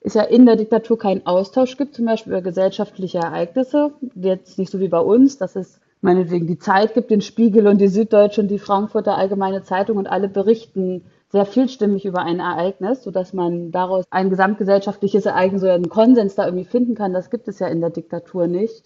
es 0.03 0.13
ja 0.13 0.23
in 0.23 0.45
der 0.45 0.57
Diktatur 0.57 0.97
keinen 0.97 1.25
Austausch 1.25 1.77
gibt, 1.77 1.95
zum 1.95 2.05
Beispiel 2.05 2.33
über 2.33 2.41
gesellschaftliche 2.41 3.19
Ereignisse. 3.19 3.93
Jetzt 4.15 4.59
nicht 4.59 4.71
so 4.71 4.79
wie 4.79 4.89
bei 4.89 4.99
uns, 4.99 5.37
dass 5.37 5.55
es 5.55 5.79
meinetwegen 6.01 6.45
die 6.45 6.59
Zeit 6.59 6.93
gibt, 6.93 7.09
den 7.09 7.21
Spiegel 7.21 7.67
und 7.67 7.79
die 7.79 7.87
Süddeutsche 7.87 8.41
und 8.41 8.49
die 8.49 8.59
Frankfurter 8.59 9.17
Allgemeine 9.17 9.63
Zeitung 9.63 9.97
und 9.97 10.07
alle 10.07 10.27
berichten 10.27 11.05
sehr 11.29 11.45
vielstimmig 11.45 12.05
über 12.05 12.21
ein 12.21 12.39
Ereignis, 12.39 13.03
sodass 13.03 13.33
man 13.33 13.71
daraus 13.71 14.05
ein 14.11 14.29
gesamtgesellschaftliches 14.29 15.25
Ereignis 15.25 15.63
oder 15.63 15.73
einen 15.73 15.89
Konsens 15.89 16.35
da 16.35 16.45
irgendwie 16.45 16.65
finden 16.65 16.93
kann. 16.93 17.13
Das 17.13 17.29
gibt 17.29 17.47
es 17.47 17.59
ja 17.59 17.67
in 17.67 17.79
der 17.79 17.89
Diktatur 17.89 18.47
nicht. 18.47 18.83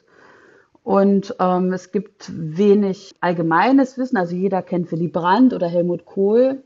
Und 0.83 1.35
ähm, 1.39 1.73
es 1.73 1.91
gibt 1.91 2.31
wenig 2.31 3.15
allgemeines 3.19 3.97
Wissen. 3.97 4.15
Also 4.15 4.35
jeder 4.35 4.61
kennt 4.61 4.89
Willy 4.91 5.09
Brandt 5.09 5.53
oder 5.53 5.67
Helmut 5.67 6.05
Kohl. 6.05 6.63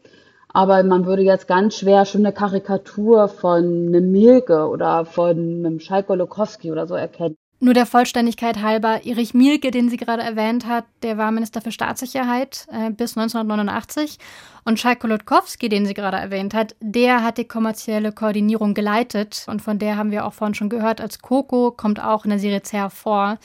Aber 0.54 0.84
man 0.84 1.06
würde 1.06 1.22
jetzt 1.22 1.48
ganz 1.48 1.78
schwer 1.78 2.06
schon 2.06 2.26
eine 2.26 2.34
Karikatur 2.34 3.28
von 3.30 3.64
einem 3.64 4.12
Mielke 4.12 4.68
oder 4.68 5.06
von 5.06 5.38
einem 5.38 5.80
Schalk-Golokowski 5.80 6.72
oder 6.72 6.88
so 6.88 6.96
erkennen. 6.96 7.36
Nur 7.64 7.76
der 7.76 7.86
Vollständigkeit 7.86 8.64
halber, 8.64 9.06
Erich 9.06 9.36
Mielke, 9.36 9.70
den 9.70 9.88
sie 9.88 9.98
gerade 9.98 10.24
erwähnt 10.24 10.66
hat, 10.66 10.86
der 11.04 11.20
war 11.20 11.32
Minister 11.32 11.62
für 11.62 11.72
Staatssicherheit 11.72 12.66
äh, 12.72 12.90
bis 12.90 13.16
1989. 13.16 14.18
Und 14.66 14.80
Schalk 14.80 15.02
Golokowski, 15.02 15.70
den 15.70 15.86
sie 15.86 15.94
gerade 15.94 16.18
erwähnt 16.18 16.56
hat, 16.56 16.76
der 16.80 17.24
hat 17.24 17.38
die 17.38 17.48
kommerzielle 17.48 18.14
Koordinierung 18.14 18.74
geleitet. 18.74 19.46
Und 19.48 19.62
von 19.62 19.78
der 19.78 19.96
haben 19.96 20.10
wir 20.10 20.26
auch 20.26 20.34
vorhin 20.34 20.56
schon 20.56 20.70
gehört, 20.70 21.02
als 21.02 21.20
Coco 21.20 21.70
kommt 21.70 22.04
auch 22.04 22.24
in 22.24 22.32
der 22.32 22.40
Serie 22.40 22.64
Zer 22.64 22.90
vor. 22.90 23.38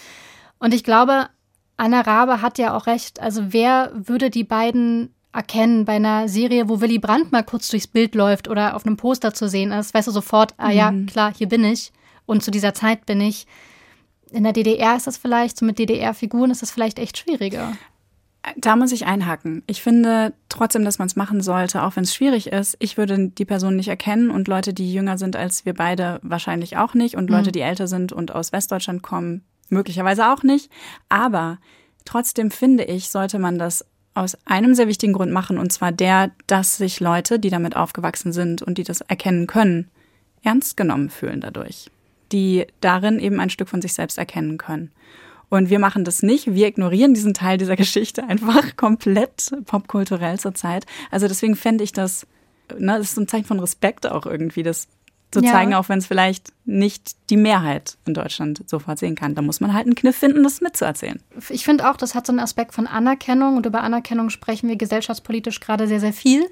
Und 0.59 0.73
ich 0.73 0.83
glaube, 0.83 1.27
Anna 1.77 2.01
Rabe 2.01 2.41
hat 2.41 2.57
ja 2.57 2.75
auch 2.75 2.87
recht. 2.87 3.21
Also 3.21 3.53
wer 3.53 3.93
würde 3.95 4.31
die 4.31 4.45
beiden 4.45 5.15
erkennen 5.37 5.84
bei 5.84 5.97
einer 5.97 6.28
Serie, 6.28 6.68
wo 6.68 6.80
Willy 6.80 6.99
Brandt 6.99 7.30
mal 7.30 7.45
kurz 7.45 7.68
durchs 7.68 7.87
Bild 7.87 8.14
läuft 8.14 8.49
oder 8.49 8.74
auf 8.74 8.87
einem 8.87 8.97
Poster 8.97 9.34
zu 9.34 9.49
sehen 9.49 9.70
ist, 9.70 9.95
weißt 9.95 10.09
du 10.09 10.12
sofort, 10.12 10.55
ah 10.57 10.70
ja, 10.70 10.91
mhm. 10.91 11.07
klar, 11.07 11.32
hier 11.37 11.49
bin 11.49 11.64
ich 11.64 11.93
und 12.24 12.43
zu 12.43 12.51
dieser 12.51 12.74
Zeit 12.74 13.07
bin 13.07 13.20
ich. 13.20 13.47
In 14.30 14.43
der 14.43 14.53
DDR 14.53 14.97
ist 14.97 15.07
das 15.07 15.16
vielleicht, 15.16 15.57
so 15.59 15.64
mit 15.64 15.78
DDR-Figuren 15.78 16.51
ist 16.51 16.62
das 16.62 16.70
vielleicht 16.70 16.99
echt 16.99 17.18
schwieriger. 17.18 17.72
Da 18.57 18.76
muss 18.76 18.93
ich 18.93 19.07
einhaken. 19.07 19.62
Ich 19.66 19.82
finde 19.82 20.32
trotzdem, 20.49 20.84
dass 20.84 20.99
man 20.99 21.07
es 21.07 21.16
machen 21.16 21.41
sollte, 21.41 21.82
auch 21.82 21.97
wenn 21.97 22.05
es 22.05 22.14
schwierig 22.14 22.49
ist. 22.49 22.76
Ich 22.78 22.97
würde 22.97 23.28
die 23.28 23.45
Person 23.45 23.76
nicht 23.76 23.89
erkennen 23.89 24.30
und 24.30 24.47
Leute, 24.47 24.72
die 24.72 24.93
jünger 24.93 25.18
sind 25.18 25.37
als 25.37 25.64
wir 25.64 25.74
beide, 25.74 26.20
wahrscheinlich 26.22 26.76
auch 26.76 26.95
nicht. 26.95 27.16
Und 27.16 27.28
Leute, 27.28 27.49
mhm. 27.49 27.53
die 27.53 27.61
älter 27.61 27.89
sind 27.89 28.12
und 28.12 28.34
aus 28.34 28.53
Westdeutschland 28.53 29.03
kommen, 29.03 29.45
möglicherweise 29.68 30.32
auch 30.32 30.43
nicht. 30.45 30.70
Aber 31.09 31.59
trotzdem 32.05 32.51
finde 32.51 32.84
ich, 32.84 33.11
sollte 33.11 33.39
man 33.39 33.59
das 33.59 33.84
aus 34.17 34.37
einem 34.47 34.75
sehr 34.75 34.89
wichtigen 34.89 35.12
Grund 35.12 35.33
machen, 35.33 35.59
und 35.59 35.73
zwar 35.73 35.93
der, 35.93 36.31
dass 36.47 36.77
sich 36.77 37.01
Leute, 37.01 37.39
die 37.39 37.51
damit 37.51 37.77
aufgewachsen 37.77 38.33
sind 38.33 38.62
und 38.62 38.79
die 38.79 38.85
das 38.85 39.03
erkennen 39.03 39.47
können, 39.47 39.89
ernst 40.43 40.77
genommen 40.77 41.11
fühlen 41.11 41.41
dadurch, 41.41 41.91
die 42.33 42.67
darin 42.81 43.19
eben 43.19 43.41
ein 43.41 43.51
Stück 43.51 43.69
von 43.69 43.83
sich 43.83 43.95
selbst 43.95 44.19
erkennen 44.19 44.59
können. 44.59 44.91
Und 45.49 45.71
wir 45.71 45.79
machen 45.79 46.05
das 46.05 46.23
nicht. 46.23 46.55
Wir 46.55 46.67
ignorieren 46.67 47.14
diesen 47.14 47.35
Teil 47.35 47.59
dieser 47.59 47.77
Geschichte 47.85 48.25
einfach 48.25 48.77
komplett 48.77 49.53
popkulturell 49.67 50.39
zurzeit. 50.41 50.87
Also 51.11 51.29
deswegen 51.29 51.55
fände 51.55 51.85
ich 51.85 51.93
das, 51.93 52.27
ne, 52.77 52.99
das 52.99 53.12
ist 53.12 53.19
ein 53.19 53.29
Zeichen 53.29 53.47
von 53.47 53.61
Respekt 53.61 54.07
auch 54.07 54.27
irgendwie, 54.27 54.62
das 54.62 54.89
zu 55.37 55.45
ja. 55.45 55.53
zeigen, 55.53 55.74
auch 55.74 55.89
wenn 55.89 55.99
es 55.99 56.07
vielleicht 56.07 56.53
nicht 56.64 57.16
die 57.28 57.37
Mehrheit 57.37 57.99
in 58.07 58.14
Deutschland 58.14 58.62
sofort 58.66 58.99
sehen 58.99 59.14
kann. 59.14 59.34
Da 59.34 59.43
muss 59.43 59.61
man 59.61 59.74
halt 59.74 59.84
einen 59.84 59.95
Kniff 59.95 60.16
finden, 60.16 60.43
das 60.43 60.61
mitzuerzählen. 60.61 61.20
Ich 61.51 61.64
finde 61.64 61.91
auch, 61.91 61.97
das 61.97 62.14
hat 62.14 62.26
so 62.26 62.32
einen 62.32 62.41
Aspekt 62.41 62.74
von 62.74 62.87
Anerkennung 62.87 63.57
und 63.57 63.66
über 63.66 63.82
Anerkennung 63.82 64.30
sprechen 64.30 64.68
wir 64.68 64.76
gesellschaftspolitisch 64.76 65.61
gerade 65.61 65.87
sehr, 65.87 66.01
sehr 66.01 66.12
viel. 66.12 66.47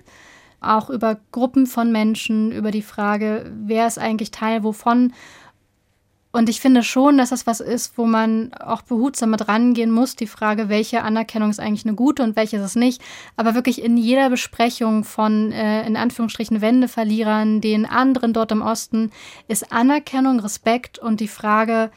Auch 0.61 0.91
über 0.91 1.19
Gruppen 1.33 1.67
von 1.67 1.93
Menschen, 1.93 2.53
über 2.53 2.71
die 2.71 2.83
Frage, 2.83 3.51
wer 3.65 3.87
ist 3.87 3.99
eigentlich 3.99 4.31
Teil 4.31 4.65
wovon 4.65 5.13
und 6.35 6.49
ich 6.49 6.61
finde 6.61 6.83
schon, 6.83 7.17
dass 7.17 7.31
das 7.31 7.47
was 7.47 7.61
ist, 7.61 7.97
wo 7.97 8.07
man 8.07 8.53
auch 8.55 8.83
behutsam 8.83 9.31
mit 9.31 9.47
rangehen 9.47 9.93
muss. 9.93 10.17
Die 10.17 10.27
Frage, 10.27 10.69
welche 10.69 11.03
Anerkennung 11.03 11.49
ist 11.49 11.61
eigentlich 11.61 11.87
eine 11.87 11.95
gute 11.95 12.25
und 12.25 12.35
welche 12.35 12.57
ist 12.57 12.65
es 12.65 12.75
nicht. 12.75 13.01
Aber 13.37 13.55
wirklich 13.55 13.81
in 13.81 13.97
jeder 13.97 14.31
Besprechung 14.31 15.05
von, 15.05 15.53
äh, 15.53 15.87
in 15.87 15.97
Anführungsstrichen, 15.97 16.61
Wendeverlierern, 16.61 17.61
den 17.61 17.87
anderen 17.87 18.33
dort 18.33 18.51
im 18.51 18.63
Osten, 18.63 19.13
ist 19.47 19.71
Anerkennung, 19.71 20.41
Respekt 20.41 20.99
und 20.99 21.21
die 21.21 21.29
Frage, 21.29 21.93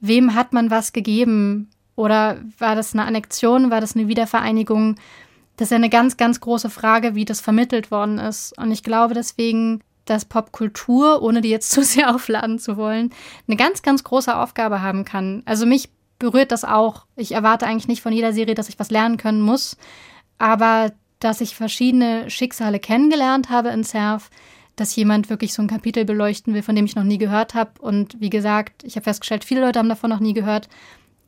wem 0.00 0.34
hat 0.34 0.52
man 0.52 0.68
was 0.68 0.92
gegeben? 0.92 1.70
Oder 1.94 2.38
war 2.58 2.74
das 2.74 2.92
eine 2.92 3.04
Annexion? 3.04 3.70
War 3.70 3.80
das 3.80 3.94
eine 3.94 4.08
Wiedervereinigung? 4.08 4.96
Das 5.58 5.66
ist 5.66 5.70
ja 5.70 5.76
eine 5.76 5.90
ganz, 5.90 6.16
ganz 6.16 6.40
große 6.40 6.70
Frage, 6.70 7.14
wie 7.14 7.24
das 7.24 7.40
vermittelt 7.40 7.92
worden 7.92 8.18
ist. 8.18 8.52
Und 8.58 8.72
ich 8.72 8.82
glaube 8.82 9.14
deswegen, 9.14 9.80
dass 10.06 10.24
Popkultur, 10.24 11.22
ohne 11.22 11.42
die 11.42 11.50
jetzt 11.50 11.70
zu 11.72 11.82
sehr 11.82 12.14
aufladen 12.14 12.58
zu 12.58 12.76
wollen, 12.76 13.10
eine 13.46 13.56
ganz, 13.56 13.82
ganz 13.82 14.02
große 14.02 14.34
Aufgabe 14.34 14.80
haben 14.80 15.04
kann. 15.04 15.42
Also 15.44 15.66
mich 15.66 15.90
berührt 16.18 16.52
das 16.52 16.64
auch. 16.64 17.06
Ich 17.14 17.32
erwarte 17.32 17.66
eigentlich 17.66 17.88
nicht 17.88 18.02
von 18.02 18.12
jeder 18.12 18.32
Serie, 18.32 18.54
dass 18.54 18.68
ich 18.68 18.78
was 18.78 18.90
lernen 18.90 19.18
können 19.18 19.42
muss, 19.42 19.76
aber 20.38 20.92
dass 21.20 21.40
ich 21.40 21.54
verschiedene 21.54 22.30
Schicksale 22.30 22.78
kennengelernt 22.78 23.50
habe 23.50 23.70
in 23.70 23.84
Surf, 23.84 24.30
dass 24.76 24.94
jemand 24.94 25.30
wirklich 25.30 25.54
so 25.54 25.62
ein 25.62 25.68
Kapitel 25.68 26.04
beleuchten 26.04 26.52
will, 26.54 26.62
von 26.62 26.76
dem 26.76 26.84
ich 26.84 26.96
noch 26.96 27.04
nie 27.04 27.18
gehört 27.18 27.54
habe. 27.54 27.72
Und 27.80 28.20
wie 28.20 28.30
gesagt, 28.30 28.84
ich 28.84 28.96
habe 28.96 29.04
festgestellt, 29.04 29.44
viele 29.44 29.62
Leute 29.62 29.78
haben 29.78 29.88
davon 29.88 30.10
noch 30.10 30.20
nie 30.20 30.34
gehört. 30.34 30.68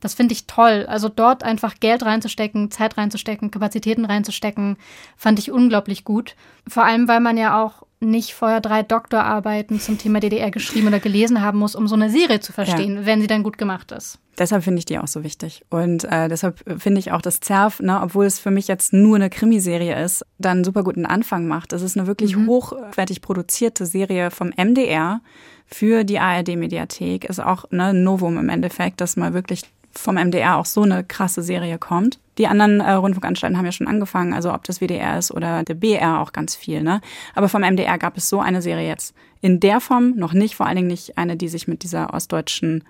Das 0.00 0.14
finde 0.14 0.32
ich 0.32 0.46
toll. 0.46 0.86
Also 0.86 1.08
dort 1.08 1.42
einfach 1.42 1.80
Geld 1.80 2.04
reinzustecken, 2.04 2.70
Zeit 2.70 2.96
reinzustecken, 2.98 3.50
Kapazitäten 3.50 4.04
reinzustecken, 4.04 4.76
fand 5.16 5.38
ich 5.38 5.50
unglaublich 5.50 6.04
gut. 6.04 6.36
Vor 6.68 6.84
allem, 6.84 7.08
weil 7.08 7.20
man 7.20 7.36
ja 7.36 7.62
auch 7.62 7.87
nicht 8.00 8.34
vorher 8.34 8.60
drei 8.60 8.82
Doktorarbeiten 8.82 9.80
zum 9.80 9.98
Thema 9.98 10.20
DDR 10.20 10.50
geschrieben 10.50 10.86
oder 10.88 11.00
gelesen 11.00 11.42
haben 11.42 11.58
muss, 11.58 11.74
um 11.74 11.88
so 11.88 11.94
eine 11.94 12.10
Serie 12.10 12.40
zu 12.40 12.52
verstehen, 12.52 12.96
ja. 12.96 13.06
wenn 13.06 13.20
sie 13.20 13.26
dann 13.26 13.42
gut 13.42 13.58
gemacht 13.58 13.92
ist. 13.92 14.18
Deshalb 14.38 14.62
finde 14.62 14.78
ich 14.78 14.84
die 14.84 14.98
auch 14.98 15.08
so 15.08 15.24
wichtig. 15.24 15.64
Und 15.68 16.04
äh, 16.04 16.28
deshalb 16.28 16.62
finde 16.80 17.00
ich 17.00 17.10
auch, 17.10 17.20
dass 17.20 17.40
Zerf, 17.40 17.80
ne, 17.80 18.00
obwohl 18.00 18.26
es 18.26 18.38
für 18.38 18.52
mich 18.52 18.68
jetzt 18.68 18.92
nur 18.92 19.16
eine 19.16 19.30
Krimiserie 19.30 20.00
ist, 20.02 20.24
dann 20.38 20.62
super 20.62 20.84
guten 20.84 21.06
Anfang 21.06 21.48
macht. 21.48 21.72
Es 21.72 21.82
ist 21.82 21.98
eine 21.98 22.06
wirklich 22.06 22.36
mhm. 22.36 22.46
hochwertig 22.46 23.20
produzierte 23.20 23.84
Serie 23.84 24.30
vom 24.30 24.52
MDR 24.56 25.20
für 25.66 26.04
die 26.04 26.20
ARD-Mediathek. 26.20 27.24
Ist 27.24 27.40
auch 27.40 27.64
ne, 27.70 27.86
ein 27.86 28.04
Novum 28.04 28.38
im 28.38 28.48
Endeffekt, 28.48 29.00
dass 29.00 29.16
mal 29.16 29.34
wirklich 29.34 29.62
vom 29.98 30.16
MDR 30.16 30.56
auch 30.56 30.64
so 30.64 30.82
eine 30.82 31.04
krasse 31.04 31.42
Serie 31.42 31.78
kommt. 31.78 32.18
Die 32.38 32.46
anderen 32.46 32.80
äh, 32.80 32.92
Rundfunkanstalten 32.92 33.58
haben 33.58 33.64
ja 33.64 33.72
schon 33.72 33.88
angefangen, 33.88 34.32
also 34.32 34.54
ob 34.54 34.64
das 34.64 34.80
WDR 34.80 35.18
ist 35.18 35.32
oder 35.32 35.64
der 35.64 35.74
BR 35.74 36.20
auch 36.20 36.32
ganz 36.32 36.54
viel. 36.54 36.82
Ne? 36.82 37.00
Aber 37.34 37.48
vom 37.48 37.62
MDR 37.62 37.98
gab 37.98 38.16
es 38.16 38.28
so 38.28 38.40
eine 38.40 38.62
Serie 38.62 38.86
jetzt 38.86 39.14
in 39.40 39.60
der 39.60 39.80
Form 39.80 40.14
noch 40.16 40.32
nicht, 40.32 40.54
vor 40.54 40.66
allen 40.66 40.76
Dingen 40.76 40.88
nicht 40.88 41.18
eine, 41.18 41.36
die 41.36 41.48
sich 41.48 41.68
mit 41.68 41.82
dieser 41.82 42.14
ostdeutschen, 42.14 42.84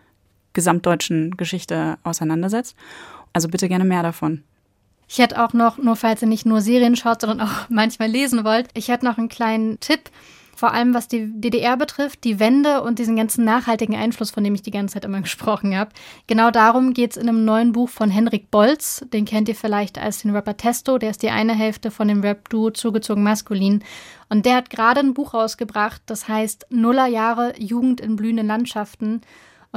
gesamtdeutschen 0.53 1.37
Geschichte 1.37 1.99
auseinandersetzt. 2.05 2.77
Also 3.33 3.49
bitte 3.49 3.69
gerne 3.69 3.85
mehr 3.85 4.03
davon. 4.03 4.43
Ich 5.09 5.19
hätte 5.19 5.43
auch 5.43 5.55
noch, 5.55 5.79
nur 5.79 5.97
falls 5.97 6.21
ihr 6.21 6.29
nicht 6.29 6.45
nur 6.45 6.61
Serien 6.61 6.97
schaut, 6.97 7.23
sondern 7.23 7.41
auch 7.41 7.53
manchmal 7.71 8.09
lesen 8.09 8.45
wollt, 8.45 8.69
ich 8.75 8.89
hätte 8.89 9.07
noch 9.07 9.19
einen 9.19 9.31
kleinen 9.31 9.81
Tipp 9.81 10.11
vor 10.59 10.73
allem 10.73 10.93
was 10.93 11.07
die 11.07 11.31
DDR 11.41 11.77
betrifft, 11.77 12.25
die 12.25 12.41
Wende 12.41 12.83
und 12.83 12.99
diesen 12.99 13.15
ganzen 13.15 13.45
nachhaltigen 13.45 13.95
Einfluss, 13.95 14.33
von 14.33 14.43
dem 14.43 14.57
ich 14.57 14.63
die 14.63 14.73
ganze 14.73 14.95
Zeit 14.95 15.05
immer 15.05 15.21
gesprochen 15.29 15.77
habe. 15.77 15.93
Genau 16.27 16.51
darum 16.51 16.95
geht 16.95 17.13
es 17.13 17.17
in 17.17 17.29
einem 17.29 17.45
neuen 17.45 17.71
Buch 17.71 17.89
von 17.89 18.11
Henrik 18.11 18.51
Bolz. 18.51 19.05
Den 19.13 19.25
kennt 19.25 19.49
ihr 19.49 19.55
vielleicht 19.55 19.99
als 19.99 20.23
den 20.23 20.33
Rapper 20.33 20.57
Testo. 20.57 20.99
Der 20.99 21.11
ist 21.11 21.23
die 21.23 21.31
eine 21.31 21.55
Hälfte 21.55 21.93
von 21.93 22.09
dem 22.09 22.23
Rap-Duo 22.23 22.71
Zugezogen 22.71 23.23
Maskulin. 23.23 23.85
Und 24.31 24.47
der 24.47 24.57
hat 24.57 24.69
gerade 24.69 24.99
ein 24.99 25.15
Buch 25.15 25.33
rausgebracht, 25.33 26.03
das 26.07 26.27
heißt 26.27 26.67
Nuller 26.71 27.07
Jahre 27.07 27.55
Jugend 27.57 28.01
in 28.01 28.17
blühenden 28.17 28.49
Landschaften. 28.49 29.21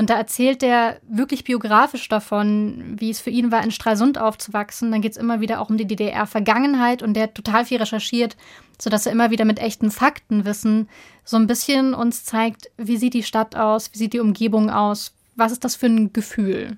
Und 0.01 0.09
da 0.09 0.15
erzählt 0.15 0.63
er 0.63 0.99
wirklich 1.07 1.43
biografisch 1.43 2.09
davon, 2.09 2.95
wie 2.97 3.11
es 3.11 3.19
für 3.19 3.29
ihn 3.29 3.51
war, 3.51 3.63
in 3.63 3.69
Stralsund 3.69 4.17
aufzuwachsen. 4.17 4.89
Dann 4.89 5.01
geht 5.01 5.11
es 5.11 5.17
immer 5.19 5.41
wieder 5.41 5.61
auch 5.61 5.69
um 5.69 5.77
die 5.77 5.85
DDR-Vergangenheit 5.85 7.03
und 7.03 7.13
der 7.13 7.25
hat 7.25 7.35
total 7.35 7.65
viel 7.65 7.77
recherchiert, 7.77 8.35
sodass 8.79 9.05
er 9.05 9.11
immer 9.11 9.29
wieder 9.29 9.45
mit 9.45 9.59
echten 9.59 9.91
Faktenwissen 9.91 10.89
so 11.23 11.37
ein 11.37 11.45
bisschen 11.45 11.93
uns 11.93 12.25
zeigt, 12.25 12.71
wie 12.77 12.97
sieht 12.97 13.13
die 13.13 13.21
Stadt 13.21 13.55
aus, 13.55 13.93
wie 13.93 13.99
sieht 13.99 14.13
die 14.13 14.19
Umgebung 14.21 14.71
aus, 14.71 15.13
was 15.35 15.51
ist 15.51 15.63
das 15.63 15.75
für 15.75 15.85
ein 15.85 16.11
Gefühl. 16.13 16.77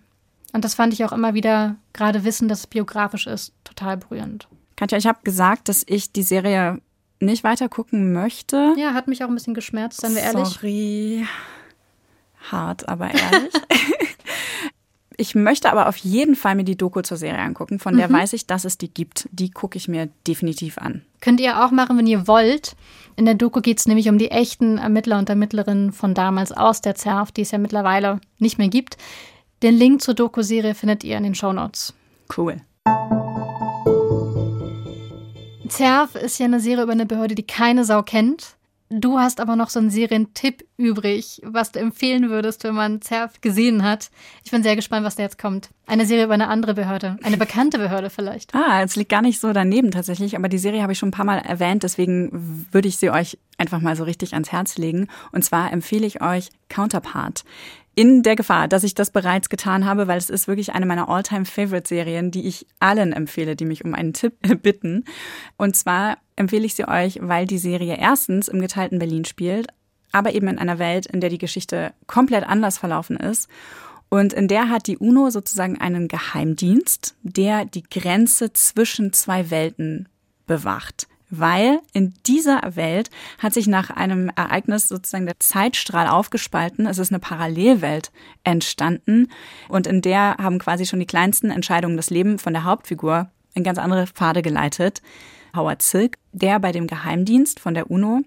Und 0.51 0.65
das 0.65 0.75
fand 0.75 0.91
ich 0.91 1.05
auch 1.05 1.13
immer 1.13 1.33
wieder, 1.33 1.77
gerade 1.93 2.25
wissen, 2.25 2.49
dass 2.49 2.59
es 2.59 2.67
biografisch 2.67 3.27
ist, 3.27 3.53
total 3.63 3.95
berührend. 3.95 4.49
Katja, 4.75 4.97
ich 4.97 5.07
habe 5.07 5.19
gesagt, 5.23 5.69
dass 5.69 5.83
ich 5.87 6.11
die 6.11 6.23
Serie 6.23 6.81
nicht 7.21 7.45
weiter 7.45 7.69
gucken 7.69 8.11
möchte. 8.11 8.73
Ja, 8.77 8.93
hat 8.93 9.07
mich 9.07 9.23
auch 9.23 9.29
ein 9.29 9.35
bisschen 9.35 9.53
geschmerzt, 9.53 10.01
seien 10.01 10.13
wir 10.13 10.23
ehrlich. 10.23 10.49
Sorry. 10.49 11.25
Hart, 12.51 12.87
aber 12.87 13.07
ehrlich. 13.07 13.53
ich 15.17 15.35
möchte 15.35 15.71
aber 15.71 15.87
auf 15.87 15.97
jeden 15.97 16.35
Fall 16.35 16.55
mir 16.55 16.63
die 16.63 16.77
Doku 16.77 17.01
zur 17.01 17.17
Serie 17.17 17.41
angucken. 17.41 17.79
Von 17.79 17.97
der 17.97 18.09
mhm. 18.09 18.13
weiß 18.13 18.33
ich, 18.33 18.47
dass 18.47 18.65
es 18.65 18.77
die 18.77 18.93
gibt. 18.93 19.29
Die 19.31 19.51
gucke 19.51 19.77
ich 19.77 19.87
mir 19.87 20.09
definitiv 20.27 20.77
an. 20.77 21.03
Könnt 21.21 21.39
ihr 21.39 21.63
auch 21.63 21.71
machen, 21.71 21.97
wenn 21.97 22.07
ihr 22.07 22.27
wollt. 22.27 22.75
In 23.15 23.25
der 23.25 23.35
Doku 23.35 23.61
geht 23.61 23.79
es 23.79 23.87
nämlich 23.87 24.09
um 24.09 24.17
die 24.17 24.31
echten 24.31 24.77
Ermittler 24.77 25.19
und 25.19 25.29
Ermittlerinnen 25.29 25.91
von 25.91 26.13
damals 26.13 26.51
aus 26.51 26.81
der 26.81 26.95
ZERF, 26.95 27.31
die 27.31 27.41
es 27.41 27.51
ja 27.51 27.57
mittlerweile 27.57 28.19
nicht 28.39 28.57
mehr 28.57 28.69
gibt. 28.69 28.97
Den 29.61 29.75
Link 29.75 30.01
zur 30.01 30.13
Doku-Serie 30.13 30.75
findet 30.75 31.03
ihr 31.03 31.15
in 31.17 31.23
den 31.23 31.35
Shownotes. 31.35 31.93
Cool. 32.35 32.57
ZERF 35.69 36.15
ist 36.15 36.39
ja 36.39 36.45
eine 36.45 36.59
Serie 36.59 36.83
über 36.83 36.91
eine 36.91 37.05
Behörde, 37.05 37.35
die 37.35 37.47
keine 37.47 37.85
Sau 37.85 38.03
kennt. 38.03 38.55
Du 38.95 39.17
hast 39.17 39.39
aber 39.39 39.55
noch 39.55 39.71
so 39.71 39.79
einen 39.79 39.89
Serientipp 39.89 40.63
übrig, 40.77 41.41
was 41.43 41.71
du 41.71 41.79
empfehlen 41.79 42.29
würdest, 42.29 42.63
wenn 42.63 42.75
man 42.75 43.01
ZERF 43.01 43.41
gesehen 43.41 43.81
hat. 43.81 44.11
Ich 44.43 44.51
bin 44.51 44.61
sehr 44.61 44.75
gespannt, 44.75 45.03
was 45.03 45.15
da 45.15 45.23
jetzt 45.23 45.39
kommt. 45.39 45.69
Eine 45.87 46.05
Serie 46.05 46.25
über 46.25 46.35
eine 46.35 46.47
andere 46.47 46.75
Behörde. 46.75 47.17
Eine 47.23 47.37
bekannte 47.37 47.79
Behörde 47.79 48.11
vielleicht. 48.11 48.53
Ah, 48.53 48.83
es 48.83 48.95
liegt 48.95 49.09
gar 49.09 49.23
nicht 49.23 49.39
so 49.39 49.51
daneben 49.51 49.89
tatsächlich, 49.89 50.35
aber 50.35 50.47
die 50.47 50.59
Serie 50.59 50.83
habe 50.83 50.93
ich 50.93 50.99
schon 50.99 51.09
ein 51.09 51.13
paar 51.13 51.25
Mal 51.25 51.39
erwähnt, 51.39 51.81
deswegen 51.81 52.67
würde 52.71 52.87
ich 52.87 52.97
sie 52.97 53.09
euch 53.09 53.39
einfach 53.57 53.81
mal 53.81 53.95
so 53.95 54.03
richtig 54.03 54.33
ans 54.33 54.51
Herz 54.51 54.77
legen. 54.77 55.07
Und 55.31 55.43
zwar 55.43 55.73
empfehle 55.73 56.05
ich 56.05 56.21
euch 56.21 56.51
Counterpart 56.69 57.45
in 57.95 58.23
der 58.23 58.35
Gefahr, 58.35 58.67
dass 58.67 58.83
ich 58.83 58.95
das 58.95 59.11
bereits 59.11 59.49
getan 59.49 59.85
habe, 59.85 60.07
weil 60.07 60.17
es 60.17 60.29
ist 60.29 60.47
wirklich 60.47 60.73
eine 60.73 60.85
meiner 60.85 61.09
All-Time-Favorite-Serien, 61.09 62.31
die 62.31 62.47
ich 62.47 62.65
allen 62.79 63.13
empfehle, 63.13 63.55
die 63.55 63.65
mich 63.65 63.85
um 63.85 63.93
einen 63.93 64.13
Tipp 64.13 64.33
bitten. 64.61 65.05
Und 65.57 65.75
zwar 65.75 66.17
empfehle 66.35 66.65
ich 66.65 66.75
sie 66.75 66.87
euch, 66.87 67.19
weil 67.21 67.45
die 67.45 67.59
Serie 67.59 67.97
erstens 67.99 68.47
im 68.47 68.61
geteilten 68.61 68.99
Berlin 68.99 69.25
spielt, 69.25 69.67
aber 70.11 70.33
eben 70.33 70.47
in 70.47 70.59
einer 70.59 70.79
Welt, 70.79 71.05
in 71.05 71.21
der 71.21 71.29
die 71.29 71.37
Geschichte 71.37 71.93
komplett 72.07 72.47
anders 72.47 72.77
verlaufen 72.77 73.17
ist. 73.17 73.47
Und 74.09 74.33
in 74.33 74.47
der 74.47 74.69
hat 74.69 74.87
die 74.87 74.97
UNO 74.97 75.29
sozusagen 75.29 75.79
einen 75.79 76.07
Geheimdienst, 76.07 77.15
der 77.23 77.65
die 77.65 77.83
Grenze 77.83 78.53
zwischen 78.53 79.11
zwei 79.13 79.49
Welten 79.49 80.07
bewacht 80.45 81.07
weil 81.35 81.79
in 81.93 82.13
dieser 82.27 82.61
Welt 82.75 83.09
hat 83.39 83.53
sich 83.53 83.65
nach 83.65 83.89
einem 83.89 84.29
Ereignis 84.35 84.87
sozusagen 84.87 85.25
der 85.25 85.39
Zeitstrahl 85.39 86.07
aufgespalten. 86.07 86.85
Es 86.85 86.99
ist 86.99 87.11
eine 87.11 87.19
Parallelwelt 87.19 88.11
entstanden 88.43 89.29
und 89.67 89.87
in 89.87 90.01
der 90.01 90.37
haben 90.37 90.59
quasi 90.59 90.85
schon 90.85 90.99
die 90.99 91.07
kleinsten 91.07 91.49
Entscheidungen 91.49 91.97
das 91.97 92.11
Leben 92.11 92.37
von 92.37 92.53
der 92.53 92.65
Hauptfigur 92.65 93.31
in 93.55 93.63
ganz 93.63 93.79
andere 93.79 94.05
Pfade 94.05 94.43
geleitet. 94.43 95.01
Howard 95.55 95.81
Silk, 95.81 96.17
der 96.31 96.59
bei 96.59 96.71
dem 96.71 96.85
Geheimdienst 96.85 97.59
von 97.59 97.73
der 97.73 97.89
UNO 97.89 98.21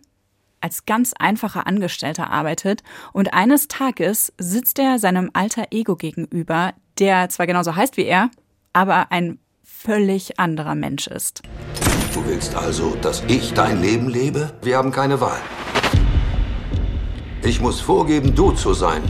als 0.61 0.85
ganz 0.85 1.13
einfacher 1.13 1.67
Angestellter 1.67 2.31
arbeitet 2.31 2.83
und 3.13 3.35
eines 3.35 3.69
Tages 3.69 4.33
sitzt 4.39 4.81
er 4.81 4.99
seinem 4.99 5.31
alter 5.33 5.67
Ego 5.71 5.95
gegenüber, 5.95 6.73
der 6.99 7.29
zwar 7.29 7.47
genauso 7.47 7.77
heißt 7.77 7.97
wie 7.97 8.05
er, 8.05 8.31
aber 8.73 9.13
ein 9.13 9.39
völlig 9.87 10.41
anderer 10.41 10.75
Mensch 10.75 11.07
ist. 11.07 11.43
Du 12.13 12.27
willst 12.27 12.57
also, 12.57 12.97
dass 13.03 13.23
ich 13.29 13.55
dein 13.55 13.81
Leben 13.81 14.09
lebe? 14.09 14.53
Wir 14.63 14.79
haben 14.79 14.91
keine 14.91 15.21
Wahl. 15.21 15.39
Ich 17.45 17.61
muss 17.61 17.81
vorgeben, 17.81 18.35
du 18.35 18.51
zu 18.51 18.75
sein. 18.75 19.01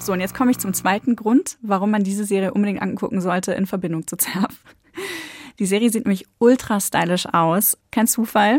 So, 0.00 0.12
und 0.12 0.20
jetzt 0.20 0.34
komme 0.34 0.50
ich 0.50 0.58
zum 0.58 0.74
zweiten 0.74 1.14
Grund, 1.14 1.58
warum 1.62 1.92
man 1.92 2.02
diese 2.02 2.24
Serie 2.24 2.52
unbedingt 2.52 2.82
angucken 2.82 3.20
sollte 3.20 3.52
in 3.52 3.66
Verbindung 3.66 4.04
zu 4.08 4.16
Zerf. 4.16 4.64
Die 5.60 5.66
Serie 5.66 5.90
sieht 5.90 6.06
nämlich 6.06 6.26
ultra 6.38 6.80
stylisch 6.80 7.26
aus. 7.26 7.78
Kein 7.92 8.08
Zufall. 8.08 8.58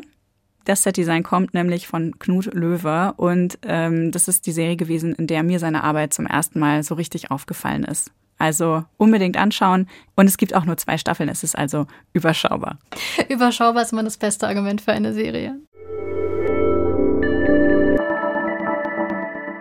Das 0.64 0.84
Setdesign 0.84 1.24
kommt 1.24 1.54
nämlich 1.54 1.88
von 1.88 2.18
Knut 2.18 2.54
Löwer 2.54 3.16
und 3.18 3.60
ähm, 3.64 4.14
das 4.14 4.30
ist 4.30 4.48
die 4.48 4.54
Serie 4.54 4.78
gewesen, 4.78 5.16
in 5.16 5.28
der 5.28 5.44
mir 5.44 5.60
seine 5.60 5.84
Arbeit 5.84 6.14
zum 6.14 6.28
ersten 6.28 6.60
Mal 6.60 6.84
so 6.84 6.96
richtig 6.96 7.30
aufgefallen 7.30 7.84
ist. 7.84 8.12
Also 8.38 8.84
unbedingt 8.98 9.38
anschauen. 9.38 9.88
Und 10.16 10.28
es 10.28 10.38
gibt 10.38 10.54
auch 10.54 10.66
nur 10.66 10.78
zwei 10.78 10.98
Staffeln. 10.98 11.30
Es 11.30 11.44
ist 11.44 11.58
also 11.58 11.88
überschaubar. 12.14 12.78
überschaubar 13.30 13.84
ist 13.84 13.94
immer 13.94 14.04
das 14.04 14.18
beste 14.18 14.48
Argument 14.48 14.82
für 14.82 14.92
eine 14.92 15.14
Serie. 15.14 15.60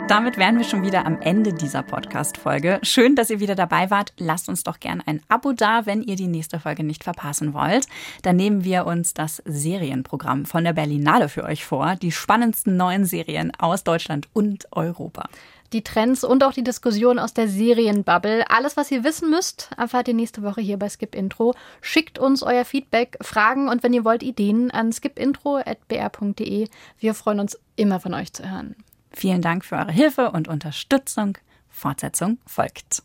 Damit 0.07 0.37
wären 0.37 0.57
wir 0.57 0.63
schon 0.63 0.83
wieder 0.83 1.05
am 1.05 1.19
Ende 1.19 1.53
dieser 1.53 1.83
Podcast-Folge. 1.83 2.79
Schön, 2.81 3.15
dass 3.15 3.29
ihr 3.29 3.41
wieder 3.41 3.55
dabei 3.55 3.91
wart. 3.91 4.13
Lasst 4.17 4.47
uns 4.47 4.63
doch 4.63 4.79
gerne 4.79 5.05
ein 5.05 5.21
Abo 5.27 5.51
da, 5.51 5.85
wenn 5.85 6.01
ihr 6.01 6.15
die 6.15 6.27
nächste 6.27 6.61
Folge 6.61 6.85
nicht 6.85 7.03
verpassen 7.03 7.53
wollt. 7.53 7.87
Dann 8.21 8.37
nehmen 8.37 8.63
wir 8.63 8.85
uns 8.85 9.13
das 9.13 9.43
Serienprogramm 9.43 10.45
von 10.45 10.63
der 10.63 10.71
Berlinale 10.71 11.27
für 11.27 11.43
euch 11.43 11.65
vor. 11.65 11.97
Die 11.97 12.13
spannendsten 12.13 12.77
neuen 12.77 13.03
Serien 13.03 13.51
aus 13.59 13.83
Deutschland 13.83 14.29
und 14.31 14.69
Europa 14.71 15.27
die 15.73 15.83
Trends 15.83 16.23
und 16.23 16.43
auch 16.43 16.53
die 16.53 16.63
Diskussion 16.63 17.19
aus 17.19 17.33
der 17.33 17.47
Serienbubble. 17.47 18.49
Alles, 18.49 18.77
was 18.77 18.91
ihr 18.91 19.03
wissen 19.03 19.29
müsst, 19.29 19.69
erfahrt 19.77 20.07
ihr 20.07 20.13
nächste 20.13 20.43
Woche 20.43 20.61
hier 20.61 20.77
bei 20.77 20.89
Skip 20.89 21.15
Intro. 21.15 21.53
Schickt 21.81 22.19
uns 22.19 22.43
euer 22.43 22.65
Feedback, 22.65 23.17
Fragen 23.21 23.69
und 23.69 23.83
wenn 23.83 23.93
ihr 23.93 24.05
wollt, 24.05 24.23
Ideen 24.23 24.71
an 24.71 24.91
skipintro.br.de. 24.91 26.67
Wir 26.99 27.13
freuen 27.13 27.39
uns 27.39 27.59
immer 27.75 27.99
von 27.99 28.13
euch 28.13 28.33
zu 28.33 28.49
hören. 28.49 28.75
Vielen 29.11 29.41
Dank 29.41 29.65
für 29.65 29.75
eure 29.75 29.91
Hilfe 29.91 30.31
und 30.31 30.47
Unterstützung. 30.47 31.37
Fortsetzung 31.69 32.39
folgt. 32.45 33.01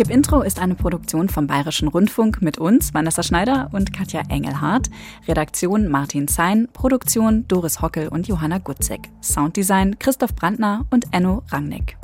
Skip 0.00 0.08
Intro 0.08 0.40
ist 0.40 0.58
eine 0.58 0.74
Produktion 0.74 1.28
vom 1.28 1.46
Bayerischen 1.46 1.86
Rundfunk 1.86 2.40
mit 2.40 2.56
uns, 2.56 2.94
Vanessa 2.94 3.22
Schneider 3.22 3.68
und 3.72 3.92
Katja 3.92 4.22
Engelhardt. 4.30 4.88
Redaktion 5.28 5.88
Martin 5.88 6.26
Zein, 6.26 6.68
Produktion 6.72 7.46
Doris 7.48 7.82
Hockel 7.82 8.08
und 8.08 8.26
Johanna 8.26 8.56
Gutzek. 8.56 9.10
Sounddesign 9.20 9.98
Christoph 9.98 10.34
Brandner 10.34 10.86
und 10.88 11.04
Enno 11.12 11.42
Rangnick. 11.50 11.98